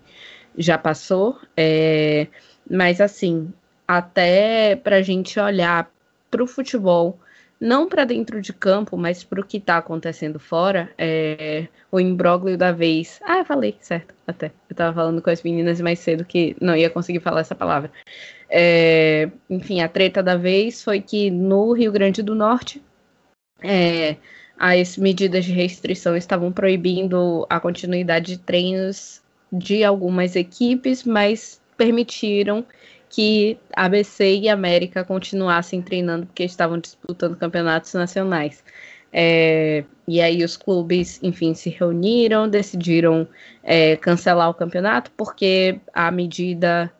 já 0.56 0.78
passou. 0.78 1.38
É, 1.54 2.26
mas 2.68 2.98
assim, 3.02 3.52
até 3.86 4.74
para 4.74 4.96
a 4.96 5.02
gente 5.02 5.38
olhar 5.38 5.90
para 6.30 6.42
o 6.42 6.46
futebol, 6.46 7.18
não 7.60 7.88
para 7.88 8.04
dentro 8.04 8.40
de 8.40 8.52
campo, 8.52 8.96
mas 8.96 9.24
para 9.24 9.40
o 9.40 9.44
que 9.44 9.56
está 9.56 9.78
acontecendo 9.78 10.38
fora, 10.38 10.90
é, 10.98 11.68
o 11.90 11.98
imbróglio 11.98 12.56
da 12.56 12.72
vez. 12.72 13.18
Ah, 13.24 13.38
eu 13.38 13.44
falei, 13.44 13.76
certo, 13.80 14.14
até. 14.26 14.46
Eu 14.46 14.72
estava 14.72 14.94
falando 14.94 15.22
com 15.22 15.30
as 15.30 15.42
meninas 15.42 15.80
mais 15.80 15.98
cedo 15.98 16.24
que 16.24 16.56
não 16.60 16.76
ia 16.76 16.90
conseguir 16.90 17.20
falar 17.20 17.40
essa 17.40 17.54
palavra. 17.54 17.90
É, 18.48 19.30
enfim, 19.48 19.80
a 19.80 19.88
treta 19.88 20.22
da 20.22 20.36
vez 20.36 20.84
foi 20.84 21.00
que 21.00 21.30
no 21.30 21.72
Rio 21.72 21.90
Grande 21.90 22.22
do 22.22 22.34
Norte, 22.34 22.82
é, 23.62 24.16
as 24.58 24.96
medidas 24.96 25.44
de 25.44 25.52
restrição 25.52 26.16
estavam 26.16 26.52
proibindo 26.52 27.46
a 27.48 27.58
continuidade 27.58 28.36
de 28.36 28.38
treinos 28.38 29.22
de 29.52 29.84
algumas 29.84 30.36
equipes, 30.36 31.04
mas 31.04 31.60
permitiram 31.76 32.64
que 33.08 33.58
ABC 33.72 34.36
e 34.36 34.48
América 34.48 35.04
continuassem 35.04 35.80
treinando 35.80 36.26
porque 36.26 36.44
estavam 36.44 36.78
disputando 36.78 37.36
campeonatos 37.36 37.92
nacionais. 37.94 38.62
É, 39.12 39.84
e 40.06 40.20
aí 40.20 40.44
os 40.44 40.56
clubes, 40.56 41.18
enfim, 41.22 41.54
se 41.54 41.70
reuniram, 41.70 42.48
decidiram 42.48 43.26
é, 43.62 43.96
cancelar 43.96 44.50
o 44.50 44.54
campeonato 44.54 45.10
porque 45.16 45.80
a 45.92 46.10
medida 46.10 46.92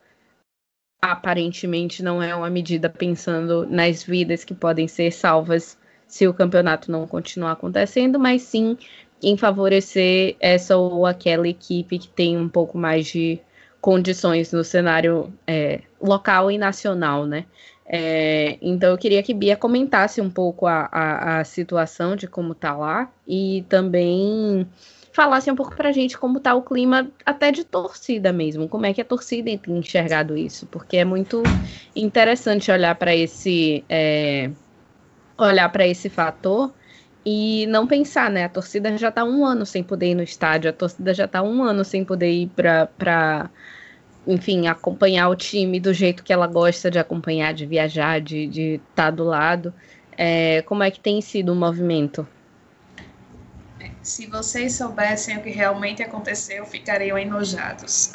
aparentemente 1.03 2.03
não 2.03 2.23
é 2.23 2.35
uma 2.35 2.49
medida 2.49 2.89
pensando 2.89 3.67
nas 3.67 4.03
vidas 4.03 4.45
que 4.45 4.55
podem 4.55 4.89
ser 4.89 5.13
salvas 5.13 5.79
se 6.07 6.27
o 6.27 6.35
campeonato 6.35 6.91
não 6.91 7.07
continuar 7.07 7.53
acontecendo, 7.53 8.19
mas 8.19 8.43
sim 8.43 8.79
em 9.23 9.37
favorecer 9.37 10.37
essa 10.41 10.77
ou 10.77 11.07
aquela 11.07 11.49
equipe 11.49 11.99
que 11.99 12.09
tem 12.09 12.37
um 12.37 12.49
pouco 12.49 12.79
mais 12.79 13.07
de 13.07 13.41
condições 13.81 14.53
no 14.53 14.65
cenário 14.65 15.33
é, 15.47 15.83
local 16.01 16.51
e 16.51 16.59
nacional, 16.59 17.27
né? 17.27 17.47
É, 17.89 18.59
então 18.61 18.91
eu 18.91 18.99
queria 18.99 19.23
que 19.23 19.33
Bia 19.33 19.57
comentasse 19.57 20.21
um 20.21 20.29
pouco 20.31 20.67
a, 20.67 20.89
a, 20.91 21.41
a 21.41 21.45
situação 21.45 22.17
de 22.17 22.27
como 22.27 22.55
tá 22.55 22.77
lá 22.77 23.13
e 23.27 23.65
também 23.69 24.69
falasse 25.13 25.51
um 25.51 25.55
pouco 25.55 25.73
pra 25.75 25.93
gente 25.93 26.19
como 26.19 26.41
tá 26.41 26.55
o 26.55 26.63
clima 26.63 27.11
até 27.25 27.53
de 27.53 27.65
torcida 27.65 28.33
mesmo, 28.33 28.69
como 28.69 28.87
é 28.87 28.93
que 28.93 29.01
a 29.01 29.05
torcida 29.05 29.57
tem 29.59 29.79
enxergado 29.79 30.37
isso, 30.37 30.67
porque 30.67 30.97
é 30.97 31.05
muito 31.05 31.53
interessante 31.95 32.71
olhar 32.73 32.95
para 32.97 33.15
esse 33.15 33.85
é, 33.89 34.51
olhar 35.39 35.69
para 35.71 35.87
esse 35.87 36.09
fator 36.09 36.75
e 37.29 37.67
não 37.67 37.89
pensar, 37.89 38.31
né? 38.31 38.45
A 38.45 38.49
torcida 38.49 38.97
já 38.97 39.11
tá 39.11 39.25
um 39.25 39.45
ano 39.45 39.67
sem 39.67 39.83
poder 39.83 40.13
ir 40.13 40.15
no 40.15 40.23
estádio, 40.23 40.71
a 40.71 40.73
torcida 40.73 41.13
já 41.13 41.27
tá 41.27 41.43
um 41.43 41.61
ano 41.61 41.85
sem 41.85 42.05
poder 42.05 42.31
ir 42.31 42.51
para 42.55 43.51
enfim, 44.25 44.67
acompanhar 44.67 45.29
o 45.29 45.37
time 45.37 45.79
do 45.79 45.93
jeito 45.93 46.23
que 46.23 46.33
ela 46.33 46.47
gosta 46.47 46.91
de 46.91 46.99
acompanhar, 46.99 47.53
de 47.53 47.67
viajar, 47.67 48.21
de 48.21 48.49
estar 48.75 48.81
tá 48.95 49.11
do 49.11 49.25
lado. 49.25 49.75
É, 50.17 50.63
como 50.63 50.83
é 50.83 50.91
que 50.91 50.99
tem 51.01 51.21
sido 51.21 51.53
o 51.53 51.57
movimento? 51.57 52.27
Se 54.03 54.27
vocês 54.27 54.75
soubessem 54.75 55.37
o 55.37 55.43
que 55.43 55.51
realmente 55.51 56.03
aconteceu, 56.03 56.65
ficariam 56.65 57.19
enojados. 57.19 58.11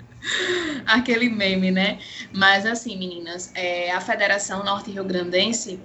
Aquele 0.86 1.28
meme, 1.28 1.70
né? 1.70 1.98
Mas 2.34 2.66
assim, 2.66 2.98
meninas, 2.98 3.50
é, 3.54 3.92
a 3.92 4.00
Federação 4.00 4.64
Norte 4.64 4.90
Rio 4.90 5.04
Grandense, 5.04 5.80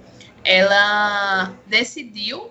ela 0.46 1.52
decidiu 1.66 2.50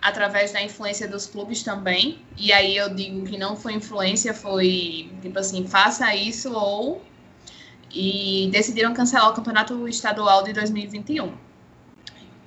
através 0.00 0.52
da 0.52 0.62
influência 0.62 1.08
dos 1.08 1.26
clubes 1.26 1.64
também. 1.64 2.24
E 2.36 2.52
aí 2.52 2.76
eu 2.76 2.94
digo 2.94 3.24
que 3.26 3.36
não 3.36 3.56
foi 3.56 3.74
influência, 3.74 4.32
foi 4.32 5.10
tipo 5.20 5.36
assim, 5.38 5.66
faça 5.66 6.14
isso 6.14 6.52
ou 6.52 7.02
e 7.90 8.48
decidiram 8.52 8.94
cancelar 8.94 9.30
o 9.30 9.34
campeonato 9.34 9.88
estadual 9.88 10.44
de 10.44 10.52
2021. 10.52 11.32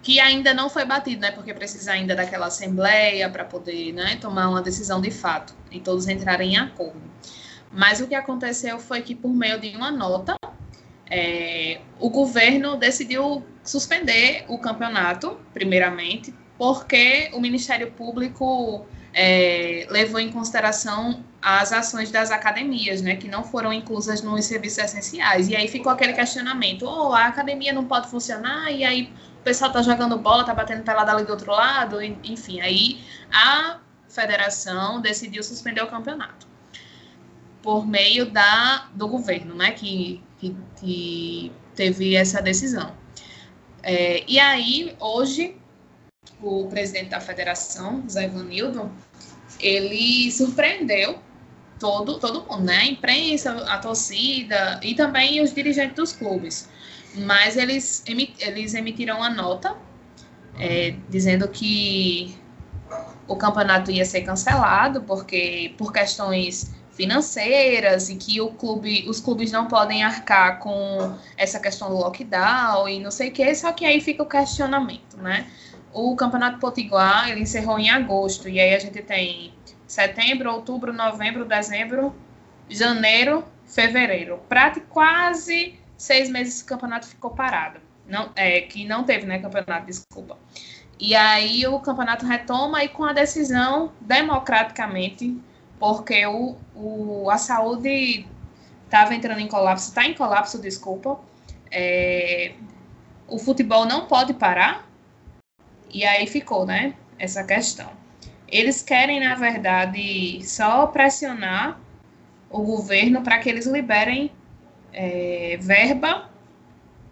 Que 0.01 0.19
ainda 0.19 0.53
não 0.53 0.69
foi 0.69 0.85
batido, 0.85 1.21
né? 1.21 1.31
Porque 1.31 1.53
precisa 1.53 1.91
ainda 1.91 2.15
daquela 2.15 2.45
assembleia 2.45 3.29
para 3.29 3.43
poder, 3.43 3.91
né, 3.91 4.15
tomar 4.15 4.47
uma 4.47 4.61
decisão 4.61 5.01
de 5.01 5.11
fato 5.11 5.53
e 5.69 5.81
todos 5.81 6.07
entrarem 6.07 6.53
em 6.53 6.57
acordo. 6.57 7.01
Mas 7.69 7.99
o 7.99 8.07
que 8.07 8.15
aconteceu 8.15 8.79
foi 8.79 9.01
que 9.01 9.13
por 9.13 9.33
meio 9.33 9.59
de 9.59 9.75
uma 9.75 9.91
nota 9.91 10.35
é, 11.09 11.81
o 11.99 12.09
governo 12.09 12.77
decidiu 12.77 13.45
suspender 13.63 14.45
o 14.47 14.57
campeonato, 14.59 15.39
primeiramente, 15.53 16.33
porque 16.57 17.29
o 17.33 17.39
Ministério 17.39 17.91
Público 17.91 18.85
é, 19.13 19.87
levou 19.89 20.19
em 20.19 20.31
consideração 20.31 21.23
as 21.41 21.71
ações 21.71 22.11
das 22.11 22.31
academias, 22.31 23.01
né, 23.01 23.15
que 23.15 23.27
não 23.27 23.43
foram 23.43 23.71
inclusas 23.71 24.21
nos 24.21 24.45
serviços 24.45 24.79
essenciais. 24.79 25.47
E 25.47 25.55
aí 25.55 25.67
ficou 25.67 25.91
aquele 25.91 26.13
questionamento: 26.13 26.85
oh, 26.85 27.13
a 27.13 27.27
academia 27.27 27.73
não 27.73 27.85
pode 27.85 28.09
funcionar, 28.09 28.71
e 28.71 28.83
aí 28.83 29.13
o 29.39 29.43
pessoal 29.43 29.71
tá 29.71 29.81
jogando 29.81 30.17
bola, 30.17 30.43
tá 30.43 30.53
batendo 30.53 30.83
pelada 30.83 31.11
ali 31.11 31.23
do 31.23 31.31
outro 31.31 31.51
lado, 31.51 32.01
enfim. 32.01 32.59
Aí 32.61 33.01
a 33.31 33.79
federação 34.09 35.01
decidiu 35.01 35.41
suspender 35.43 35.81
o 35.81 35.87
campeonato 35.87 36.48
por 37.61 37.85
meio 37.85 38.25
da, 38.31 38.89
do 38.93 39.07
governo, 39.07 39.55
né, 39.55 39.71
que, 39.71 40.23
que, 40.37 40.55
que 40.79 41.51
teve 41.75 42.15
essa 42.15 42.41
decisão. 42.41 42.93
É, 43.83 44.23
e 44.27 44.39
aí, 44.39 44.95
hoje, 44.99 45.55
o 46.41 46.67
presidente 46.67 47.09
da 47.09 47.19
federação, 47.19 48.03
Zé 48.09 48.25
Ivanildo, 48.25 48.91
ele 49.59 50.31
surpreendeu 50.31 51.19
todo, 51.79 52.19
todo 52.19 52.45
mundo, 52.45 52.63
né? 52.63 52.77
A 52.77 52.85
imprensa, 52.85 53.51
a 53.65 53.77
torcida 53.77 54.79
e 54.83 54.93
também 54.93 55.41
os 55.41 55.53
dirigentes 55.53 55.95
dos 55.95 56.11
clubes. 56.13 56.69
Mas 57.15 57.57
eles, 57.57 58.03
eles 58.05 58.73
emitiram 58.73 59.17
uma 59.17 59.29
nota 59.29 59.75
é, 60.57 60.95
dizendo 61.09 61.47
que 61.47 62.37
o 63.27 63.35
campeonato 63.35 63.91
ia 63.91 64.05
ser 64.05 64.21
cancelado 64.21 65.01
porque 65.01 65.73
por 65.77 65.93
questões 65.93 66.71
financeiras 66.99 68.09
e 68.09 68.17
que 68.17 68.41
o 68.41 68.49
clube, 68.49 69.05
os 69.07 69.21
clubes 69.21 69.53
não 69.53 69.67
podem 69.67 70.03
arcar 70.03 70.59
com 70.59 71.15
essa 71.37 71.57
questão 71.57 71.87
do 71.87 71.95
lockdown 71.95 72.89
e 72.89 72.99
não 72.99 73.09
sei 73.09 73.29
o 73.29 73.31
que, 73.31 73.55
só 73.55 73.71
que 73.71 73.85
aí 73.85 74.01
fica 74.01 74.21
o 74.21 74.25
questionamento, 74.25 75.15
né? 75.15 75.47
o 75.93 76.13
Campeonato 76.15 76.59
Potiguar 76.59 77.29
ele 77.29 77.41
encerrou 77.41 77.79
em 77.79 77.89
agosto, 77.89 78.47
e 78.47 78.59
aí 78.59 78.75
a 78.75 78.79
gente 78.79 79.01
tem 79.01 79.53
setembro, 79.87 80.51
outubro, 80.51 80.93
novembro, 80.93 81.45
dezembro, 81.45 82.13
janeiro, 82.69 83.45
fevereiro. 83.65 84.39
Praticamente 84.49 84.89
quase 84.89 85.79
seis 85.97 86.29
meses 86.29 86.61
o 86.61 86.65
campeonato 86.65 87.07
ficou 87.07 87.31
parado. 87.31 87.79
Não, 88.07 88.31
é, 88.35 88.61
que 88.61 88.85
não 88.85 89.03
teve, 89.03 89.25
né, 89.25 89.39
campeonato, 89.39 89.85
desculpa. 89.85 90.37
E 90.99 91.15
aí 91.15 91.65
o 91.65 91.79
campeonato 91.79 92.25
retoma 92.25 92.83
e 92.83 92.89
com 92.89 93.05
a 93.05 93.13
decisão 93.13 93.91
democraticamente, 94.01 95.39
porque 95.79 96.25
o, 96.25 96.55
o, 96.75 97.29
a 97.29 97.37
saúde 97.37 98.27
estava 98.85 99.15
entrando 99.15 99.39
em 99.39 99.47
colapso, 99.47 99.89
está 99.89 100.05
em 100.05 100.13
colapso, 100.13 100.59
desculpa. 100.61 101.19
É, 101.71 102.53
o 103.27 103.37
futebol 103.37 103.85
não 103.85 104.07
pode 104.07 104.33
parar, 104.33 104.89
e 105.91 106.05
aí 106.05 106.27
ficou, 106.27 106.65
né? 106.65 106.93
Essa 107.17 107.43
questão. 107.43 107.89
Eles 108.47 108.81
querem, 108.81 109.19
na 109.19 109.35
verdade, 109.35 110.39
só 110.43 110.87
pressionar 110.87 111.79
o 112.49 112.63
governo 112.63 113.21
para 113.21 113.37
que 113.39 113.49
eles 113.49 113.65
liberem 113.67 114.31
é, 114.91 115.57
verba 115.61 116.29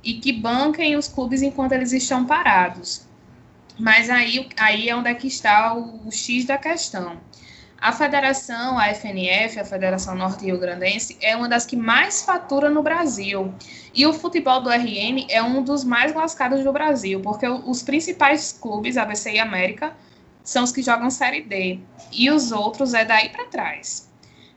e 0.03 0.15
que 0.15 0.33
banquem 0.33 0.95
os 0.95 1.07
clubes 1.07 1.41
enquanto 1.41 1.73
eles 1.73 1.91
estão 1.91 2.25
parados. 2.25 3.07
Mas 3.77 4.09
aí, 4.09 4.49
aí 4.57 4.89
é 4.89 4.95
onde 4.95 5.09
é 5.09 5.13
que 5.13 5.27
está 5.27 5.73
o, 5.75 6.07
o 6.07 6.11
X 6.11 6.45
da 6.45 6.57
questão. 6.57 7.19
A 7.79 7.91
federação, 7.91 8.79
a 8.79 8.87
FNF, 8.89 9.59
a 9.59 9.65
Federação 9.65 10.15
Norte 10.15 10.45
Rio 10.45 10.57
Grandense, 10.57 11.15
é 11.21 11.35
uma 11.35 11.47
das 11.47 11.63
que 11.63 11.75
mais 11.75 12.23
fatura 12.23 12.71
no 12.71 12.81
Brasil. 12.81 13.53
E 13.93 14.05
o 14.05 14.13
futebol 14.13 14.61
do 14.61 14.69
RN 14.69 15.27
é 15.29 15.43
um 15.43 15.61
dos 15.61 15.83
mais 15.83 16.13
lascados 16.13 16.63
do 16.63 16.73
Brasil, 16.73 17.21
porque 17.21 17.47
os 17.47 17.83
principais 17.83 18.51
clubes, 18.51 18.97
ABC 18.97 19.33
e 19.33 19.39
América, 19.39 19.95
são 20.43 20.63
os 20.63 20.71
que 20.71 20.81
jogam 20.81 21.11
Série 21.11 21.41
D. 21.41 21.79
E 22.11 22.31
os 22.31 22.51
outros 22.51 22.95
é 22.95 23.05
daí 23.05 23.29
para 23.29 23.45
trás. 23.45 24.07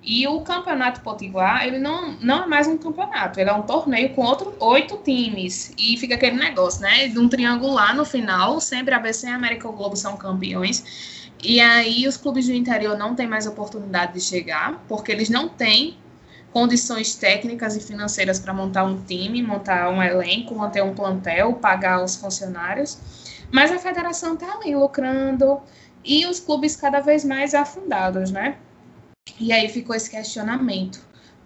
E 0.02 0.26
o 0.26 0.40
Campeonato 0.40 1.02
Potiguar, 1.02 1.66
ele 1.66 1.78
não, 1.78 2.12
não 2.22 2.44
é 2.44 2.46
mais 2.46 2.66
um 2.66 2.78
campeonato, 2.78 3.38
ele 3.38 3.50
é 3.50 3.52
um 3.52 3.62
torneio 3.62 4.14
com 4.14 4.22
outros 4.22 4.54
oito 4.58 4.96
times. 5.04 5.74
E 5.76 5.98
fica 5.98 6.14
aquele 6.14 6.36
negócio, 6.36 6.80
né? 6.80 7.06
De 7.08 7.18
um 7.18 7.28
triangular 7.28 7.94
no 7.94 8.06
final, 8.06 8.60
sempre 8.60 8.94
ABC 8.94 9.26
e 9.26 9.30
América 9.30 9.68
o 9.68 9.72
Globo 9.72 9.94
são 9.96 10.16
campeões. 10.16 11.19
E 11.43 11.61
aí 11.61 12.07
os 12.07 12.16
clubes 12.16 12.47
do 12.47 12.53
interior 12.53 12.99
não 12.99 13.14
têm 13.14 13.26
mais 13.26 13.47
oportunidade 13.47 14.14
de 14.14 14.20
chegar, 14.20 14.84
porque 14.86 15.11
eles 15.11 15.30
não 15.30 15.49
têm 15.49 15.97
condições 16.53 17.14
técnicas 17.14 17.76
e 17.76 17.80
financeiras 17.80 18.38
para 18.38 18.53
montar 18.53 18.84
um 18.84 19.01
time, 19.03 19.43
montar 19.43 19.88
um 19.88 20.03
elenco, 20.03 20.55
manter 20.55 20.82
um 20.82 20.95
plantel, 20.95 21.55
pagar 21.55 22.03
os 22.03 22.16
funcionários. 22.16 22.99
Mas 23.51 23.72
a 23.72 23.78
federação 23.78 24.34
está 24.34 24.55
ali 24.55 24.74
lucrando 24.74 25.61
e 26.05 26.26
os 26.26 26.41
clubes 26.41 26.76
cada 26.76 27.01
vez 27.01 27.24
mais 27.24 27.55
afundados, 27.55 28.30
né? 28.30 28.57
E 29.38 29.53
aí 29.53 29.68
ficou 29.68 29.95
esse 29.95 30.11
questionamento. 30.11 31.01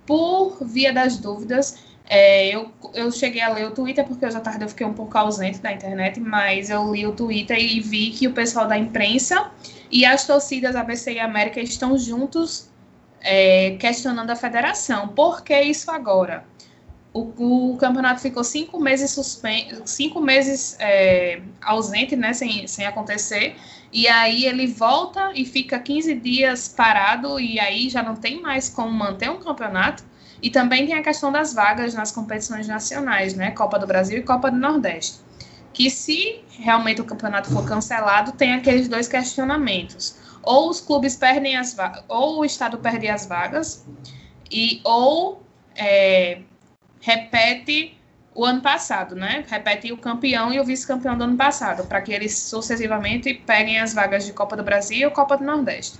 Por 0.07 0.59
via 0.64 0.92
das 0.92 1.16
dúvidas, 1.16 1.78
é, 2.07 2.55
eu, 2.55 2.70
eu 2.92 3.11
cheguei 3.11 3.40
a 3.40 3.49
ler 3.49 3.66
o 3.66 3.70
Twitter, 3.70 4.07
porque 4.07 4.24
hoje 4.26 4.36
à 4.36 4.40
tarde 4.40 4.64
eu 4.64 4.68
fiquei 4.68 4.86
um 4.86 4.92
pouco 4.92 5.16
ausente 5.16 5.59
da 5.61 5.72
internet, 5.72 6.20
mas 6.20 6.68
eu 6.68 6.92
li 6.92 7.07
o 7.07 7.12
Twitter 7.12 7.59
e 7.59 7.80
vi 7.80 8.11
que 8.11 8.28
o 8.28 8.32
pessoal 8.32 8.68
da 8.68 8.76
imprensa 8.76 9.51
e 9.91 10.05
as 10.05 10.26
torcidas 10.26 10.76
ABC 10.76 11.12
e 11.12 11.20
América 11.20 11.61
estão 11.61 11.97
juntos 11.97 12.70
é, 13.20 13.76
questionando 13.80 14.30
a 14.30 14.37
federação. 14.37 15.09
Por 15.09 15.43
que 15.43 15.59
isso 15.61 15.91
agora? 15.91 16.45
O, 17.12 17.72
o 17.72 17.76
campeonato 17.76 18.20
ficou 18.20 18.43
cinco 18.43 18.80
meses 18.80 19.12
suspenso, 19.12 19.82
cinco 19.87 20.20
meses 20.20 20.76
é, 20.80 21.41
ausente, 21.62 22.16
né, 22.16 22.32
sem, 22.32 22.66
sem 22.66 22.87
acontecer, 22.87 23.57
e 23.93 24.09
aí 24.09 24.47
ele 24.47 24.66
volta 24.66 25.30
e 25.32 25.45
fica 25.45 25.78
15 25.78 26.12
dias 26.16 26.66
parado, 26.68 27.39
e 27.39 27.61
aí 27.61 27.89
já 27.89 28.03
não 28.03 28.16
tem 28.16 28.43
mais 28.43 28.68
como 28.68 28.91
manter 28.91 29.30
um 29.30 29.39
campeonato. 29.39 30.03
E 30.43 30.51
também 30.51 30.87
tem 30.87 30.97
a 30.97 31.03
questão 31.03 31.30
das 31.32 31.55
vagas 31.55 31.95
nas 31.95 32.11
competições 32.11 32.66
nacionais, 32.66 33.35
né, 33.35 33.53
Copa 33.53 33.78
do 33.78 33.87
Brasil 33.87 34.18
e 34.18 34.22
Copa 34.22 34.51
do 34.51 34.57
Nordeste 34.59 35.24
que 35.74 35.90
se 35.90 36.42
realmente 36.50 37.00
o 37.00 37.04
campeonato 37.04 37.50
for 37.50 37.66
cancelado, 37.66 38.32
tem 38.32 38.54
aqueles 38.54 38.88
dois 38.88 39.08
questionamentos. 39.08 40.16
Ou 40.42 40.70
os 40.70 40.80
clubes 40.80 41.16
perdem 41.16 41.56
as 41.56 41.74
vagas, 41.74 42.04
ou 42.08 42.38
o 42.38 42.44
Estado 42.44 42.78
perde 42.78 43.08
as 43.08 43.26
vagas, 43.26 43.84
e 44.50 44.80
ou 44.84 45.42
é, 45.74 46.38
repete 47.00 47.98
o 48.34 48.44
ano 48.44 48.60
passado, 48.60 49.14
né? 49.14 49.44
Repete 49.48 49.92
o 49.92 49.96
campeão 49.96 50.52
e 50.52 50.60
o 50.60 50.64
vice-campeão 50.64 51.18
do 51.18 51.24
ano 51.24 51.36
passado, 51.36 51.86
para 51.86 52.00
que 52.00 52.12
eles 52.12 52.36
sucessivamente 52.38 53.34
peguem 53.34 53.80
as 53.80 53.92
vagas 53.92 54.24
de 54.24 54.32
Copa 54.32 54.56
do 54.56 54.62
Brasil 54.62 55.08
e 55.08 55.10
Copa 55.10 55.36
do 55.36 55.44
Nordeste. 55.44 55.98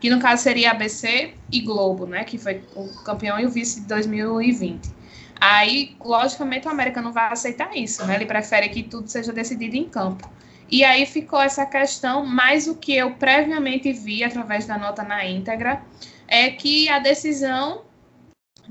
Que 0.00 0.10
no 0.10 0.18
caso 0.18 0.42
seria 0.42 0.72
ABC 0.72 1.32
e 1.50 1.60
Globo, 1.60 2.06
né? 2.06 2.24
Que 2.24 2.36
foi 2.36 2.62
o 2.74 2.88
campeão 3.04 3.38
e 3.38 3.46
o 3.46 3.50
vice 3.50 3.80
de 3.80 3.86
2020. 3.86 5.03
Aí, 5.40 5.96
logicamente, 6.00 6.66
o 6.66 6.70
América 6.70 7.02
não 7.02 7.12
vai 7.12 7.32
aceitar 7.32 7.76
isso, 7.76 8.04
né? 8.06 8.14
Ele 8.16 8.26
prefere 8.26 8.68
que 8.68 8.82
tudo 8.82 9.08
seja 9.08 9.32
decidido 9.32 9.76
em 9.76 9.84
campo. 9.84 10.30
E 10.70 10.82
aí 10.82 11.04
ficou 11.06 11.40
essa 11.40 11.66
questão, 11.66 12.24
mais 12.24 12.66
o 12.66 12.74
que 12.74 12.94
eu 12.96 13.14
previamente 13.14 13.92
vi 13.92 14.24
através 14.24 14.66
da 14.66 14.78
nota 14.78 15.02
na 15.02 15.24
íntegra, 15.24 15.82
é 16.26 16.50
que 16.50 16.88
a 16.88 16.98
decisão 16.98 17.82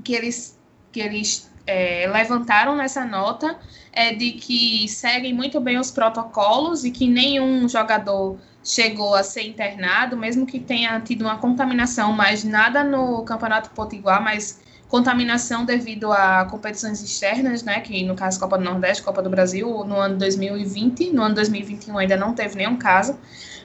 que 0.02 0.12
eles, 0.12 0.58
que 0.90 1.00
eles 1.00 1.50
é, 1.66 2.06
levantaram 2.12 2.76
nessa 2.76 3.04
nota 3.04 3.58
é 3.92 4.12
de 4.12 4.32
que 4.32 4.88
seguem 4.88 5.32
muito 5.32 5.60
bem 5.60 5.78
os 5.78 5.90
protocolos 5.90 6.84
e 6.84 6.90
que 6.90 7.06
nenhum 7.06 7.68
jogador 7.68 8.38
chegou 8.62 9.14
a 9.14 9.22
ser 9.22 9.42
internado, 9.42 10.16
mesmo 10.16 10.46
que 10.46 10.58
tenha 10.58 10.98
tido 11.00 11.22
uma 11.22 11.38
contaminação, 11.38 12.12
mas 12.12 12.42
nada 12.42 12.82
no 12.82 13.22
Campeonato 13.24 13.70
Potiguar, 13.70 14.22
mas 14.22 14.60
contaminação 14.88 15.64
devido 15.64 16.12
a 16.12 16.44
competições 16.44 17.02
externas, 17.02 17.62
né, 17.62 17.80
que 17.80 18.04
no 18.04 18.14
caso 18.14 18.38
Copa 18.38 18.58
do 18.58 18.64
Nordeste, 18.64 19.02
Copa 19.02 19.22
do 19.22 19.30
Brasil, 19.30 19.84
no 19.84 19.96
ano 19.96 20.16
2020, 20.18 21.10
no 21.12 21.22
ano 21.22 21.34
2021 21.34 21.98
ainda 21.98 22.16
não 22.16 22.34
teve 22.34 22.56
nenhum 22.56 22.76
caso, 22.76 23.18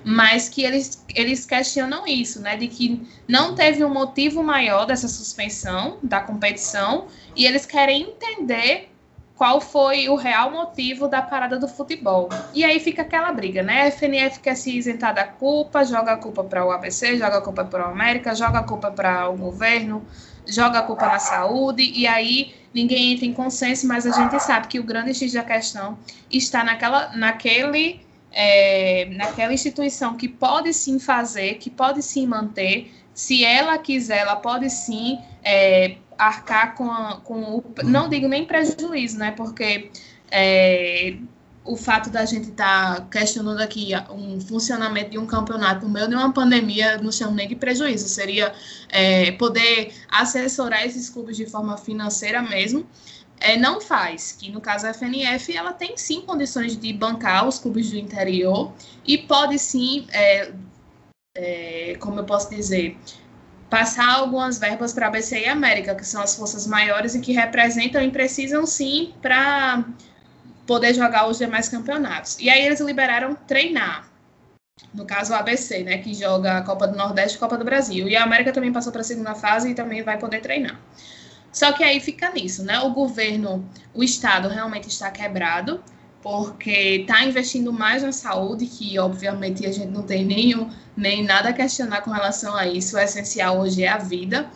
mas 0.04 0.48
que 0.48 0.64
eles, 0.64 1.06
eles 1.14 1.46
questionam 1.46 2.08
isso, 2.08 2.42
né, 2.42 2.56
de 2.56 2.68
que 2.68 3.08
não 3.28 3.54
teve 3.54 3.84
um 3.84 3.94
motivo 3.94 4.42
maior 4.42 4.86
dessa 4.86 5.08
suspensão 5.08 5.98
da 6.02 6.20
competição 6.22 7.08
e 7.36 7.46
eles 7.46 7.66
querem 7.66 8.04
entender 8.04 8.90
qual 9.40 9.62
foi 9.62 10.10
o 10.10 10.16
real 10.16 10.52
motivo 10.52 11.08
da 11.08 11.22
parada 11.22 11.58
do 11.58 11.66
futebol. 11.66 12.28
E 12.54 12.66
aí 12.66 12.78
fica 12.78 13.04
aquela 13.04 13.32
briga, 13.32 13.64
né? 13.64 13.84
A 13.84 13.86
FNF 13.86 14.42
quer 14.42 14.54
se 14.54 14.78
isentar 14.78 15.16
da 15.16 15.24
culpa, 15.24 15.86
joga 15.86 16.12
a 16.12 16.18
culpa 16.18 16.44
para 16.44 16.66
o 16.66 16.72
ABC, 16.72 17.18
joga 17.18 17.38
a 17.38 17.42
culpa 17.42 17.64
para 17.64 17.88
o 17.88 17.90
América, 17.90 18.36
joga 18.36 18.60
a 18.60 18.64
culpa 18.64 18.92
para 18.92 19.30
o 19.30 19.38
governo, 19.38 20.06
joga 20.52 20.80
a 20.80 20.84
culpa 20.84 21.08
na 21.08 21.20
saúde, 21.20 21.84
e 21.84 22.06
aí 22.08 22.54
ninguém 22.74 23.14
entra 23.14 23.26
em 23.26 23.34
consenso, 23.34 23.88
mas 23.88 24.06
a 24.06 24.12
gente 24.12 24.40
sabe 24.40 24.68
que 24.68 24.80
o 24.80 24.84
grande 24.84 25.14
X 25.14 25.34
da 25.34 25.44
questão 25.44 25.98
está 26.32 26.64
naquela, 26.64 27.16
naquele, 27.16 28.02
é, 28.32 29.08
naquela 29.12 29.54
instituição 29.54 30.16
que 30.16 30.28
pode 30.28 30.74
sim 30.74 31.00
fazer, 31.00 31.56
que 31.56 31.70
pode 31.70 32.02
sim 32.02 32.28
manter, 32.28 32.92
se 33.14 33.44
ela 33.44 33.78
quiser, 33.78 34.20
ela 34.20 34.36
pode 34.36 34.70
sim 34.70 35.20
é, 35.44 35.98
arcar 36.18 36.76
com, 36.76 36.90
a, 36.90 37.20
com 37.22 37.42
o. 37.56 37.64
Não 37.84 38.08
digo 38.08 38.28
nem 38.28 38.46
prejuízo, 38.46 39.18
né? 39.18 39.32
Porque 39.32 39.92
é, 40.32 41.18
o 41.64 41.76
fato 41.76 42.10
da 42.10 42.26
gente 42.26 42.50
estar 42.50 42.96
tá 42.96 43.08
questionando 43.12 43.60
aqui 43.60 43.92
um 44.10 44.40
funcionamento 44.40 45.12
de 45.12 45.18
um 45.18 45.26
campeonato 45.26 45.86
no 45.86 45.92
meio 45.92 46.08
de 46.08 46.16
uma 46.16 46.34
pandemia 46.34 46.98
não 46.98 47.12
chama 47.12 47.34
nem 47.34 47.48
de 47.48 47.56
prejuízo, 47.56 48.08
seria 48.08 48.54
é, 48.90 49.32
poder 49.34 49.94
assessorar 50.10 50.86
esses 50.86 51.10
clubes 51.10 51.38
de 51.38 51.46
forma 51.46 51.78
financeira 51.78 52.42
mesmo. 52.42 52.88
É, 53.42 53.56
não 53.56 53.80
faz, 53.80 54.34
que 54.34 54.52
no 54.52 54.60
caso 54.60 54.86
a 54.86 54.94
FNF 54.94 55.56
ela 55.56 55.72
tem 55.72 55.96
sim 55.96 56.22
condições 56.22 56.78
de 56.78 56.92
bancar 56.92 57.48
os 57.48 57.58
clubes 57.58 57.90
do 57.90 57.98
interior 57.98 58.74
e 59.08 59.18
pode 59.18 59.58
sim, 59.58 60.06
é, 60.12 60.52
é, 61.38 61.96
como 62.00 62.20
eu 62.20 62.26
posso 62.26 62.50
dizer, 62.50 62.98
passar 63.70 64.10
algumas 64.16 64.60
verbas 64.60 64.92
para 64.92 65.08
a 65.08 65.10
BC 65.10 65.42
e 65.42 65.46
América, 65.46 65.96
que 65.96 66.06
são 66.06 66.22
as 66.22 66.36
forças 66.36 66.68
maiores 66.68 67.16
e 67.16 67.22
que 67.22 67.32
representam 67.32 68.02
e 68.02 68.12
precisam 68.12 68.66
sim 68.66 69.14
para 69.22 69.86
poder 70.70 70.94
jogar 70.94 71.28
os 71.28 71.40
demais 71.40 71.68
campeonatos. 71.68 72.38
E 72.40 72.48
aí 72.48 72.64
eles 72.64 72.80
liberaram 72.80 73.34
treinar. 73.34 74.08
No 74.94 75.04
caso, 75.04 75.34
o 75.34 75.36
ABC, 75.36 75.84
né, 75.84 75.98
que 75.98 76.14
joga 76.14 76.60
a 76.60 76.62
Copa 76.62 76.88
do 76.88 76.96
Nordeste 76.96 77.38
e 77.38 77.40
Copa 77.40 77.58
do 77.58 77.66
Brasil. 77.66 78.08
E 78.08 78.16
a 78.16 78.24
América 78.24 78.54
também 78.54 78.72
passou 78.72 78.92
para 78.92 79.02
a 79.02 79.04
segunda 79.04 79.34
fase 79.34 79.72
e 79.72 79.74
também 79.74 80.04
vai 80.04 80.20
poder 80.20 80.42
treinar. 80.42 80.80
Só 81.52 81.72
que 81.74 81.84
aí 81.84 82.00
fica 82.00 82.30
nisso, 82.30 82.64
né? 82.64 82.80
O 82.82 82.92
governo, 82.92 83.68
o 83.96 84.04
Estado 84.04 84.48
realmente 84.48 84.88
está 84.88 85.10
quebrado 85.10 85.84
porque 86.22 86.98
está 87.02 87.24
investindo 87.24 87.74
mais 87.74 88.04
na 88.04 88.12
saúde, 88.12 88.68
que 88.68 89.00
obviamente 89.00 89.66
a 89.66 89.72
gente 89.72 89.90
não 89.90 90.04
tem 90.04 90.24
nenhum, 90.24 90.70
nem 90.96 91.24
nada 91.24 91.50
a 91.50 91.54
questionar 91.54 92.02
com 92.02 92.12
relação 92.12 92.56
a 92.56 92.68
isso. 92.68 92.96
O 92.96 93.00
essencial 93.00 93.60
hoje 93.60 93.84
é 93.84 93.88
a 93.88 93.98
vida. 93.98 94.48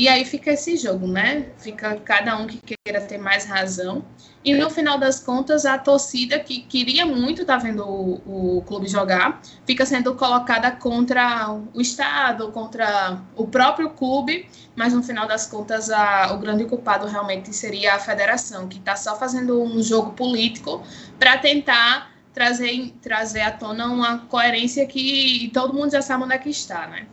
E 0.00 0.08
aí 0.08 0.24
fica 0.24 0.50
esse 0.50 0.78
jogo, 0.78 1.06
né? 1.06 1.50
Fica 1.58 1.94
cada 1.96 2.34
um 2.38 2.46
que 2.46 2.58
queira 2.58 3.02
ter 3.02 3.18
mais 3.18 3.44
razão. 3.44 4.02
E 4.42 4.54
no 4.54 4.70
final 4.70 4.96
das 4.96 5.20
contas, 5.20 5.66
a 5.66 5.76
torcida 5.76 6.40
que 6.40 6.62
queria 6.62 7.04
muito 7.04 7.42
estar 7.42 7.58
tá 7.58 7.62
vendo 7.62 7.86
o, 7.86 8.56
o, 8.56 8.62
clube 8.62 8.88
jogar 8.88 9.42
fica 9.66 9.84
sendo 9.84 10.14
colocada 10.14 10.70
contra 10.70 11.50
o 11.74 11.82
Estado, 11.82 12.50
contra 12.50 13.20
o 13.36 13.46
próprio 13.46 13.90
clube, 13.90 14.48
mas 14.74 14.94
no 14.94 15.02
final 15.02 15.28
das 15.28 15.46
contas, 15.46 15.90
a, 15.90 16.32
o 16.32 16.38
grande 16.38 16.64
culpado 16.64 17.06
realmente 17.06 17.54
seria 17.54 17.96
a 17.96 17.98
federação, 17.98 18.68
que 18.68 18.78
está 18.78 18.96
só 18.96 19.18
fazendo 19.18 19.62
um 19.62 19.82
jogo 19.82 20.12
político 20.12 20.82
para 21.18 21.36
tentar 21.36 22.10
trazer, 22.32 22.94
trazer 23.02 23.42
à 23.42 23.50
tona 23.50 23.84
uma 23.88 24.20
coerência 24.20 24.86
que 24.86 25.50
todo 25.52 25.74
mundo 25.74 25.92
já 25.92 26.00
sabe 26.00 26.24
onde 26.24 26.32
é 26.36 26.38
que 26.38 26.48
está, 26.48 26.86
né? 26.86 27.06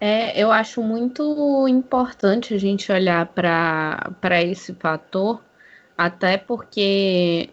É, 0.00 0.40
eu 0.40 0.52
acho 0.52 0.82
muito 0.82 1.66
importante 1.66 2.54
a 2.54 2.58
gente 2.58 2.90
olhar 2.92 3.26
para 3.26 4.42
esse 4.44 4.72
fator, 4.74 5.42
até 5.96 6.36
porque, 6.36 7.50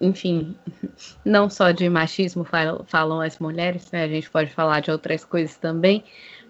enfim, 0.00 0.56
não 1.24 1.48
só 1.48 1.70
de 1.70 1.88
machismo 1.88 2.44
falam 2.86 3.20
as 3.20 3.38
mulheres, 3.38 3.90
né? 3.92 4.04
A 4.04 4.08
gente 4.08 4.28
pode 4.28 4.50
falar 4.50 4.80
de 4.80 4.90
outras 4.90 5.24
coisas 5.24 5.56
também, 5.56 6.02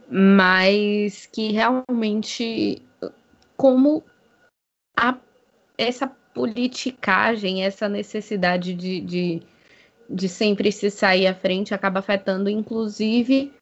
mas 0.08 1.26
que 1.26 1.52
realmente 1.52 2.82
como 3.56 4.02
a, 4.96 5.18
essa 5.76 6.06
politicagem, 6.06 7.64
essa 7.64 7.88
necessidade 7.88 8.74
de, 8.74 9.00
de, 9.00 9.42
de 10.08 10.28
sempre 10.28 10.70
se 10.70 10.90
sair 10.90 11.26
à 11.26 11.34
frente 11.34 11.74
acaba 11.74 12.00
afetando, 12.00 12.50
inclusive, 12.50 13.52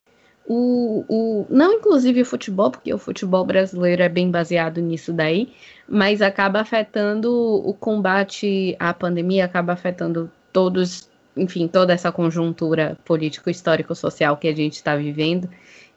o, 0.47 1.05
o, 1.09 1.47
não 1.49 1.73
inclusive 1.75 2.21
o 2.21 2.25
futebol, 2.25 2.71
porque 2.71 2.93
o 2.93 2.99
futebol 2.99 3.45
brasileiro 3.47 4.03
é 4.03 4.09
bem 4.09 4.31
baseado 4.31 4.81
nisso 4.81 5.13
daí, 5.13 5.53
mas 5.89 6.21
acaba 6.21 6.61
afetando 6.61 7.33
o 7.33 7.73
combate 7.73 8.77
à 8.79 8.93
pandemia, 8.93 9.47
acaba 9.47 9.73
afetando 9.73 10.31
todos, 10.53 11.09
enfim, 11.37 11.67
toda 11.67 11.95
essa 11.95 12.13
conjuntura 12.13 12.99
político, 13.05 13.49
histórico, 13.49 13.95
social 13.95 14.37
que 14.37 14.49
a 14.49 14.55
gente 14.55 14.75
está 14.75 14.95
vivendo. 14.97 15.49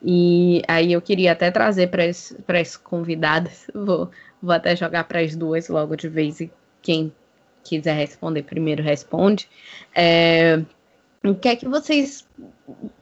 E 0.01 0.61
aí 0.67 0.93
eu 0.93 1.01
queria 1.01 1.33
até 1.33 1.51
trazer 1.51 1.89
para 1.89 2.59
as 2.59 2.77
convidadas, 2.77 3.67
vou, 3.75 4.09
vou 4.41 4.53
até 4.53 4.75
jogar 4.75 5.03
para 5.05 5.19
as 5.19 5.35
duas 5.35 5.67
logo 5.67 5.95
de 5.95 6.07
vez, 6.07 6.39
e 6.39 6.49
quem 6.81 7.11
quiser 7.65 7.97
responder 7.97 8.43
primeiro 8.43 8.81
responde. 8.81 9.49
É, 9.93 10.61
o 11.23 11.35
que 11.35 11.49
é 11.49 11.55
que 11.55 11.67
vocês 11.67 12.25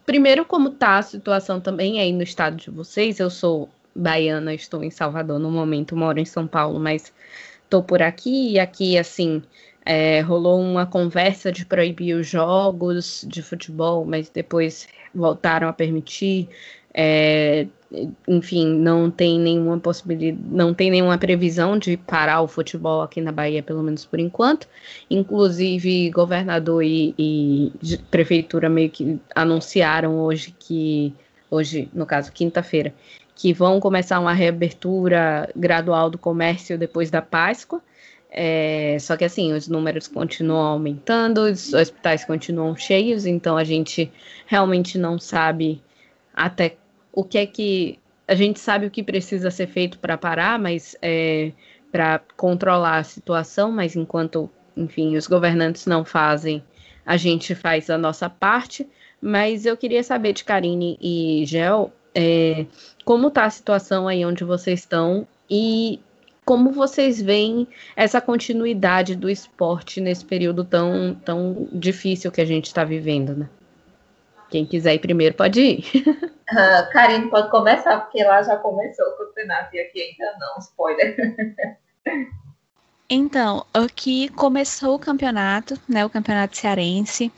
primeiro, 0.06 0.46
como 0.46 0.70
está 0.70 0.98
a 0.98 1.02
situação 1.02 1.60
também 1.60 2.00
aí 2.00 2.12
no 2.12 2.24
estado 2.24 2.56
de 2.58 2.70
vocês? 2.70 3.20
Eu 3.20 3.30
sou 3.30 3.70
baiana, 3.96 4.54
estou 4.54 4.84
em 4.84 4.92
Salvador 4.92 5.40
no 5.40 5.50
momento, 5.50 5.96
moro 5.96 6.20
em 6.20 6.26
São 6.26 6.48
Paulo, 6.48 6.80
mas 6.80 7.14
estou 7.64 7.82
por 7.82 8.02
aqui 8.02 8.52
e 8.54 8.60
aqui, 8.60 8.98
assim, 8.98 9.42
é, 9.86 10.20
rolou 10.22 10.60
uma 10.60 10.86
conversa 10.86 11.52
de 11.52 11.66
proibir 11.66 12.16
os 12.16 12.28
jogos 12.28 13.26
de 13.28 13.42
futebol, 13.42 14.06
mas 14.06 14.30
depois 14.30 14.88
voltaram 15.14 15.68
a 15.68 15.74
permitir. 15.74 16.50
É, 16.94 17.68
enfim, 18.28 18.68
não 18.68 19.10
tem 19.10 19.40
nenhuma 19.40 19.80
possibilidade, 19.80 20.44
não 20.50 20.74
tem 20.74 20.92
nenhuma 20.92 21.18
previsão 21.18 21.78
de 21.78 21.98
parar 21.98 22.42
o 22.42 22.48
futebol 22.48 23.02
aqui 23.02 23.22
na 23.22 23.32
Bahia, 23.32 23.64
pelo 23.64 23.84
menos 23.84 24.06
por 24.06 24.20
enquanto. 24.20 24.68
Inclusive, 25.10 26.10
governador 26.10 26.84
e, 26.84 27.14
e 27.18 27.98
prefeitura 28.12 28.70
meio 28.70 28.90
que 28.90 29.20
anunciaram 29.34 30.20
hoje 30.20 30.54
que, 30.58 31.14
hoje, 31.50 31.90
no 31.94 32.06
caso, 32.06 32.32
quinta-feira, 32.32 32.94
que 33.36 33.54
vão 33.54 33.80
começar 33.80 34.20
uma 34.20 34.34
reabertura 34.34 35.50
gradual 35.56 36.10
do 36.10 36.18
comércio 36.18 36.78
depois 36.78 37.10
da 37.10 37.22
Páscoa. 37.22 37.82
É, 38.38 38.98
só 39.00 39.16
que 39.16 39.24
assim, 39.24 39.54
os 39.54 39.68
números 39.68 40.08
continuam 40.08 40.66
aumentando, 40.66 41.42
os 41.42 41.74
hospitais 41.74 42.26
continuam 42.26 42.76
cheios, 42.76 43.26
então 43.26 43.56
a 43.56 43.64
gente 43.64 44.12
realmente 44.46 44.98
não 44.98 45.18
sabe 45.18 45.82
até 46.34 46.76
o 47.16 47.24
que 47.24 47.38
é 47.38 47.46
que 47.46 47.98
a 48.28 48.36
gente 48.36 48.60
sabe 48.60 48.86
o 48.86 48.92
que 48.92 49.02
precisa 49.02 49.50
ser 49.50 49.68
feito 49.68 49.98
para 49.98 50.18
parar, 50.18 50.60
mas 50.60 50.96
é, 51.02 51.52
para 51.92 52.20
controlar 52.36 52.98
a 52.98 53.04
situação, 53.04 53.72
mas 53.72 53.96
enquanto, 53.96 54.50
enfim, 54.76 55.16
os 55.16 55.28
governantes 55.28 55.86
não 55.86 56.04
fazem, 56.04 56.62
a 57.06 57.18
gente 57.18 57.56
faz 57.56 57.90
a 57.90 57.98
nossa 57.98 58.30
parte. 58.30 58.88
Mas 59.22 59.66
eu 59.66 59.78
queria 59.78 60.04
saber 60.04 60.34
de 60.34 60.44
Karine 60.44 60.98
e 61.02 61.44
Gel, 61.46 61.92
é, 62.14 62.66
como 63.04 63.30
está 63.30 63.46
a 63.46 63.50
situação 63.50 64.08
aí 64.08 64.26
onde 64.26 64.44
vocês 64.44 64.82
estão 64.82 65.28
e 65.50 66.00
como 66.44 66.72
vocês 66.72 67.22
veem 67.22 67.68
essa 67.96 68.22
continuidade 68.22 69.16
do 69.16 69.30
esporte 69.30 70.00
nesse 70.00 70.24
período 70.24 70.64
tão, 70.64 71.16
tão 71.26 71.68
difícil 71.72 72.32
que 72.32 72.42
a 72.42 72.46
gente 72.46 72.66
está 72.66 72.84
vivendo, 72.84 73.36
né? 73.36 73.50
Quem 74.50 74.66
quiser 74.66 74.96
ir 74.96 75.00
primeiro 75.00 75.36
pode 75.36 75.60
ir. 75.62 75.86
Uh, 76.46 76.88
Karine 76.92 77.28
pode 77.28 77.50
começar, 77.50 78.02
porque 78.02 78.24
lá 78.24 78.44
já 78.44 78.56
começou 78.58 79.04
o 79.04 79.18
campeonato 79.18 79.76
e 79.76 79.80
aqui 79.80 80.00
ainda 80.00 80.38
não, 80.40 80.60
spoiler. 80.60 81.16
Então, 83.10 83.66
aqui 83.72 84.30
começou 84.30 84.96
o 84.96 85.00
campeonato, 85.00 85.80
né, 85.88 86.04
o 86.04 86.10
campeonato 86.10 86.58
cearense. 86.58 87.32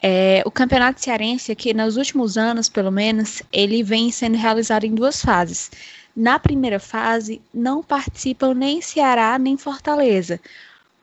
É, 0.00 0.42
o 0.44 0.50
campeonato 0.50 1.00
cearense 1.00 1.50
aqui, 1.50 1.74
nos 1.74 1.96
últimos 1.96 2.36
anos, 2.36 2.68
pelo 2.68 2.92
menos, 2.92 3.42
ele 3.52 3.82
vem 3.82 4.12
sendo 4.12 4.36
realizado 4.36 4.84
em 4.84 4.94
duas 4.94 5.20
fases. 5.20 5.70
Na 6.14 6.38
primeira 6.38 6.78
fase, 6.78 7.42
não 7.52 7.82
participam 7.82 8.54
nem 8.54 8.80
Ceará 8.80 9.36
nem 9.36 9.56
Fortaleza, 9.56 10.40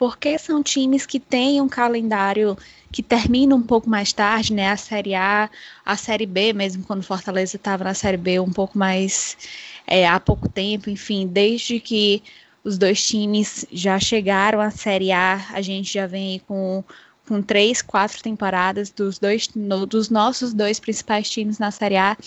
porque 0.02 0.36
são 0.40 0.64
times 0.64 1.06
que 1.06 1.20
têm 1.20 1.62
um 1.62 1.70
calendário 1.70 2.58
que 2.92 3.04
termina 3.04 3.56
um 3.56 3.62
pouco 3.62 3.88
mais 3.88 4.12
tarde, 4.12 4.52
né? 4.52 4.72
A 4.72 4.76
Série 4.76 5.14
A, 5.14 5.48
a 5.86 5.96
Série 5.96 6.26
B, 6.26 6.54
mesmo 6.54 6.84
quando 6.84 7.04
Fortaleza 7.04 7.56
estava 7.56 7.84
na 7.84 7.94
Série 7.94 8.18
B 8.18 8.40
um 8.40 8.52
pouco 8.52 8.76
mais 8.76 9.38
é, 9.86 10.08
há 10.08 10.20
pouco 10.20 10.50
tempo, 10.50 10.90
enfim, 10.90 11.28
desde 11.28 11.80
que 11.80 12.24
os 12.64 12.80
dois 12.80 13.06
times 13.06 13.64
já 13.72 14.00
chegaram 14.00 14.60
à 14.60 14.72
Série 14.72 15.12
A, 15.12 15.46
a 15.52 15.62
gente 15.62 15.94
já 15.94 16.08
vem 16.08 16.42
com, 16.48 16.84
com 17.28 17.40
três, 17.40 17.84
quatro 17.84 18.24
temporadas 18.24 18.90
dos 18.90 19.20
dois 19.20 19.50
no, 19.54 19.86
dos 19.86 20.10
nossos 20.10 20.52
dois 20.52 20.80
principais 20.80 21.30
times 21.30 21.60
na 21.60 21.70
Série 21.70 21.98
A. 21.98 22.18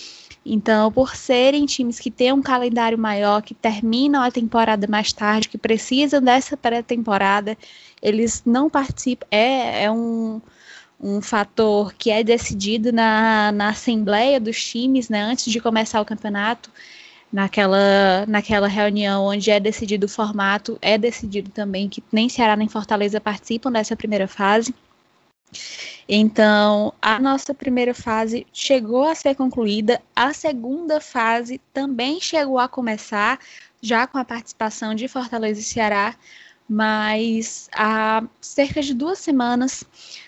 Então, 0.45 0.91
por 0.91 1.15
serem 1.15 1.65
times 1.65 1.99
que 1.99 2.11
têm 2.11 2.31
um 2.31 2.41
calendário 2.41 2.97
maior, 2.97 3.41
que 3.41 3.55
terminam 3.55 4.21
a 4.21 4.29
temporada 4.29 4.85
mais 4.87 5.11
tarde, 5.11 5.49
que 5.49 5.57
precisam 5.57 6.21
dessa 6.21 6.55
pré-temporada, 6.55 7.57
eles 8.01 8.43
não 8.45 8.69
participam. 8.69 9.25
É, 9.31 9.85
é 9.85 9.91
um, 9.91 10.39
um 10.99 11.19
fator 11.21 11.93
que 11.95 12.11
é 12.11 12.23
decidido 12.23 12.91
na, 12.93 13.51
na 13.51 13.69
assembleia 13.69 14.39
dos 14.39 14.63
times, 14.63 15.09
né, 15.09 15.21
antes 15.23 15.51
de 15.51 15.59
começar 15.59 15.99
o 15.99 16.05
campeonato 16.05 16.69
naquela, 17.33 18.25
naquela 18.27 18.67
reunião 18.67 19.25
onde 19.25 19.49
é 19.51 19.59
decidido 19.59 20.05
o 20.05 20.09
formato, 20.09 20.77
é 20.81 20.97
decidido 20.97 21.49
também 21.49 21.89
que 21.89 22.03
nem 22.11 22.29
Ceará 22.29 22.55
nem 22.55 22.69
Fortaleza 22.69 23.19
participam 23.19 23.71
dessa 23.71 23.95
primeira 23.95 24.27
fase. 24.27 24.73
Então, 26.07 26.93
a 27.01 27.19
nossa 27.19 27.53
primeira 27.53 27.93
fase 27.93 28.45
chegou 28.53 29.03
a 29.05 29.15
ser 29.15 29.35
concluída, 29.35 30.01
a 30.15 30.33
segunda 30.33 31.01
fase 31.01 31.59
também 31.73 32.21
chegou 32.21 32.59
a 32.59 32.67
começar, 32.67 33.39
já 33.81 34.05
com 34.05 34.17
a 34.17 34.25
participação 34.25 34.93
de 34.93 35.07
Fortaleza 35.07 35.59
e 35.59 35.63
Ceará, 35.63 36.15
mas 36.69 37.69
há 37.73 38.23
cerca 38.39 38.81
de 38.81 38.93
duas 38.93 39.19
semanas 39.19 39.83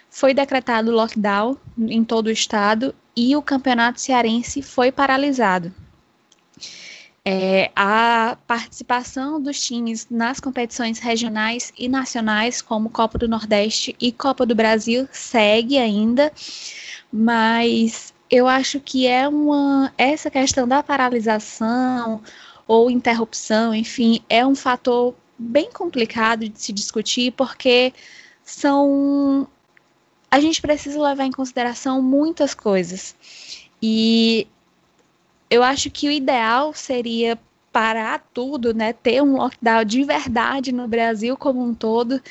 foi 0.10 0.34
decretado 0.34 0.92
lockdown 0.92 1.58
em 1.78 2.04
todo 2.04 2.28
o 2.28 2.32
estado 2.32 2.94
e 3.16 3.36
o 3.36 3.42
campeonato 3.42 4.02
cearense 4.02 4.62
foi 4.62 4.92
paralisado. 4.92 5.72
É, 7.30 7.70
a 7.76 8.38
participação 8.48 9.42
dos 9.42 9.60
times 9.60 10.08
nas 10.10 10.40
competições 10.40 10.98
regionais 10.98 11.74
e 11.78 11.90
nacionais, 11.90 12.62
como 12.62 12.90
Copa 12.90 13.18
do 13.18 13.28
Nordeste 13.28 13.94
e 14.00 14.14
Copa 14.14 14.46
do 14.46 14.56
Brasil, 14.56 15.10
segue 15.12 15.78
ainda, 15.78 16.32
mas 17.12 18.14
eu 18.32 18.48
acho 18.48 18.80
que 18.80 19.08
é 19.08 19.28
uma 19.28 19.94
essa 19.98 20.32
questão 20.32 20.66
da 20.66 20.82
paralisação 20.82 22.22
ou 22.66 22.90
interrupção, 22.90 23.76
enfim, 23.76 24.22
é 24.30 24.48
um 24.48 24.56
fator 24.56 25.14
bem 25.38 25.70
complicado 25.70 26.48
de 26.48 26.62
se 26.62 26.72
discutir 26.72 27.34
porque 27.34 27.94
são 28.42 29.46
a 30.32 30.40
gente 30.40 30.62
precisa 30.62 31.02
levar 31.02 31.26
em 31.26 31.32
consideração 31.32 32.02
muitas 32.02 32.54
coisas. 32.54 33.14
E 33.82 34.48
eu 35.50 35.64
acho 35.64 35.90
que 35.90 36.08
o 36.08 36.12
ideal 36.12 36.74
seria 36.74 37.40
parar 37.72 38.26
tudo, 38.34 38.74
né, 38.74 38.94
ter 38.94 39.22
um 39.22 39.38
lockdown 39.38 39.86
de 39.86 40.04
verdade 40.04 40.72
no 40.72 40.88
Brasil 40.88 41.38
como 41.38 41.64
um 41.64 41.74
todo, 41.74 42.22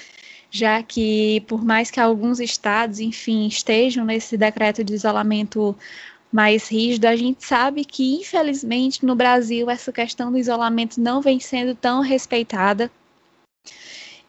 já 0.51 0.83
que 0.83 1.41
por 1.47 1.64
mais 1.64 1.91
que 1.91 2.01
alguns 2.01 2.41
estados, 2.41 2.99
enfim, 3.01 3.47
estejam 3.47 4.05
nesse 4.05 4.37
decreto 4.37 4.83
de 4.83 4.95
isolamento 4.95 5.77
mais 6.33 6.69
rígido, 6.69 7.07
a 7.07 7.17
gente 7.17 7.45
sabe 7.47 7.85
que 7.85 8.17
infelizmente 8.17 9.05
no 9.07 9.14
Brasil 9.14 9.71
essa 9.71 9.93
questão 9.93 10.33
do 10.33 10.39
isolamento 10.39 11.01
não 11.01 11.21
vem 11.21 11.39
sendo 11.39 11.75
tão 11.75 12.01
respeitada. 12.01 12.91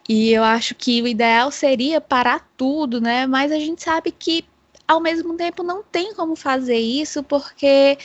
E 0.08 0.32
eu 0.32 0.44
acho 0.44 0.74
que 0.74 1.02
o 1.02 1.08
ideal 1.08 1.52
seria 1.52 2.00
parar 2.00 2.48
tudo, 2.56 3.02
né? 3.02 3.28
Mas 3.28 3.52
a 3.52 3.60
gente 3.60 3.84
sabe 3.84 4.12
que 4.12 4.46
ao 4.88 5.02
mesmo 5.02 5.36
tempo 5.36 5.64
não 5.64 5.84
tem 5.84 6.14
como 6.14 6.36
fazer 6.36 6.78
isso 6.78 7.22
porque 7.24 7.98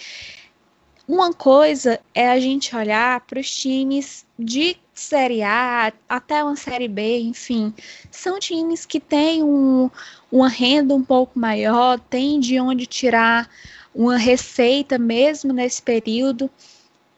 uma 1.06 1.32
coisa 1.32 2.00
é 2.14 2.28
a 2.30 2.38
gente 2.38 2.74
olhar 2.74 3.20
para 3.22 3.40
os 3.40 3.50
times 3.50 4.24
de 4.38 4.76
Série 4.94 5.42
A 5.42 5.92
até 6.08 6.44
uma 6.44 6.56
Série 6.56 6.88
B, 6.88 7.20
enfim, 7.20 7.74
são 8.10 8.38
times 8.38 8.86
que 8.86 9.00
têm 9.00 9.42
um, 9.42 9.90
uma 10.30 10.48
renda 10.48 10.94
um 10.94 11.02
pouco 11.02 11.38
maior, 11.38 11.98
tem 11.98 12.38
de 12.38 12.60
onde 12.60 12.86
tirar 12.86 13.48
uma 13.94 14.16
receita 14.16 14.98
mesmo 14.98 15.52
nesse 15.52 15.82
período, 15.82 16.50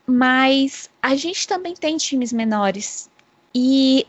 mas 0.07 0.89
a 1.03 1.14
gente 1.14 1.47
também 1.47 1.74
tem 1.74 1.97
times 1.97 2.32
menores. 2.32 3.11
E 3.55 4.07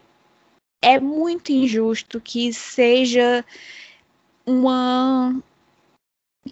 é 0.81 0.99
muito 0.99 1.51
injusto 1.51 2.21
que 2.21 2.53
seja 2.53 3.43
uma 4.45 5.35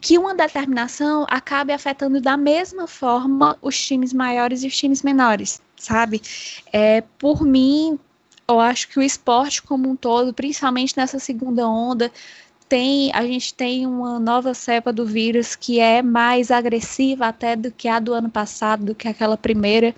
que 0.01 0.17
uma 0.17 0.33
determinação 0.33 1.25
acabe 1.29 1.71
afetando 1.71 2.19
da 2.19 2.35
mesma 2.35 2.87
forma 2.87 3.57
os 3.61 3.79
times 3.79 4.11
maiores 4.11 4.63
e 4.63 4.67
os 4.67 4.75
times 4.75 5.03
menores, 5.03 5.61
sabe? 5.77 6.21
É, 6.71 7.01
por 7.17 7.43
mim, 7.43 7.99
eu 8.47 8.59
acho 8.59 8.87
que 8.89 8.99
o 8.99 9.03
esporte 9.03 9.61
como 9.61 9.89
um 9.89 9.95
todo, 9.95 10.33
principalmente 10.33 10.97
nessa 10.97 11.19
segunda 11.19 11.67
onda, 11.67 12.11
tem, 12.67 13.11
a 13.13 13.23
gente 13.25 13.53
tem 13.53 13.85
uma 13.85 14.19
nova 14.19 14.53
cepa 14.53 14.91
do 14.91 15.05
vírus 15.05 15.55
que 15.55 15.79
é 15.79 16.01
mais 16.01 16.49
agressiva 16.49 17.27
até 17.27 17.55
do 17.55 17.71
que 17.71 17.87
a 17.87 17.99
do 17.99 18.13
ano 18.13 18.29
passado, 18.29 18.85
do 18.85 18.95
que 18.95 19.07
aquela 19.07 19.37
primeira. 19.37 19.93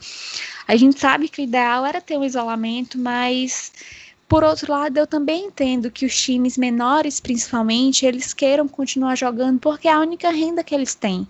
A 0.67 0.75
gente 0.75 0.99
sabe 0.99 1.29
que 1.29 1.41
o 1.41 1.43
ideal 1.43 1.85
era 1.85 2.01
ter 2.01 2.17
um 2.17 2.23
isolamento, 2.23 2.97
mas 2.97 3.71
por 4.27 4.43
outro 4.43 4.71
lado, 4.71 4.97
eu 4.97 5.05
também 5.05 5.45
entendo 5.45 5.91
que 5.91 6.05
os 6.05 6.19
times 6.19 6.57
menores, 6.57 7.19
principalmente, 7.19 8.05
eles 8.05 8.33
queiram 8.33 8.67
continuar 8.67 9.15
jogando 9.15 9.59
porque 9.59 9.87
é 9.87 9.93
a 9.93 9.99
única 9.99 10.31
renda 10.31 10.63
que 10.63 10.73
eles 10.73 10.95
têm. 10.95 11.27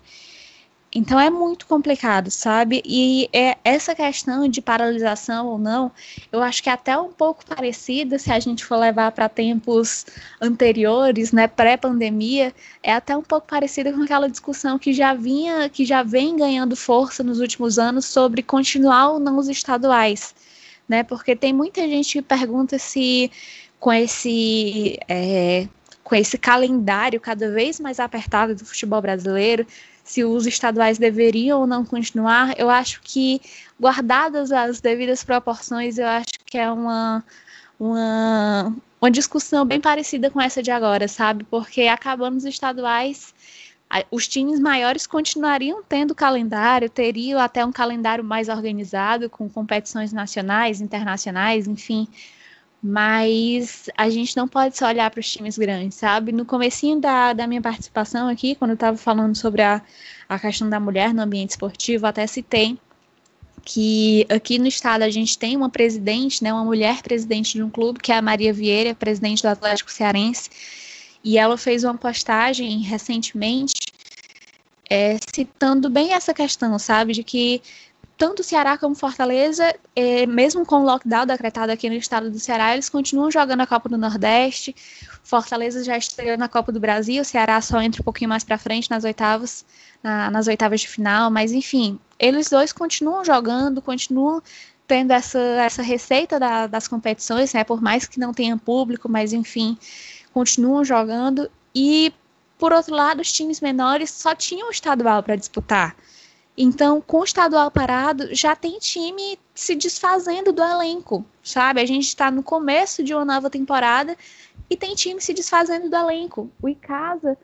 Então 0.97 1.19
é 1.19 1.29
muito 1.29 1.67
complicado, 1.67 2.31
sabe? 2.31 2.81
E 2.85 3.29
é 3.33 3.57
essa 3.65 3.93
questão 3.93 4.47
de 4.47 4.61
paralisação 4.61 5.47
ou 5.47 5.57
não, 5.57 5.91
eu 6.31 6.41
acho 6.41 6.63
que 6.63 6.69
é 6.69 6.71
até 6.71 6.97
um 6.97 7.11
pouco 7.11 7.45
parecida 7.45 8.17
se 8.17 8.31
a 8.31 8.39
gente 8.39 8.63
for 8.63 8.77
levar 8.77 9.11
para 9.11 9.27
tempos 9.27 10.05
anteriores, 10.41 11.33
né, 11.33 11.47
pré-pandemia, 11.47 12.53
é 12.81 12.93
até 12.93 13.15
um 13.17 13.21
pouco 13.21 13.45
parecida 13.45 13.91
com 13.91 14.03
aquela 14.03 14.29
discussão 14.29 14.79
que 14.79 14.93
já 14.93 15.13
vinha, 15.13 15.67
que 15.67 15.83
já 15.83 16.01
vem 16.01 16.37
ganhando 16.37 16.77
força 16.77 17.21
nos 17.21 17.41
últimos 17.41 17.77
anos 17.77 18.05
sobre 18.05 18.41
continuar 18.41 19.09
ou 19.09 19.19
não 19.19 19.37
os 19.37 19.49
estaduais 19.49 20.33
né? 20.88 21.03
Porque 21.03 21.36
tem 21.36 21.53
muita 21.53 21.81
gente 21.81 22.13
que 22.13 22.21
pergunta 22.21 22.77
se 22.79 23.31
com 23.79 23.91
esse 23.93 24.97
é, 25.07 25.67
com 26.03 26.15
esse 26.15 26.38
calendário 26.38 27.19
cada 27.19 27.51
vez 27.51 27.79
mais 27.79 27.99
apertado 27.99 28.55
do 28.55 28.65
futebol 28.65 29.01
brasileiro, 29.01 29.65
se 30.05 30.23
os 30.23 30.45
estaduais 30.45 30.99
deveriam 30.99 31.61
ou 31.61 31.67
não 31.67 31.83
continuar, 31.83 32.53
eu 32.59 32.69
acho 32.69 33.01
que, 33.01 33.41
guardadas 33.81 34.51
as 34.51 34.79
devidas 34.79 35.23
proporções, 35.23 35.97
eu 35.97 36.05
acho 36.05 36.27
que 36.45 36.59
é 36.59 36.71
uma, 36.71 37.23
uma, 37.79 38.71
uma 39.01 39.09
discussão 39.09 39.65
bem 39.65 39.81
parecida 39.81 40.29
com 40.29 40.39
essa 40.39 40.61
de 40.61 40.69
agora, 40.69 41.07
sabe? 41.07 41.43
Porque 41.45 41.81
acabando 41.88 42.38
os 42.38 42.45
estaduais, 42.45 43.33
os 44.11 44.27
times 44.27 44.59
maiores 44.59 45.07
continuariam 45.07 45.83
tendo 45.87 46.15
calendário, 46.15 46.89
teriam 46.89 47.39
até 47.39 47.65
um 47.65 47.71
calendário 47.71 48.23
mais 48.23 48.49
organizado, 48.49 49.29
com 49.29 49.49
competições 49.49 50.11
nacionais, 50.11 50.81
internacionais, 50.81 51.67
enfim. 51.67 52.07
Mas 52.81 53.89
a 53.97 54.09
gente 54.09 54.35
não 54.37 54.47
pode 54.47 54.77
só 54.77 54.87
olhar 54.87 55.09
para 55.09 55.19
os 55.19 55.31
times 55.31 55.57
grandes, 55.57 55.97
sabe? 55.97 56.31
No 56.31 56.45
comecinho 56.45 56.99
da, 56.99 57.33
da 57.33 57.47
minha 57.47 57.61
participação 57.61 58.27
aqui, 58.27 58.55
quando 58.55 58.71
eu 58.71 58.75
estava 58.75 58.97
falando 58.97 59.35
sobre 59.35 59.61
a, 59.61 59.81
a 60.29 60.37
questão 60.37 60.69
da 60.69 60.79
mulher 60.79 61.13
no 61.13 61.21
ambiente 61.21 61.51
esportivo, 61.51 62.05
até 62.05 62.27
citei 62.27 62.77
que 63.65 64.27
aqui 64.29 64.59
no 64.59 64.67
estado 64.67 65.01
a 65.01 65.09
gente 65.09 65.37
tem 65.37 65.57
uma 65.57 65.69
presidente, 65.69 66.43
né, 66.43 66.53
uma 66.53 66.63
mulher 66.63 67.01
presidente 67.01 67.53
de 67.53 67.63
um 67.63 67.69
clube, 67.69 67.99
que 67.99 68.11
é 68.11 68.17
a 68.17 68.21
Maria 68.21 68.53
Vieira, 68.53 68.93
presidente 68.93 69.41
do 69.41 69.47
Atlético 69.47 69.91
Cearense, 69.91 70.49
e 71.23 71.39
ela 71.39 71.57
fez 71.57 71.83
uma 71.83 71.97
postagem 71.97 72.81
recentemente 72.81 73.84
é, 74.89 75.17
citando 75.33 75.89
bem 75.89 76.13
essa 76.13 76.33
questão, 76.33 76.77
sabe, 76.79 77.13
de 77.13 77.23
que 77.23 77.61
tanto 78.17 78.43
Ceará 78.43 78.77
como 78.77 78.95
Fortaleza, 78.95 79.75
é, 79.95 80.25
mesmo 80.25 80.65
com 80.65 80.77
o 80.77 80.86
lockdown 80.86 81.25
decretado 81.25 81.71
aqui 81.71 81.89
no 81.89 81.95
estado 81.95 82.31
do 82.31 82.39
Ceará, 82.39 82.73
eles 82.73 82.88
continuam 82.88 83.29
jogando 83.29 83.61
a 83.61 83.67
Copa 83.67 83.89
do 83.89 83.97
Nordeste. 83.97 84.73
Fortaleza 85.21 85.83
já 85.83 85.97
estreou 85.97 86.38
na 86.38 86.47
Copa 86.47 86.71
do 86.71 86.79
Brasil, 86.79 87.25
Ceará 87.25 87.59
só 87.59 87.81
entra 87.81 88.01
um 88.01 88.05
pouquinho 88.05 88.29
mais 88.29 88.43
para 88.43 88.57
frente 88.57 88.89
nas 88.89 89.03
oitavas, 89.03 89.65
na, 90.01 90.31
nas 90.31 90.47
oitavas 90.47 90.81
de 90.81 90.88
final, 90.88 91.29
mas 91.29 91.51
enfim, 91.51 91.99
eles 92.17 92.49
dois 92.49 92.71
continuam 92.71 93.25
jogando, 93.25 93.81
continuam 93.81 94.41
tendo 94.88 95.11
essa, 95.11 95.39
essa 95.39 95.81
receita 95.81 96.39
da, 96.39 96.67
das 96.67 96.88
competições, 96.88 97.53
né? 97.53 97.63
Por 97.63 97.81
mais 97.81 98.05
que 98.05 98.19
não 98.19 98.33
tenha 98.33 98.55
público, 98.55 99.09
mas 99.09 99.33
enfim, 99.33 99.77
continuam 100.31 100.86
jogando. 100.86 101.49
E, 101.73 102.13
por 102.58 102.72
outro 102.72 102.95
lado, 102.95 103.22
os 103.22 103.32
times 103.32 103.60
menores 103.60 104.10
só 104.10 104.34
tinham 104.34 104.68
o 104.68 104.72
estadual 104.72 105.22
para 105.22 105.36
disputar. 105.36 105.95
Então, 106.58 107.01
com 107.01 107.20
o 107.20 107.24
estadual 107.24 107.70
parado, 107.70 108.34
já 108.34 108.56
tem 108.56 108.80
time 108.80 109.38
se 109.53 109.76
desfazendo 109.76 110.53
do 110.53 110.64
elenco, 110.64 111.26
sabe? 111.43 111.82
A 111.82 111.86
gente 111.86 112.08
está 112.08 112.32
no 112.32 112.41
começo 112.41 113.03
de 113.03 113.14
uma 113.14 113.26
nova 113.26 113.49
temporada 113.49 114.16
e 114.70 114.78
tem 114.78 114.95
time 114.95 115.20
se 115.20 115.34
desfazendo 115.34 115.89
do 115.89 115.95
elenco. 115.95 116.49
O 116.62 116.70
Icasa 116.70 117.38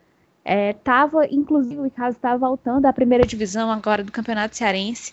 estava, 0.44 1.26
é, 1.26 1.28
inclusive, 1.30 1.78
o 1.78 1.86
Icasa 1.86 2.16
estava 2.16 2.38
voltando 2.38 2.86
à 2.86 2.92
primeira 2.92 3.26
divisão 3.26 3.70
agora 3.70 4.02
do 4.02 4.10
Campeonato 4.10 4.56
Cearense 4.56 5.12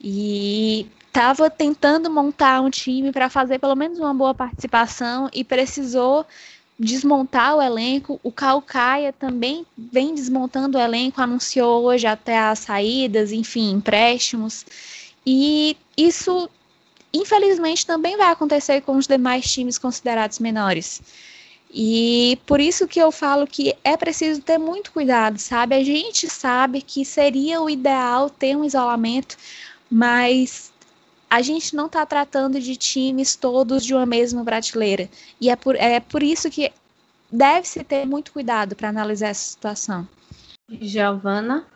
e 0.00 0.90
estava 1.06 1.48
tentando 1.48 2.10
montar 2.10 2.60
um 2.60 2.68
time 2.68 3.12
para 3.12 3.30
fazer 3.30 3.58
pelo 3.58 3.74
menos 3.76 3.98
uma 3.98 4.12
boa 4.12 4.34
participação 4.34 5.30
e 5.32 5.42
precisou 5.42 6.26
desmontar 6.78 7.56
o 7.56 7.62
elenco. 7.62 8.20
O 8.22 8.30
Calcaia 8.30 9.12
também 9.12 9.66
vem 9.76 10.14
desmontando 10.14 10.78
o 10.78 10.80
elenco, 10.80 11.20
anunciou 11.20 11.84
hoje 11.84 12.06
até 12.06 12.38
as 12.38 12.60
saídas, 12.60 13.32
enfim, 13.32 13.72
empréstimos. 13.72 14.64
E 15.24 15.76
isso, 15.96 16.48
infelizmente, 17.12 17.86
também 17.86 18.16
vai 18.16 18.30
acontecer 18.30 18.80
com 18.82 18.96
os 18.96 19.06
demais 19.06 19.50
times 19.50 19.78
considerados 19.78 20.38
menores. 20.38 21.02
E 21.72 22.38
por 22.46 22.60
isso 22.60 22.86
que 22.86 23.00
eu 23.00 23.10
falo 23.10 23.46
que 23.46 23.74
é 23.82 23.96
preciso 23.96 24.40
ter 24.40 24.56
muito 24.56 24.92
cuidado, 24.92 25.38
sabe? 25.38 25.74
A 25.74 25.84
gente 25.84 26.28
sabe 26.28 26.80
que 26.80 27.04
seria 27.04 27.60
o 27.60 27.68
ideal 27.68 28.30
ter 28.30 28.56
um 28.56 28.64
isolamento, 28.64 29.36
mas 29.90 30.72
a 31.36 31.42
gente 31.42 31.76
não 31.76 31.84
está 31.84 32.06
tratando 32.06 32.58
de 32.58 32.74
times 32.76 33.36
todos 33.36 33.84
de 33.84 33.92
uma 33.92 34.06
mesma 34.06 34.42
prateleira. 34.42 35.06
E 35.38 35.50
é 35.50 35.54
por, 35.54 35.76
é 35.76 36.00
por 36.00 36.22
isso 36.22 36.50
que 36.50 36.72
deve-se 37.30 37.84
ter 37.84 38.06
muito 38.06 38.32
cuidado 38.32 38.74
para 38.74 38.88
analisar 38.88 39.28
essa 39.28 39.50
situação. 39.50 40.08
Giovana, 40.80 41.66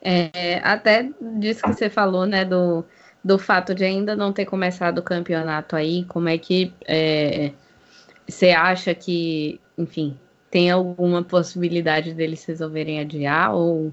é, 0.00 0.58
até 0.64 1.10
disso 1.38 1.60
que 1.64 1.74
você 1.74 1.90
falou, 1.90 2.24
né, 2.24 2.46
do, 2.46 2.82
do 3.22 3.38
fato 3.38 3.74
de 3.74 3.84
ainda 3.84 4.16
não 4.16 4.32
ter 4.32 4.46
começado 4.46 5.00
o 5.00 5.02
campeonato 5.02 5.76
aí, 5.76 6.06
como 6.06 6.30
é 6.30 6.38
que 6.38 6.72
é, 6.86 7.52
você 8.26 8.52
acha 8.52 8.94
que, 8.94 9.60
enfim, 9.76 10.18
tem 10.50 10.70
alguma 10.70 11.22
possibilidade 11.22 12.14
deles 12.14 12.42
resolverem 12.46 13.00
adiar 13.00 13.54
ou 13.54 13.92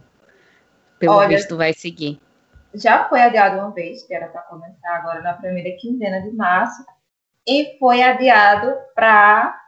pelo 0.97 1.15
Olha, 1.15 1.35
visto 1.35 1.57
vai 1.57 1.73
seguir? 1.73 2.17
Já 2.73 3.07
foi 3.07 3.21
adiado 3.21 3.57
uma 3.57 3.71
vez, 3.71 4.03
que 4.03 4.13
era 4.13 4.27
para 4.27 4.41
começar 4.43 4.95
agora 4.95 5.21
na 5.21 5.33
primeira 5.33 5.75
quinzena 5.77 6.21
de 6.21 6.31
março, 6.31 6.85
e 7.47 7.77
foi 7.79 8.01
adiado 8.01 8.75
para 8.95 9.59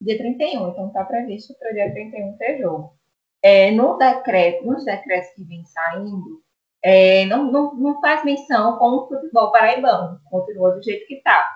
dia 0.00 0.18
31. 0.18 0.70
Então 0.70 0.88
está 0.88 1.04
previsto 1.04 1.54
para 1.58 1.72
dia 1.72 1.92
31 1.92 2.36
ter 2.36 2.58
jogo. 2.58 2.94
É, 3.42 3.70
no 3.70 3.96
decreto, 3.96 4.66
nos 4.66 4.84
decretos 4.84 5.30
que 5.30 5.44
vêm 5.44 5.64
saindo, 5.64 6.42
é, 6.82 7.24
não, 7.26 7.50
não, 7.50 7.74
não 7.74 8.00
faz 8.00 8.24
menção 8.24 8.78
com 8.78 8.90
o 8.90 9.08
futebol 9.08 9.52
paraibano, 9.52 10.20
continua 10.30 10.72
do 10.72 10.82
jeito 10.82 11.06
que 11.06 11.14
está. 11.14 11.48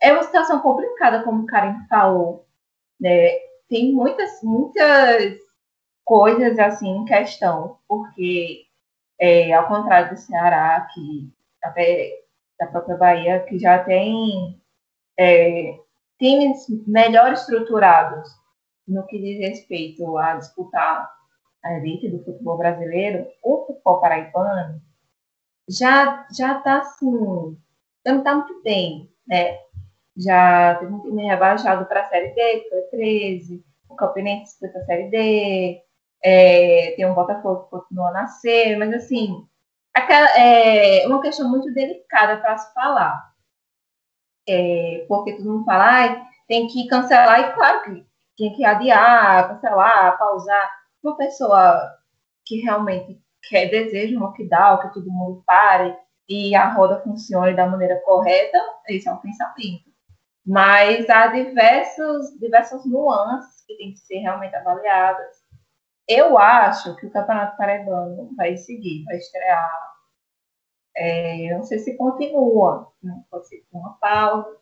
É 0.00 0.12
uma 0.12 0.22
situação 0.22 0.60
complicada, 0.60 1.22
como 1.22 1.42
o 1.42 1.46
Karen 1.46 1.86
falou. 1.88 2.46
Né? 3.00 3.30
Tem 3.68 3.92
muitas, 3.92 4.42
muitas 4.42 5.38
coisas 6.04 6.58
assim 6.58 6.88
em 6.88 7.04
questão, 7.04 7.78
porque 7.86 8.66
é, 9.22 9.52
ao 9.52 9.68
contrário 9.68 10.10
do 10.10 10.20
Ceará, 10.20 10.88
que 10.92 11.32
até 11.62 12.10
da 12.58 12.66
própria 12.66 12.96
Bahia, 12.96 13.38
que 13.44 13.56
já 13.56 13.78
tem 13.84 14.60
é, 15.16 15.78
times 16.18 16.66
melhor 16.88 17.32
estruturados 17.32 18.28
no 18.86 19.06
que 19.06 19.20
diz 19.20 19.38
respeito 19.38 20.18
a 20.18 20.34
disputar 20.34 21.08
a 21.64 21.74
elite 21.74 22.08
do 22.08 22.24
futebol 22.24 22.58
brasileiro, 22.58 23.28
o 23.44 23.64
futebol 23.64 24.00
paraibano 24.00 24.82
já 25.68 26.26
já 26.36 26.58
está 26.58 26.78
assim, 26.78 27.56
não 28.04 28.18
está 28.18 28.34
muito 28.34 28.60
bem, 28.64 29.08
né? 29.28 29.56
Já 30.16 30.74
teve 30.80 30.92
um 30.92 31.00
time 31.00 31.26
rebaixado 31.26 31.86
para 31.86 32.00
a 32.00 32.08
Série 32.08 32.34
D, 32.34 32.60
que 32.60 32.68
foi 32.70 32.82
13, 32.90 33.64
o 33.88 33.94
Campinense 33.94 34.58
disputa 34.60 34.80
a 34.80 34.84
Série 34.84 35.10
D, 35.10 35.80
é, 36.22 36.94
tem 36.96 37.04
um 37.06 37.14
Botafogo 37.14 37.64
que 37.64 37.70
continua 37.70 38.10
a 38.10 38.12
nascer, 38.12 38.76
mas 38.78 38.92
assim, 38.94 39.46
aquela, 39.92 40.28
é 40.38 41.06
uma 41.06 41.20
questão 41.20 41.48
muito 41.50 41.72
delicada 41.74 42.38
para 42.40 42.56
se 42.58 42.72
falar. 42.72 43.32
É, 44.48 45.04
porque 45.08 45.34
todo 45.34 45.50
mundo 45.50 45.64
fala, 45.64 46.06
ah, 46.06 46.26
tem 46.48 46.66
que 46.68 46.86
cancelar, 46.86 47.40
e 47.40 47.52
claro 47.52 47.82
que 47.82 48.06
tem 48.36 48.52
que 48.54 48.64
adiar, 48.64 49.48
cancelar, 49.48 50.18
pausar. 50.18 50.70
Uma 51.02 51.16
pessoa 51.16 51.90
que 52.44 52.60
realmente 52.60 53.20
quer, 53.48 53.66
deseja 53.66 54.16
um 54.16 54.20
lockdown, 54.20 54.78
que 54.80 54.94
todo 54.94 55.10
mundo 55.10 55.42
pare 55.46 55.96
e 56.28 56.54
a 56.54 56.68
roda 56.72 57.00
funcione 57.02 57.54
da 57.54 57.66
maneira 57.66 58.00
correta, 58.04 58.58
esse 58.88 59.08
é 59.08 59.12
um 59.12 59.18
pensamento. 59.18 59.90
Mas 60.46 61.08
há 61.10 61.28
diversos, 61.28 62.38
diversas 62.38 62.84
nuances 62.86 63.64
que 63.66 63.76
têm 63.76 63.92
que 63.92 63.98
ser 63.98 64.18
realmente 64.18 64.54
avaliadas 64.56 65.41
eu 66.08 66.38
acho 66.38 66.96
que 66.96 67.06
o 67.06 67.10
Campeonato 67.10 67.56
Paraibano 67.56 68.34
vai 68.36 68.56
seguir, 68.56 69.04
vai 69.04 69.16
estrear. 69.16 69.92
É, 70.96 71.52
eu 71.52 71.58
não 71.58 71.64
sei 71.64 71.78
se 71.78 71.96
continua, 71.96 72.92
né? 73.02 73.22
pode 73.30 73.48
ser 73.48 73.64
com 73.70 73.78
uma 73.78 73.94
pausa, 73.98 74.56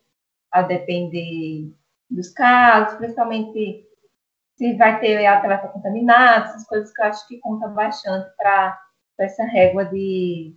a 0.51 0.61
depender 0.61 1.73
dos 2.09 2.29
casos, 2.29 2.97
principalmente 2.97 3.87
se 4.57 4.77
vai 4.77 4.99
ter 4.99 5.25
atleta 5.25 5.69
contaminado, 5.69 6.45
essas 6.45 6.65
coisas 6.67 6.93
que 6.93 7.01
eu 7.01 7.05
acho 7.05 7.27
que 7.27 7.39
conta 7.39 7.67
bastante 7.69 8.29
para 8.37 8.79
essa 9.19 9.43
régua 9.45 9.85
de 9.85 10.55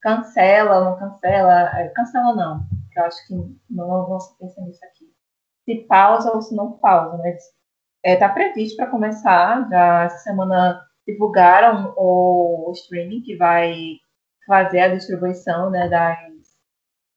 cancela 0.00 0.78
ou 0.78 0.84
não 0.84 0.98
cancela, 0.98 1.78
é, 1.78 1.88
cancela 1.90 2.34
não, 2.34 2.66
eu 2.96 3.04
acho 3.04 3.26
que 3.26 3.34
não, 3.70 4.08
não 4.08 4.20
se 4.20 4.36
pensa 4.38 4.60
nisso 4.62 4.84
aqui. 4.84 5.12
Se 5.64 5.84
pausa 5.86 6.32
ou 6.32 6.42
se 6.42 6.54
não 6.54 6.78
pausa, 6.78 7.18
mas 7.18 7.55
está 8.12 8.26
é, 8.26 8.28
tá 8.28 8.28
previsto 8.28 8.76
para 8.76 8.86
começar. 8.86 9.68
Já 9.68 10.04
essa 10.04 10.18
semana 10.18 10.80
divulgaram 11.06 11.92
o, 11.96 12.70
o, 12.70 12.72
streaming 12.72 13.22
que 13.22 13.36
vai 13.36 13.96
fazer 14.46 14.80
a 14.80 14.94
distribuição 14.94 15.70
né, 15.70 15.88
das, 15.88 16.18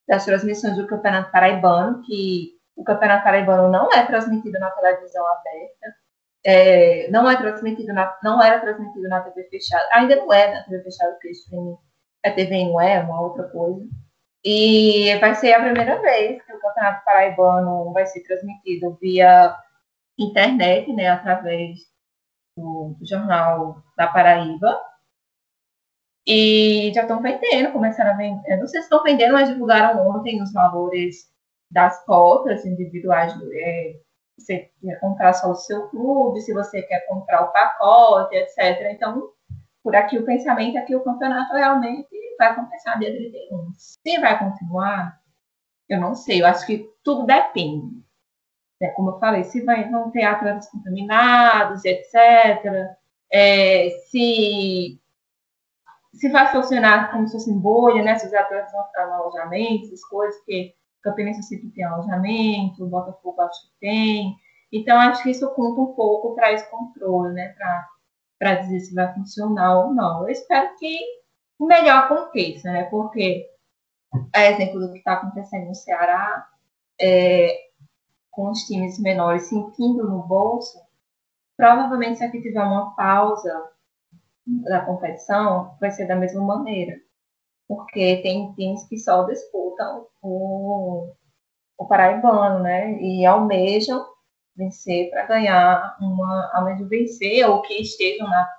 das 0.08 0.26
transmissões 0.26 0.76
do 0.78 0.88
Campeonato 0.88 1.32
Paraibano, 1.32 2.02
que 2.04 2.54
o 2.76 2.84
Campeonato 2.84 3.24
Paraibano 3.24 3.70
não 3.70 3.92
é 3.92 4.06
transmitido 4.06 4.60
na 4.60 4.72
televisão 4.72 5.26
aberta, 5.28 5.96
é, 6.44 7.10
não 7.12 7.30
é 7.30 7.36
transmitido 7.36 7.94
na, 7.94 8.18
não 8.24 8.42
era 8.42 8.60
transmitido 8.60 9.08
na 9.10 9.22
TV 9.22 9.44
fechada, 9.50 9.88
ainda 9.92 10.16
não 10.16 10.34
é 10.34 10.54
na 10.54 10.64
TV 10.64 10.84
fechada, 10.84 11.12
porque 11.14 11.32
streaming 11.32 11.78
é 12.24 12.32
TV 12.32 12.66
não 12.66 12.82
é, 12.82 13.00
uma 13.00 13.22
outra 13.22 13.44
coisa. 13.50 13.86
E 14.44 15.16
vai 15.20 15.36
ser 15.36 15.54
a 15.54 15.62
primeira 15.62 16.02
vez 16.02 16.42
que 16.42 16.54
o 16.54 16.60
Campeonato 16.60 17.04
Paraibano 17.04 17.92
vai 17.92 18.06
ser 18.06 18.22
transmitido 18.24 18.98
via 19.02 19.56
internet, 20.20 20.92
né, 20.94 21.08
através 21.10 21.80
do, 22.58 22.96
do 23.00 23.08
jornal 23.08 23.84
da 23.98 24.08
Paraíba. 24.08 24.80
E 26.28 26.92
já 26.94 27.02
estão 27.02 27.22
vendendo, 27.22 27.72
começaram 27.72 28.12
a 28.12 28.18
vender. 28.18 28.58
Não 28.58 28.68
sei 28.68 28.82
se 28.82 28.86
estão 28.86 29.02
vendendo, 29.04 29.34
mas 29.34 29.50
divulgaram 29.50 30.08
ontem 30.10 30.42
os 30.42 30.52
valores 30.54 31.28
das 31.72 32.04
cotas 32.06 32.66
individuais. 32.66 33.34
É, 33.54 34.00
você 34.38 34.70
quer 34.82 35.00
comprar 35.00 35.34
só 35.34 35.50
o 35.52 35.56
seu 35.56 35.90
clube, 35.90 36.42
se 36.42 36.54
você 36.54 36.82
quer 36.84 37.06
comprar 37.08 37.44
o 37.44 37.52
pacote, 37.52 38.36
etc. 38.36 38.92
Então, 38.92 39.32
por 39.84 39.96
aqui 39.96 40.18
o 40.18 40.26
pensamento 40.26 40.78
é 40.78 40.82
que 40.82 40.96
o 40.96 41.04
campeonato 41.04 41.54
realmente 41.54 42.10
vai 42.38 42.56
começar 42.56 43.00
dia 43.00 43.12
31. 43.12 43.74
Se 43.74 44.20
vai 44.20 44.38
continuar, 44.38 45.20
eu 45.88 46.00
não 46.00 46.14
sei. 46.14 46.42
Eu 46.42 46.46
acho 46.46 46.66
que 46.68 46.90
tudo 47.04 47.26
depende 47.26 47.99
né, 48.80 48.90
como 48.92 49.12
eu 49.12 49.20
falei, 49.20 49.44
se 49.44 49.64
vai, 49.64 49.90
vão 49.90 50.10
ter 50.12 50.24
atletas 50.24 50.70
contaminados, 50.70 51.84
etc. 51.84 52.96
É, 53.32 53.90
se, 54.10 55.00
se 56.14 56.30
vai 56.30 56.52
funcionar 56.52 57.12
como 57.12 57.28
se 57.28 57.34
fosse 57.34 57.54
bolha, 57.54 58.02
né, 58.02 58.18
se 58.18 58.28
os 58.28 58.34
atletas 58.34 58.72
vão 58.72 58.86
ficar 58.86 59.08
no 59.08 59.14
alojamento, 59.14 59.86
essas 59.86 60.04
coisas, 60.06 60.38
porque 60.38 60.74
Campinense 61.02 61.44
sempre 61.44 61.70
tem 61.72 61.84
alojamento, 61.84 62.88
Botafogo 62.88 63.42
acho 63.42 63.62
que 63.68 63.80
tem. 63.80 64.36
Então, 64.72 64.98
acho 65.00 65.24
que 65.24 65.32
isso 65.32 65.50
conta 65.56 65.82
um 65.82 65.94
pouco 65.94 66.36
para 66.36 66.52
esse 66.54 66.70
controle, 66.70 67.34
né, 67.34 67.56
para 68.38 68.56
dizer 68.56 68.80
se 68.80 68.96
vai 68.96 69.14
funcionar 69.14 69.86
ou 69.86 69.94
não. 69.94 70.24
Eu 70.24 70.30
espero 70.30 70.76
que 70.78 71.00
o 71.58 71.66
melhor 71.66 72.04
aconteça, 72.06 72.72
né, 72.72 72.84
porque, 72.86 73.46
é 74.34 74.52
exemplo 74.52 74.80
do 74.80 74.92
que 74.92 75.00
está 75.00 75.14
acontecendo 75.14 75.68
no 75.68 75.76
Ceará, 75.76 76.48
é, 77.02 77.69
com 78.32 78.50
os 78.52 78.64
times 78.66 79.00
menores 79.00 79.44
sentindo 79.50 80.08
no 80.08 80.24
bolso, 80.24 80.80
provavelmente 81.58 82.20
se 82.20 82.24
aqui 82.24 82.42
tiver 82.42 82.64
uma 82.64 82.96
pausa 82.96 83.70
da 84.46 84.86
competição, 84.86 85.78
vai 85.80 85.92
ser 85.92 86.08
da 86.08 86.16
mesma 86.16 86.44
maneira. 86.44 86.96
porque 87.68 88.22
tem 88.24 88.52
times 88.54 88.88
que 88.88 88.98
só 88.98 89.24
disputam 89.26 90.08
o, 90.24 91.14
o 91.78 91.88
paraibano, 91.88 92.64
né? 92.64 93.00
E 93.02 93.26
almejam 93.26 94.06
vencer 94.56 95.10
para 95.12 95.28
ganhar 95.28 95.98
uma, 96.02 96.74
de 96.76 96.84
vencer, 96.86 97.48
ou 97.48 97.62
que 97.62 97.76
estejam 97.82 98.28
na, 98.28 98.50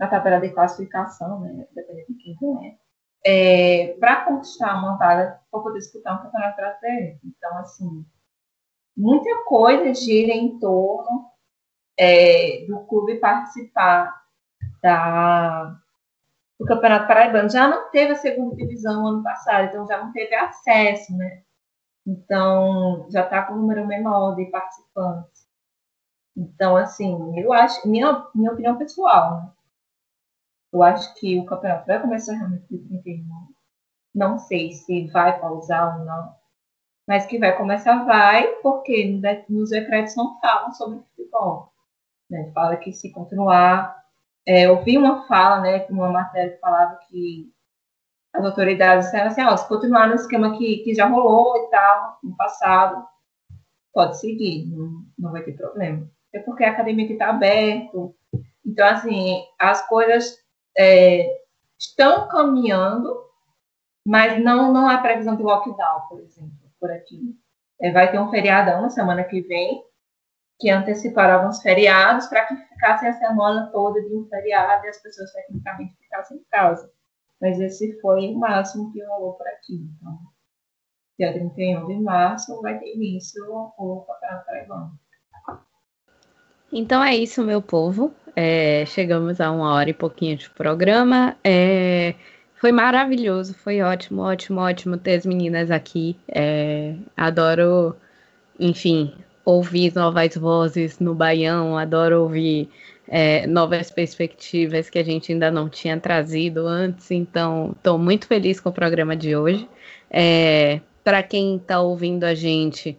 na 0.00 0.08
tabela 0.08 0.40
de 0.40 0.50
classificação, 0.50 1.40
né? 1.40 1.66
Dependendo 1.74 2.06
de 2.08 2.14
quem 2.14 2.36
ganha. 2.40 2.78
É, 3.26 3.96
para 4.00 4.24
conquistar 4.24 4.78
uma 4.78 4.96
vaga 4.96 5.40
para 5.50 5.60
poder 5.60 5.78
disputar 5.78 6.18
um 6.18 6.22
campeonato 6.24 6.56
brasileiro. 6.56 7.18
Então, 7.24 7.58
assim, 7.58 8.06
muita 8.96 9.44
coisa 9.44 9.92
gira 9.94 10.32
em 10.32 10.58
torno 10.58 11.30
é, 11.98 12.64
do 12.66 12.80
clube 12.86 13.16
participar 13.16 14.24
da, 14.82 15.76
do 16.58 16.66
Campeonato 16.66 17.06
Paraibano. 17.06 17.50
Já 17.50 17.68
não 17.68 17.90
teve 17.90 18.12
a 18.12 18.16
segunda 18.16 18.56
divisão 18.56 19.06
ano 19.06 19.22
passado, 19.22 19.68
então 19.68 19.86
já 19.86 20.02
não 20.02 20.12
teve 20.12 20.34
acesso, 20.34 21.16
né? 21.16 21.42
Então, 22.06 23.06
já 23.10 23.24
está 23.24 23.42
com 23.42 23.54
um 23.54 23.58
número 23.58 23.86
menor 23.86 24.36
de 24.36 24.46
participantes. 24.46 25.46
Então, 26.36 26.76
assim, 26.76 27.38
eu 27.38 27.52
acho, 27.52 27.88
minha, 27.88 28.26
minha 28.34 28.52
opinião 28.52 28.78
pessoal, 28.78 29.42
né? 29.42 29.52
Eu 30.72 30.82
acho 30.82 31.14
que 31.14 31.38
o 31.38 31.46
campeonato 31.46 31.86
vai 31.86 32.00
começar 32.00 32.34
realmente 32.34 32.66
de 32.68 32.78
31. 32.78 33.26
Não 34.14 34.38
sei 34.38 34.72
se 34.72 35.06
vai 35.08 35.40
pausar 35.40 35.98
ou 35.98 36.04
não. 36.04 36.34
Mas 37.06 37.26
que 37.26 37.38
vai 37.38 37.56
começar, 37.56 38.04
vai, 38.04 38.46
porque 38.62 39.20
nos 39.48 39.70
decretos 39.70 40.16
não 40.16 40.40
falam 40.40 40.72
sobre 40.72 40.98
futebol. 40.98 41.72
Né? 42.28 42.50
Fala 42.52 42.76
que 42.76 42.92
se 42.92 43.12
continuar 43.12 43.96
é, 44.46 44.66
eu 44.66 44.80
vi 44.84 44.96
uma 44.96 45.26
fala, 45.26 45.60
né, 45.60 45.84
uma 45.90 46.08
matéria 46.08 46.52
que 46.52 46.60
falava 46.60 46.96
que 47.08 47.52
as 48.32 48.44
autoridades 48.44 49.06
disseram 49.06 49.26
assim, 49.26 49.42
ó, 49.42 49.56
se 49.56 49.66
continuar 49.66 50.08
no 50.08 50.14
esquema 50.14 50.56
que, 50.56 50.78
que 50.78 50.94
já 50.94 51.06
rolou 51.06 51.56
e 51.56 51.70
tal, 51.70 52.18
no 52.22 52.36
passado, 52.36 53.04
pode 53.92 54.20
seguir, 54.20 54.66
não, 54.66 55.04
não 55.18 55.32
vai 55.32 55.42
ter 55.42 55.56
problema. 55.56 56.08
É 56.32 56.38
porque 56.38 56.62
a 56.62 56.70
academia 56.70 57.10
está 57.10 57.30
aberta. 57.30 57.98
Então, 58.64 58.86
assim, 58.86 59.42
as 59.58 59.84
coisas 59.88 60.38
é, 60.78 61.26
estão 61.78 62.28
caminhando, 62.28 63.24
mas 64.06 64.40
não, 64.42 64.72
não 64.72 64.88
há 64.88 64.98
previsão 64.98 65.34
de 65.34 65.42
lockdown, 65.42 66.02
por 66.08 66.20
exemplo, 66.20 66.65
por 66.80 66.90
aqui. 66.90 67.36
É, 67.80 67.92
vai 67.92 68.10
ter 68.10 68.18
um 68.18 68.30
feriadão 68.30 68.82
na 68.82 68.90
semana 68.90 69.24
que 69.24 69.40
vem, 69.42 69.82
que 70.58 70.70
anteciparam 70.70 71.40
alguns 71.40 71.60
feriados 71.60 72.26
para 72.26 72.46
que 72.46 72.56
ficasse 72.56 73.06
a 73.06 73.12
semana 73.12 73.70
toda 73.72 74.00
de 74.00 74.14
um 74.14 74.26
feriado 74.28 74.86
e 74.86 74.88
as 74.88 75.02
pessoas 75.02 75.32
tecnicamente 75.32 75.94
ficassem 75.96 76.38
em 76.38 76.44
casa. 76.50 76.90
Mas 77.40 77.60
esse 77.60 78.00
foi 78.00 78.28
o 78.28 78.38
máximo 78.38 78.90
que 78.92 79.04
rolou 79.04 79.34
por 79.34 79.46
aqui. 79.48 79.74
Então, 79.74 80.18
dia 81.18 81.32
31 81.32 81.86
de 81.86 82.00
março 82.00 82.60
vai 82.62 82.78
ter 82.78 82.94
início 82.94 83.42
o 83.78 84.06
Campeonato 84.06 84.46
Paraibano. 84.46 84.98
Então 86.72 87.02
é 87.02 87.14
isso, 87.14 87.42
meu 87.44 87.62
povo. 87.62 88.12
É, 88.34 88.84
chegamos 88.86 89.40
a 89.40 89.50
uma 89.50 89.72
hora 89.74 89.90
e 89.90 89.94
pouquinho 89.94 90.36
de 90.36 90.50
programa. 90.50 91.36
É, 91.44 92.14
foi 92.66 92.72
maravilhoso, 92.72 93.54
foi 93.54 93.80
ótimo, 93.80 94.22
ótimo, 94.22 94.60
ótimo 94.60 94.96
ter 94.96 95.14
as 95.14 95.24
meninas 95.24 95.70
aqui. 95.70 96.16
É, 96.26 96.96
adoro, 97.16 97.94
enfim, 98.58 99.14
ouvir 99.44 99.94
novas 99.94 100.34
vozes 100.34 100.98
no 100.98 101.14
Baião, 101.14 101.78
adoro 101.78 102.22
ouvir 102.22 102.68
é, 103.06 103.46
novas 103.46 103.88
perspectivas 103.92 104.90
que 104.90 104.98
a 104.98 105.04
gente 105.04 105.30
ainda 105.30 105.48
não 105.48 105.68
tinha 105.68 105.96
trazido 106.00 106.66
antes, 106.66 107.08
então 107.12 107.72
estou 107.76 107.96
muito 107.96 108.26
feliz 108.26 108.58
com 108.58 108.70
o 108.70 108.72
programa 108.72 109.14
de 109.14 109.36
hoje. 109.36 109.68
É, 110.10 110.80
Para 111.04 111.22
quem 111.22 111.58
está 111.58 111.80
ouvindo 111.80 112.24
a 112.24 112.34
gente, 112.34 112.98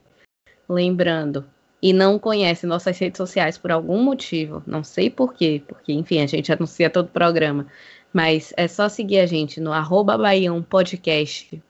lembrando, 0.70 1.44
e 1.82 1.92
não 1.92 2.18
conhece 2.18 2.66
nossas 2.66 2.98
redes 2.98 3.18
sociais 3.18 3.58
por 3.58 3.72
algum 3.72 4.02
motivo, 4.02 4.64
não 4.66 4.84
sei 4.84 5.10
porquê, 5.10 5.62
porque 5.68 5.92
enfim, 5.92 6.22
a 6.22 6.26
gente 6.26 6.52
anuncia 6.54 6.90
todo 6.90 7.08
o 7.08 7.12
programa, 7.12 7.68
mas 8.14 8.54
é 8.58 8.68
só 8.68 8.90
seguir 8.90 9.20
a 9.20 9.26
gente 9.26 9.60
no 9.60 9.72
arroba 9.72 10.18
Baião 10.18 10.62
Podcast 10.62 11.62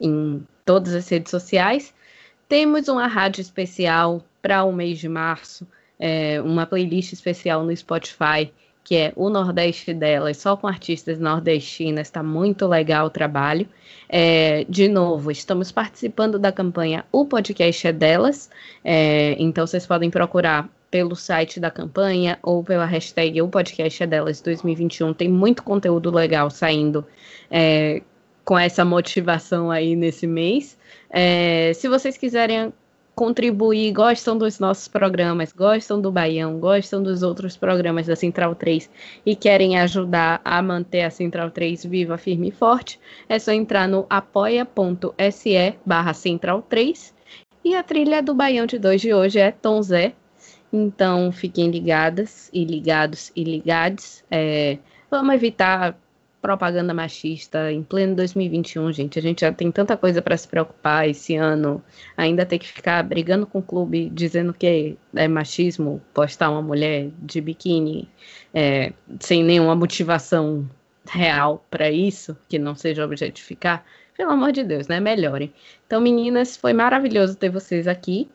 em 0.00 0.46
todas 0.64 0.94
as 0.94 1.08
redes 1.08 1.30
sociais. 1.30 1.94
Temos 2.48 2.88
uma 2.88 3.06
rádio 3.06 3.40
especial 3.40 4.22
para 4.40 4.64
o 4.64 4.72
mês 4.72 4.98
de 4.98 5.08
março, 5.08 5.66
é, 5.98 6.40
uma 6.42 6.66
playlist 6.66 7.12
especial 7.12 7.64
no 7.64 7.74
Spotify, 7.76 8.52
que 8.84 8.96
é 8.96 9.12
o 9.14 9.30
Nordeste 9.30 9.94
delas, 9.94 10.38
só 10.38 10.56
com 10.56 10.66
artistas 10.66 11.18
nordestinas, 11.18 12.08
está 12.08 12.22
muito 12.22 12.66
legal 12.66 13.06
o 13.06 13.10
trabalho. 13.10 13.68
É, 14.08 14.64
de 14.68 14.88
novo, 14.88 15.30
estamos 15.30 15.70
participando 15.70 16.38
da 16.38 16.50
campanha 16.50 17.04
O 17.12 17.24
Podcast 17.24 17.86
é 17.86 17.92
Delas, 17.92 18.50
é, 18.84 19.36
então 19.38 19.66
vocês 19.66 19.86
podem 19.86 20.10
procurar 20.10 20.68
pelo 20.92 21.16
site 21.16 21.58
da 21.58 21.70
campanha 21.70 22.38
ou 22.42 22.62
pela 22.62 22.84
hashtag 22.84 23.40
O 23.40 23.48
Podcast 23.48 24.02
é 24.02 24.06
Delas 24.06 24.42
2021. 24.42 25.14
Tem 25.14 25.26
muito 25.26 25.62
conteúdo 25.62 26.10
legal 26.10 26.50
saindo 26.50 27.04
é, 27.50 28.02
com 28.44 28.58
essa 28.58 28.84
motivação 28.84 29.70
aí 29.70 29.96
nesse 29.96 30.26
mês. 30.26 30.76
É, 31.08 31.72
se 31.74 31.88
vocês 31.88 32.18
quiserem 32.18 32.74
contribuir, 33.14 33.90
gostam 33.92 34.36
dos 34.36 34.58
nossos 34.58 34.86
programas, 34.86 35.50
gostam 35.50 35.98
do 35.98 36.12
Baião, 36.12 36.58
gostam 36.58 37.02
dos 37.02 37.22
outros 37.22 37.56
programas 37.56 38.06
da 38.06 38.14
Central 38.14 38.54
3 38.54 38.90
e 39.24 39.34
querem 39.34 39.78
ajudar 39.78 40.42
a 40.44 40.60
manter 40.60 41.04
a 41.04 41.10
Central 41.10 41.50
3 41.50 41.86
viva, 41.86 42.18
firme 42.18 42.48
e 42.48 42.52
forte, 42.52 43.00
é 43.30 43.38
só 43.38 43.50
entrar 43.50 43.88
no 43.88 44.04
apoia.se 44.10 45.74
barra 45.86 46.12
Central 46.12 46.60
3 46.62 47.14
e 47.64 47.74
a 47.74 47.82
trilha 47.82 48.22
do 48.22 48.34
Baião 48.34 48.66
de 48.66 48.78
2 48.78 49.00
de 49.00 49.14
hoje 49.14 49.38
é 49.38 49.52
Tom 49.52 49.80
Zé. 49.80 50.14
Então 50.72 51.30
fiquem 51.30 51.70
ligadas 51.70 52.48
e 52.52 52.64
ligados 52.64 53.30
e 53.36 53.44
ligades. 53.44 54.24
É, 54.30 54.78
vamos 55.10 55.34
evitar 55.34 55.98
propaganda 56.42 56.92
machista 56.92 57.70
em 57.70 57.84
pleno 57.84 58.16
2021, 58.16 58.92
gente. 58.92 59.18
A 59.18 59.22
gente 59.22 59.42
já 59.42 59.52
tem 59.52 59.70
tanta 59.70 59.96
coisa 59.96 60.20
para 60.20 60.36
se 60.36 60.48
preocupar 60.48 61.08
esse 61.08 61.36
ano. 61.36 61.82
Ainda 62.16 62.44
tem 62.44 62.58
que 62.58 62.66
ficar 62.66 63.02
brigando 63.04 63.46
com 63.46 63.60
o 63.60 63.62
clube 63.62 64.10
dizendo 64.10 64.52
que 64.52 64.98
é 65.14 65.28
machismo 65.28 66.02
postar 66.12 66.50
uma 66.50 66.60
mulher 66.60 67.10
de 67.20 67.40
biquíni 67.40 68.08
é, 68.52 68.92
sem 69.20 69.44
nenhuma 69.44 69.76
motivação 69.76 70.68
real 71.08 71.64
para 71.70 71.90
isso, 71.90 72.36
que 72.48 72.58
não 72.58 72.74
seja 72.74 73.04
objetificar. 73.04 73.84
Pelo 74.16 74.32
amor 74.32 74.52
de 74.52 74.62
Deus, 74.62 74.88
né? 74.88 75.00
Melhorem. 75.00 75.52
Então, 75.86 76.00
meninas, 76.00 76.56
foi 76.56 76.72
maravilhoso 76.72 77.36
ter 77.36 77.50
vocês 77.50 77.86
aqui. 77.88 78.28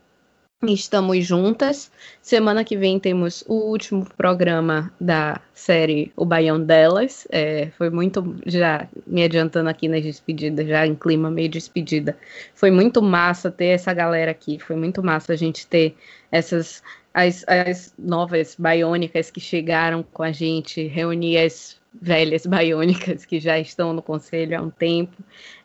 Estamos 0.63 1.23
juntas. 1.23 1.91
Semana 2.19 2.63
que 2.63 2.75
vem 2.75 2.99
temos 2.99 3.43
o 3.47 3.53
último 3.53 4.03
programa 4.17 4.91
da 4.99 5.39
série 5.53 6.11
O 6.15 6.25
Baião 6.25 6.59
Delas. 6.59 7.27
É, 7.29 7.67
foi 7.77 7.91
muito, 7.91 8.35
já 8.43 8.87
me 9.05 9.23
adiantando 9.23 9.69
aqui 9.69 9.87
nas 9.87 10.01
despedidas, 10.01 10.67
já 10.67 10.87
em 10.87 10.95
clima 10.95 11.29
meio 11.29 11.47
despedida. 11.47 12.17
Foi 12.55 12.71
muito 12.71 13.03
massa 13.03 13.51
ter 13.51 13.67
essa 13.67 13.93
galera 13.93 14.31
aqui. 14.31 14.57
Foi 14.57 14.75
muito 14.75 15.03
massa 15.03 15.33
a 15.33 15.35
gente 15.35 15.67
ter 15.67 15.95
essas 16.31 16.81
as, 17.13 17.45
as 17.47 17.93
novas 17.97 18.55
baiônicas 18.57 19.29
que 19.29 19.39
chegaram 19.39 20.01
com 20.01 20.23
a 20.23 20.31
gente, 20.31 20.87
reunir 20.87 21.37
as 21.37 21.79
velhas 22.01 22.47
baiônicas 22.47 23.25
que 23.25 23.39
já 23.39 23.59
estão 23.59 23.93
no 23.93 24.01
conselho 24.01 24.57
há 24.57 24.61
um 24.63 24.71
tempo. 24.71 25.17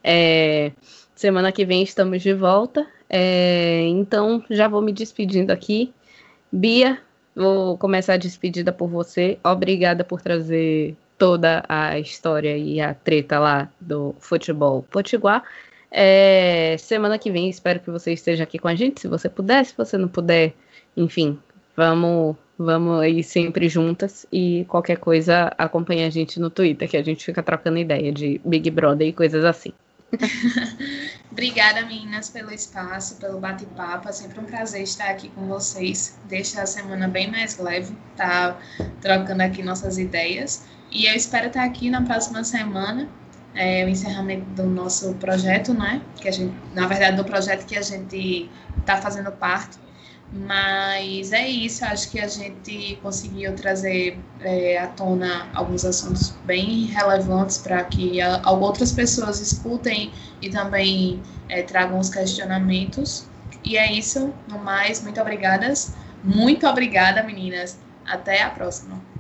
É, 0.04 0.72
semana 1.14 1.50
que 1.50 1.64
vem 1.64 1.82
estamos 1.82 2.20
de 2.22 2.34
volta. 2.34 2.86
É, 3.14 3.82
então, 3.88 4.42
já 4.48 4.66
vou 4.66 4.80
me 4.80 4.90
despedindo 4.90 5.50
aqui. 5.50 5.92
Bia, 6.50 6.98
vou 7.36 7.76
começar 7.76 8.14
a 8.14 8.16
despedida 8.16 8.72
por 8.72 8.88
você. 8.88 9.38
Obrigada 9.44 10.02
por 10.02 10.22
trazer 10.22 10.96
toda 11.18 11.62
a 11.68 11.98
história 11.98 12.56
e 12.56 12.80
a 12.80 12.94
treta 12.94 13.38
lá 13.38 13.70
do 13.78 14.14
futebol 14.18 14.82
potiguar. 14.90 15.44
É, 15.90 16.74
semana 16.78 17.18
que 17.18 17.30
vem 17.30 17.50
espero 17.50 17.80
que 17.80 17.90
você 17.90 18.14
esteja 18.14 18.44
aqui 18.44 18.58
com 18.58 18.66
a 18.66 18.74
gente, 18.74 19.02
se 19.02 19.08
você 19.08 19.28
puder, 19.28 19.64
se 19.66 19.76
você 19.76 19.98
não 19.98 20.08
puder, 20.08 20.54
enfim, 20.96 21.38
vamos 21.76 22.34
vamos 22.58 23.00
aí 23.00 23.22
sempre 23.22 23.68
juntas 23.68 24.26
e 24.32 24.64
qualquer 24.68 24.96
coisa 24.96 25.52
acompanha 25.58 26.06
a 26.06 26.10
gente 26.10 26.40
no 26.40 26.48
Twitter, 26.48 26.88
que 26.88 26.96
a 26.96 27.02
gente 27.02 27.24
fica 27.24 27.42
trocando 27.42 27.78
ideia 27.78 28.12
de 28.12 28.40
Big 28.44 28.70
Brother 28.70 29.08
e 29.08 29.12
coisas 29.12 29.44
assim. 29.44 29.72
Obrigada, 31.30 31.82
meninas, 31.86 32.28
pelo 32.28 32.52
espaço, 32.52 33.16
pelo 33.16 33.38
bate-papo. 33.38 34.08
É 34.08 34.12
sempre 34.12 34.40
um 34.40 34.44
prazer 34.44 34.82
estar 34.82 35.08
aqui 35.08 35.28
com 35.30 35.46
vocês. 35.46 36.18
Deixa 36.24 36.62
a 36.62 36.66
semana 36.66 37.08
bem 37.08 37.30
mais 37.30 37.58
leve, 37.58 37.96
tá 38.16 38.58
trocando 39.00 39.42
aqui 39.42 39.62
nossas 39.62 39.98
ideias. 39.98 40.64
E 40.90 41.06
eu 41.06 41.14
espero 41.14 41.46
estar 41.46 41.64
aqui 41.64 41.88
na 41.88 42.02
próxima 42.02 42.44
semana, 42.44 43.08
é, 43.54 43.84
o 43.84 43.88
encerramento 43.88 44.44
do 44.50 44.64
nosso 44.64 45.14
projeto, 45.14 45.72
né? 45.72 46.02
Que 46.16 46.28
a 46.28 46.32
gente, 46.32 46.54
na 46.74 46.86
verdade, 46.86 47.16
do 47.16 47.24
projeto 47.24 47.66
que 47.66 47.76
a 47.76 47.82
gente 47.82 48.50
está 48.78 48.98
fazendo 48.98 49.32
parte 49.32 49.78
Mas 50.32 51.30
é 51.30 51.46
isso, 51.46 51.84
acho 51.84 52.10
que 52.10 52.18
a 52.18 52.26
gente 52.26 52.98
conseguiu 53.02 53.54
trazer 53.54 54.18
é, 54.40 54.78
à 54.78 54.86
tona 54.86 55.46
alguns 55.52 55.84
assuntos 55.84 56.30
bem 56.46 56.86
relevantes 56.86 57.58
para 57.58 57.84
que 57.84 58.18
a, 58.18 58.50
outras 58.50 58.92
pessoas 58.92 59.40
escutem 59.40 60.10
e 60.40 60.48
também 60.48 61.22
é, 61.50 61.62
tragam 61.62 61.98
os 61.98 62.08
questionamentos. 62.08 63.26
E 63.62 63.76
é 63.76 63.92
isso, 63.92 64.32
no 64.48 64.58
mais, 64.58 65.02
muito 65.02 65.20
obrigadas. 65.20 65.94
Muito 66.24 66.66
obrigada, 66.66 67.22
meninas. 67.22 67.78
Até 68.06 68.42
a 68.42 68.48
próxima. 68.48 69.11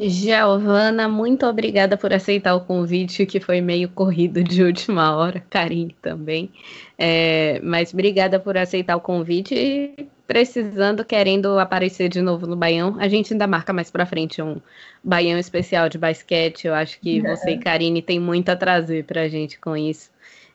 Giovana, 0.00 1.08
muito 1.08 1.44
obrigada 1.44 1.96
por 1.96 2.12
aceitar 2.12 2.54
o 2.54 2.60
convite, 2.60 3.26
que 3.26 3.40
foi 3.40 3.60
meio 3.60 3.88
corrido 3.88 4.44
de 4.44 4.62
última 4.62 5.16
hora. 5.16 5.42
Karine 5.50 5.96
também. 6.00 6.52
É, 6.96 7.60
mas 7.64 7.92
obrigada 7.92 8.38
por 8.38 8.56
aceitar 8.56 8.94
o 8.94 9.00
convite 9.00 9.56
e 9.56 10.06
precisando, 10.24 11.04
querendo 11.04 11.58
aparecer 11.58 12.08
de 12.08 12.22
novo 12.22 12.46
no 12.46 12.54
Baião. 12.54 12.96
A 13.00 13.08
gente 13.08 13.32
ainda 13.32 13.48
marca 13.48 13.72
mais 13.72 13.90
para 13.90 14.06
frente 14.06 14.40
um 14.40 14.60
Baião 15.02 15.36
especial 15.36 15.88
de 15.88 15.98
basquete. 15.98 16.68
Eu 16.68 16.74
acho 16.74 17.00
que 17.00 17.18
é. 17.18 17.22
você 17.22 17.50
e 17.50 17.58
Karine 17.58 18.00
tem 18.00 18.20
muito 18.20 18.50
a 18.50 18.56
trazer 18.56 19.04
para 19.04 19.22
a 19.22 19.28
gente 19.28 19.58
com 19.58 19.76
isso. 19.76 20.10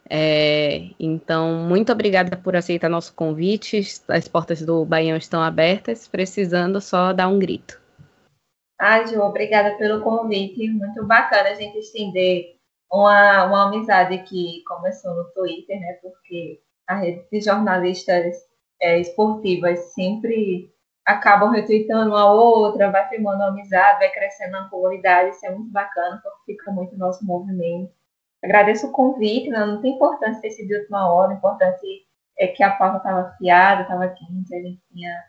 É, 0.09 0.85
então, 0.97 1.65
muito 1.67 1.91
obrigada 1.91 2.37
por 2.37 2.55
aceitar 2.55 2.87
nosso 2.87 3.13
convite. 3.13 3.81
As 4.07 4.25
portas 4.25 4.61
do 4.61 4.85
Baião 4.85 5.17
estão 5.17 5.41
abertas. 5.41 6.07
Precisando, 6.07 6.79
só 6.79 7.11
dar 7.11 7.27
um 7.27 7.37
grito. 7.37 7.82
Ah, 8.85 9.05
Ju, 9.05 9.21
obrigada 9.21 9.77
pelo 9.77 10.01
convite. 10.01 10.69
Muito 10.69 11.05
bacana 11.05 11.51
a 11.51 11.53
gente 11.53 11.77
estender 11.77 12.57
uma, 12.91 13.45
uma 13.45 13.67
amizade 13.67 14.17
que 14.23 14.61
começou 14.67 15.15
no 15.15 15.23
Twitter, 15.31 15.79
né? 15.79 15.93
Porque 16.01 16.59
a 16.85 16.95
rede 16.95 17.25
de 17.31 17.39
jornalistas 17.39 18.35
é, 18.81 18.99
esportivas 18.99 19.79
sempre 19.93 20.69
acabam 21.05 21.51
retweetando 21.51 22.09
uma 22.09 22.29
outra, 22.33 22.91
vai 22.91 23.07
firmando 23.07 23.43
amizade, 23.43 23.99
vai 23.99 24.11
crescendo 24.11 24.51
na 24.51 24.69
comunidade. 24.69 25.29
Isso 25.29 25.45
é 25.45 25.51
muito 25.51 25.71
bacana, 25.71 26.21
fica 26.45 26.69
muito 26.69 26.97
nosso 26.97 27.25
movimento. 27.25 27.89
Agradeço 28.43 28.87
o 28.87 28.91
convite, 28.91 29.49
né? 29.49 29.65
não 29.65 29.81
tem 29.81 29.93
importância 29.95 30.41
ter 30.41 30.51
sido 30.51 30.67
de 30.67 30.79
última 30.79 31.09
hora, 31.09 31.31
o 31.31 31.35
importante 31.35 32.05
é 32.37 32.47
que 32.47 32.61
a 32.61 32.71
pauta 32.71 32.97
estava 32.97 33.29
afiada, 33.29 33.83
estava 33.83 34.09
quente, 34.09 34.53
a 34.53 34.59
gente 34.59 34.81
tinha 34.91 35.23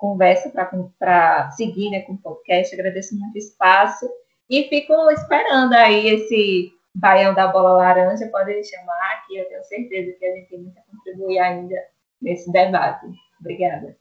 conversa 0.00 0.50
para 0.98 1.50
seguir 1.50 1.90
né, 1.90 2.00
com 2.00 2.14
o 2.14 2.18
podcast. 2.18 2.74
Agradeço 2.74 3.16
muito 3.16 3.34
o 3.34 3.38
espaço 3.38 4.10
e 4.48 4.64
fico 4.64 4.92
esperando 5.10 5.74
aí 5.74 6.08
esse 6.08 6.72
baião 6.94 7.34
da 7.34 7.46
bola 7.46 7.74
laranja, 7.74 8.26
pode 8.32 8.64
chamar, 8.64 9.24
que 9.26 9.36
eu 9.36 9.44
tenho 9.48 9.62
certeza 9.62 10.18
que 10.18 10.26
a 10.26 10.34
gente 10.34 10.48
tem 10.48 10.58
muito 10.58 10.78
a 10.78 10.82
contribuir 10.90 11.38
ainda 11.38 11.76
nesse 12.20 12.50
debate. 12.50 13.06
Obrigada. 13.38 13.96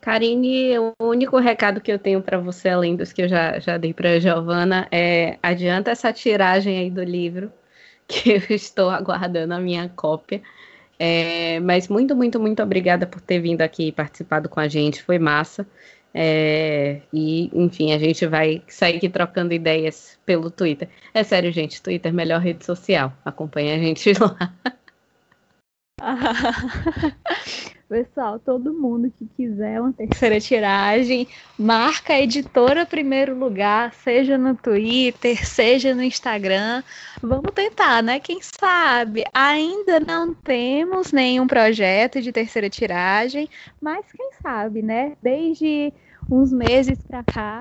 Karine, 0.00 0.78
o 0.78 0.94
único 1.00 1.36
recado 1.38 1.80
que 1.80 1.90
eu 1.90 1.98
tenho 1.98 2.22
para 2.22 2.38
você, 2.38 2.68
além 2.68 2.94
dos 2.94 3.12
que 3.12 3.22
eu 3.22 3.28
já, 3.28 3.58
já 3.58 3.76
dei 3.76 3.92
para 3.92 4.10
a 4.10 4.20
Giovana, 4.20 4.86
é 4.92 5.36
adianta 5.42 5.90
essa 5.90 6.12
tiragem 6.12 6.78
aí 6.78 6.90
do 6.90 7.02
livro, 7.02 7.52
que 8.06 8.30
eu 8.30 8.42
estou 8.54 8.88
aguardando 8.88 9.52
a 9.52 9.58
minha 9.58 9.88
cópia. 9.88 10.40
É, 10.98 11.60
mas 11.60 11.88
muito, 11.88 12.16
muito, 12.16 12.40
muito 12.40 12.62
obrigada 12.62 13.06
por 13.06 13.20
ter 13.20 13.38
vindo 13.40 13.60
aqui 13.62 13.88
e 13.88 13.92
participado 13.92 14.48
com 14.48 14.60
a 14.60 14.68
gente, 14.68 15.02
foi 15.02 15.18
massa. 15.18 15.66
É, 16.14 17.02
e, 17.12 17.50
enfim, 17.52 17.92
a 17.92 17.98
gente 17.98 18.26
vai 18.26 18.62
sair 18.68 18.96
aqui 18.96 19.08
trocando 19.08 19.52
ideias 19.52 20.18
pelo 20.24 20.50
Twitter. 20.50 20.88
É 21.12 21.22
sério, 21.22 21.52
gente, 21.52 21.82
Twitter 21.82 22.10
é 22.10 22.14
melhor 22.14 22.40
rede 22.40 22.64
social. 22.64 23.12
Acompanhe 23.24 23.72
a 23.72 23.78
gente 23.78 24.12
lá. 24.18 24.54
Pessoal, 27.88 28.40
todo 28.40 28.74
mundo 28.74 29.12
que 29.16 29.28
quiser 29.36 29.80
uma 29.80 29.92
terceira 29.92 30.40
tiragem, 30.40 31.28
marca 31.56 32.14
a 32.14 32.20
editora 32.20 32.84
primeiro 32.84 33.38
lugar, 33.38 33.94
seja 33.94 34.36
no 34.36 34.56
Twitter, 34.56 35.46
seja 35.46 35.94
no 35.94 36.02
Instagram. 36.02 36.82
Vamos 37.22 37.52
tentar, 37.54 38.02
né? 38.02 38.18
Quem 38.18 38.40
sabe? 38.42 39.22
Ainda 39.32 40.00
não 40.00 40.34
temos 40.34 41.12
nenhum 41.12 41.46
projeto 41.46 42.20
de 42.20 42.32
terceira 42.32 42.68
tiragem, 42.68 43.48
mas 43.80 44.04
quem 44.10 44.30
sabe, 44.42 44.82
né? 44.82 45.16
Desde 45.22 45.92
uns 46.28 46.52
meses 46.52 46.98
para 47.06 47.22
cá, 47.22 47.60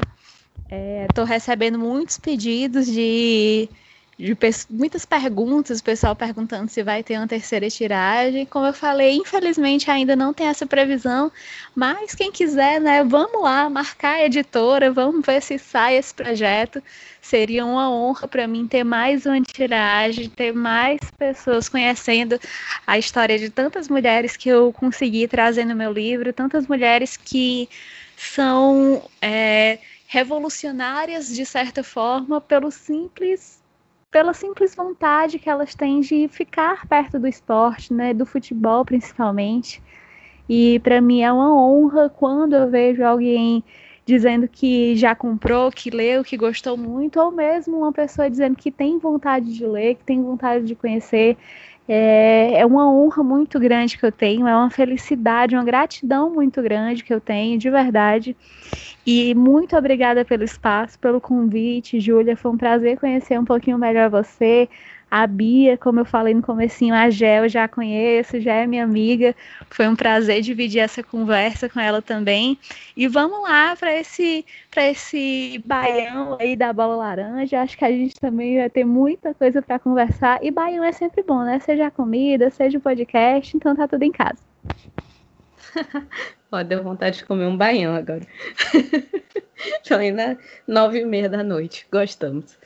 estou 1.08 1.24
é, 1.24 1.28
recebendo 1.28 1.78
muitos 1.78 2.18
pedidos 2.18 2.88
de 2.88 3.70
de 4.18 4.38
muitas 4.70 5.06
perguntas, 5.06 5.80
o 5.80 5.84
pessoal 5.84 6.16
perguntando 6.16 6.72
se 6.72 6.82
vai 6.82 7.04
ter 7.04 7.18
uma 7.18 7.28
terceira 7.28 7.70
tiragem. 7.70 8.46
Como 8.46 8.66
eu 8.66 8.74
falei, 8.74 9.18
infelizmente 9.18 9.92
ainda 9.92 10.16
não 10.16 10.34
tem 10.34 10.48
essa 10.48 10.66
previsão, 10.66 11.30
mas 11.76 12.16
quem 12.16 12.32
quiser, 12.32 12.80
né, 12.80 13.04
vamos 13.04 13.42
lá, 13.42 13.70
marcar 13.70 14.16
a 14.16 14.26
editora, 14.26 14.90
vamos 14.90 15.26
ver 15.26 15.42
se 15.42 15.60
sai 15.60 15.98
esse 15.98 16.14
projeto. 16.14 16.82
Seria 17.22 17.66
uma 17.66 17.92
honra 17.92 18.26
para 18.26 18.48
mim 18.48 18.68
ter 18.68 18.86
mais 18.86 19.26
uma 19.26 19.42
tiragem, 19.42 20.30
ter 20.30 20.54
mais 20.54 21.00
pessoas 21.18 21.68
conhecendo 21.68 22.40
a 22.88 22.98
história 22.98 23.38
de 23.38 23.50
tantas 23.50 23.90
mulheres 23.90 24.38
que 24.38 24.48
eu 24.48 24.72
consegui 24.72 25.28
trazer 25.28 25.66
no 25.66 25.76
meu 25.76 25.92
livro, 25.92 26.32
tantas 26.32 26.68
mulheres 26.68 27.18
que 27.18 27.68
são 28.16 29.04
é, 29.22 29.80
revolucionárias 30.08 31.28
de 31.28 31.46
certa 31.46 31.84
forma 31.84 32.40
pelo 32.40 32.72
simples 32.72 33.65
pela 34.16 34.34
simples 34.34 34.74
vontade 34.74 35.38
que 35.38 35.50
elas 35.50 35.76
têm 35.76 36.00
de 36.00 36.30
ficar 36.30 36.88
perto 36.88 37.20
do 37.20 37.28
esporte, 37.28 37.94
né, 37.94 38.14
do 38.14 38.26
futebol 38.26 38.86
principalmente. 38.86 39.84
E 40.48 40.80
para 40.80 41.02
mim 41.02 41.22
é 41.22 41.34
uma 41.34 41.54
honra 41.54 42.08
quando 42.08 42.54
eu 42.54 42.70
vejo 42.70 43.04
alguém 43.04 43.62
dizendo 44.06 44.48
que 44.48 44.96
já 44.96 45.14
comprou, 45.14 45.70
que 45.70 45.90
leu, 45.90 46.24
que 46.24 46.38
gostou 46.38 46.78
muito, 46.78 47.20
ou 47.20 47.30
mesmo 47.30 47.80
uma 47.80 47.92
pessoa 47.92 48.30
dizendo 48.30 48.56
que 48.56 48.72
tem 48.72 48.98
vontade 48.98 49.54
de 49.54 49.68
ler, 49.68 49.96
que 49.96 50.06
tem 50.06 50.24
vontade 50.24 50.64
de 50.64 50.76
conhecer. 50.76 51.36
É, 51.88 52.60
é 52.60 52.66
uma 52.66 52.92
honra 52.92 53.24
muito 53.24 53.60
grande 53.60 53.98
que 53.98 54.06
eu 54.06 54.12
tenho, 54.12 54.48
é 54.48 54.56
uma 54.56 54.72
felicidade, 54.72 55.56
uma 55.56 55.64
gratidão 55.64 56.32
muito 56.34 56.62
grande 56.62 57.04
que 57.04 57.14
eu 57.14 57.22
tenho, 57.22 57.60
de 57.60 57.70
verdade. 57.70 58.36
E 59.06 59.36
muito 59.36 59.76
obrigada 59.78 60.26
pelo 60.26 60.44
espaço, 60.44 60.98
pelo 61.00 61.22
convite, 61.22 62.00
Júlia. 62.00 62.36
Foi 62.36 62.52
um 62.52 62.58
prazer 62.58 63.00
conhecer 63.00 63.40
um 63.40 63.46
pouquinho 63.46 63.78
melhor 63.78 64.10
você. 64.10 64.68
A 65.18 65.26
Bia, 65.28 65.78
como 65.78 66.02
eu 66.02 66.06
falei 66.06 66.34
no 66.34 66.42
comecinho, 66.42 66.94
a 66.94 67.10
Gel 67.10 67.48
já 67.48 67.70
conheço, 67.70 68.42
já 68.42 68.54
é 68.54 68.68
minha 68.68 68.84
amiga. 68.84 69.34
Foi 69.70 69.88
um 69.88 69.96
prazer 69.96 70.42
dividir 70.42 70.80
essa 70.80 71.02
conversa 71.02 71.70
com 71.70 71.80
ela 71.80 72.02
também. 72.02 72.60
E 72.98 73.08
vamos 73.08 73.42
lá 73.44 73.78
para 73.78 73.96
esse 73.96 74.46
para 74.70 74.90
esse 74.90 75.64
baião 75.66 76.36
aí 76.38 76.58
da 76.58 76.74
bola 76.74 76.98
laranja. 76.98 77.62
Acho 77.62 77.78
que 77.78 77.86
a 77.86 77.92
gente 77.92 78.20
também 78.20 78.58
vai 78.58 78.70
ter 78.70 78.84
muita 78.84 79.34
coisa 79.34 79.62
para 79.62 79.80
conversar. 79.80 80.44
E 80.44 80.52
baião 80.52 80.84
é 80.84 80.92
sempre 80.92 81.24
bom, 81.24 81.46
né? 81.46 81.60
Seja 81.60 81.88
a 81.88 81.92
comida, 81.92 82.50
seja 82.50 82.78
o 82.78 82.82
podcast, 82.82 83.56
então 83.56 83.74
tá 83.74 83.88
tudo 83.88 84.04
em 84.04 84.12
casa. 84.12 84.44
Ó, 86.52 86.62
deu 86.62 86.84
vontade 86.84 87.20
de 87.20 87.26
comer 87.26 87.46
um 87.46 87.56
baião 87.56 87.96
agora. 87.96 88.28
Falei 89.88 90.12
na 90.12 90.36
nove 90.68 91.00
e 91.00 91.06
meia 91.06 91.30
da 91.30 91.42
noite. 91.42 91.88
Gostamos. 91.90 92.58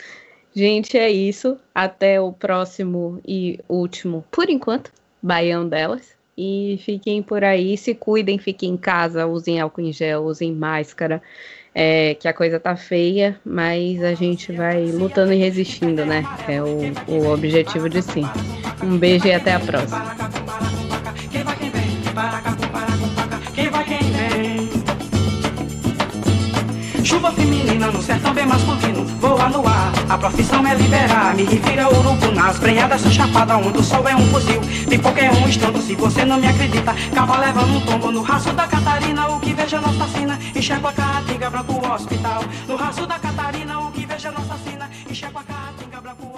Gente, 0.60 0.98
é 0.98 1.10
isso. 1.10 1.57
Até 1.73 2.19
o 2.19 2.34
próximo 2.34 3.22
e 3.26 3.61
último, 3.69 4.26
por 4.30 4.49
enquanto, 4.49 4.91
baião 5.23 5.65
delas. 5.65 6.11
E 6.38 6.77
fiquem 6.84 7.23
por 7.23 7.45
aí, 7.45 7.77
se 7.77 7.95
cuidem, 7.95 8.38
fiquem 8.38 8.72
em 8.72 8.77
casa, 8.77 9.26
usem 9.26 9.61
álcool 9.61 9.80
em 9.80 9.94
gel, 9.94 10.26
usem 10.26 10.52
máscara. 10.52 11.22
É, 11.73 12.14
que 12.15 12.27
a 12.27 12.34
coisa 12.34 12.60
tá 12.60 12.76
feia, 12.76 13.40
mas 13.45 14.03
a 14.03 14.14
gente 14.14 14.52
vai 14.52 14.88
lutando 14.88 15.31
e 15.31 15.38
resistindo, 15.38 16.06
né? 16.06 16.26
É 16.45 16.61
o, 16.61 16.81
o 17.07 17.31
objetivo 17.31 17.88
de 17.88 18.02
sim. 18.02 18.26
Um 18.84 18.98
beijo 18.98 19.27
e 19.27 19.31
até 19.31 19.53
a 19.53 19.61
próxima. 19.61 20.14
Chuva 27.10 27.31
feminina 27.31 27.88
no 27.88 28.03
sertão 28.03 28.31
bem 28.36 28.45
masculino 28.45 29.03
Voa 29.19 29.49
no 29.49 29.68
ar, 29.68 29.91
a 30.07 30.15
profissão 30.15 30.64
é 30.68 30.76
liberar. 30.76 31.34
Me 31.36 31.44
refira 31.44 31.90
urubu 31.90 32.31
nas 32.31 32.60
prenhadas 32.60 33.02
sou 33.02 33.10
chapada 33.10 33.57
Onde 33.57 33.80
o 33.80 33.84
sol 33.84 34.07
é 34.07 34.15
um 34.15 34.27
fuzil. 34.27 34.61
De 34.61 34.99
qualquer 34.99 35.26
é 35.26 35.31
um 35.31 35.49
estando, 35.49 35.81
se 35.81 35.95
você 35.95 36.23
não 36.23 36.40
me 36.40 36.48
acredita. 36.48 36.94
Cavalo 37.11 37.41
levando 37.41 37.77
um 37.77 37.81
tombo 37.81 38.11
no 38.11 38.22
raço 38.22 38.53
da 38.53 38.68
Catarina 38.68 39.27
O 39.27 39.40
que 39.40 39.56
veja 39.56 39.81
nossa 39.81 40.07
sina, 40.15 40.38
enxergo 40.56 40.88
a 40.88 40.94
caatinga 40.94 41.49
branco 41.49 41.94
hospital. 41.94 42.44
No 42.68 42.76
raço 42.76 43.07
da 43.07 43.18
Catarina, 43.18 43.80
o 43.80 43.91
que 43.91 44.06
veja 44.06 44.30
nossa 44.30 44.56
sina 44.64 44.88
Enxergo 45.10 45.40
a 45.40 45.44
caatinga 45.44 46.02
branco 46.02 46.28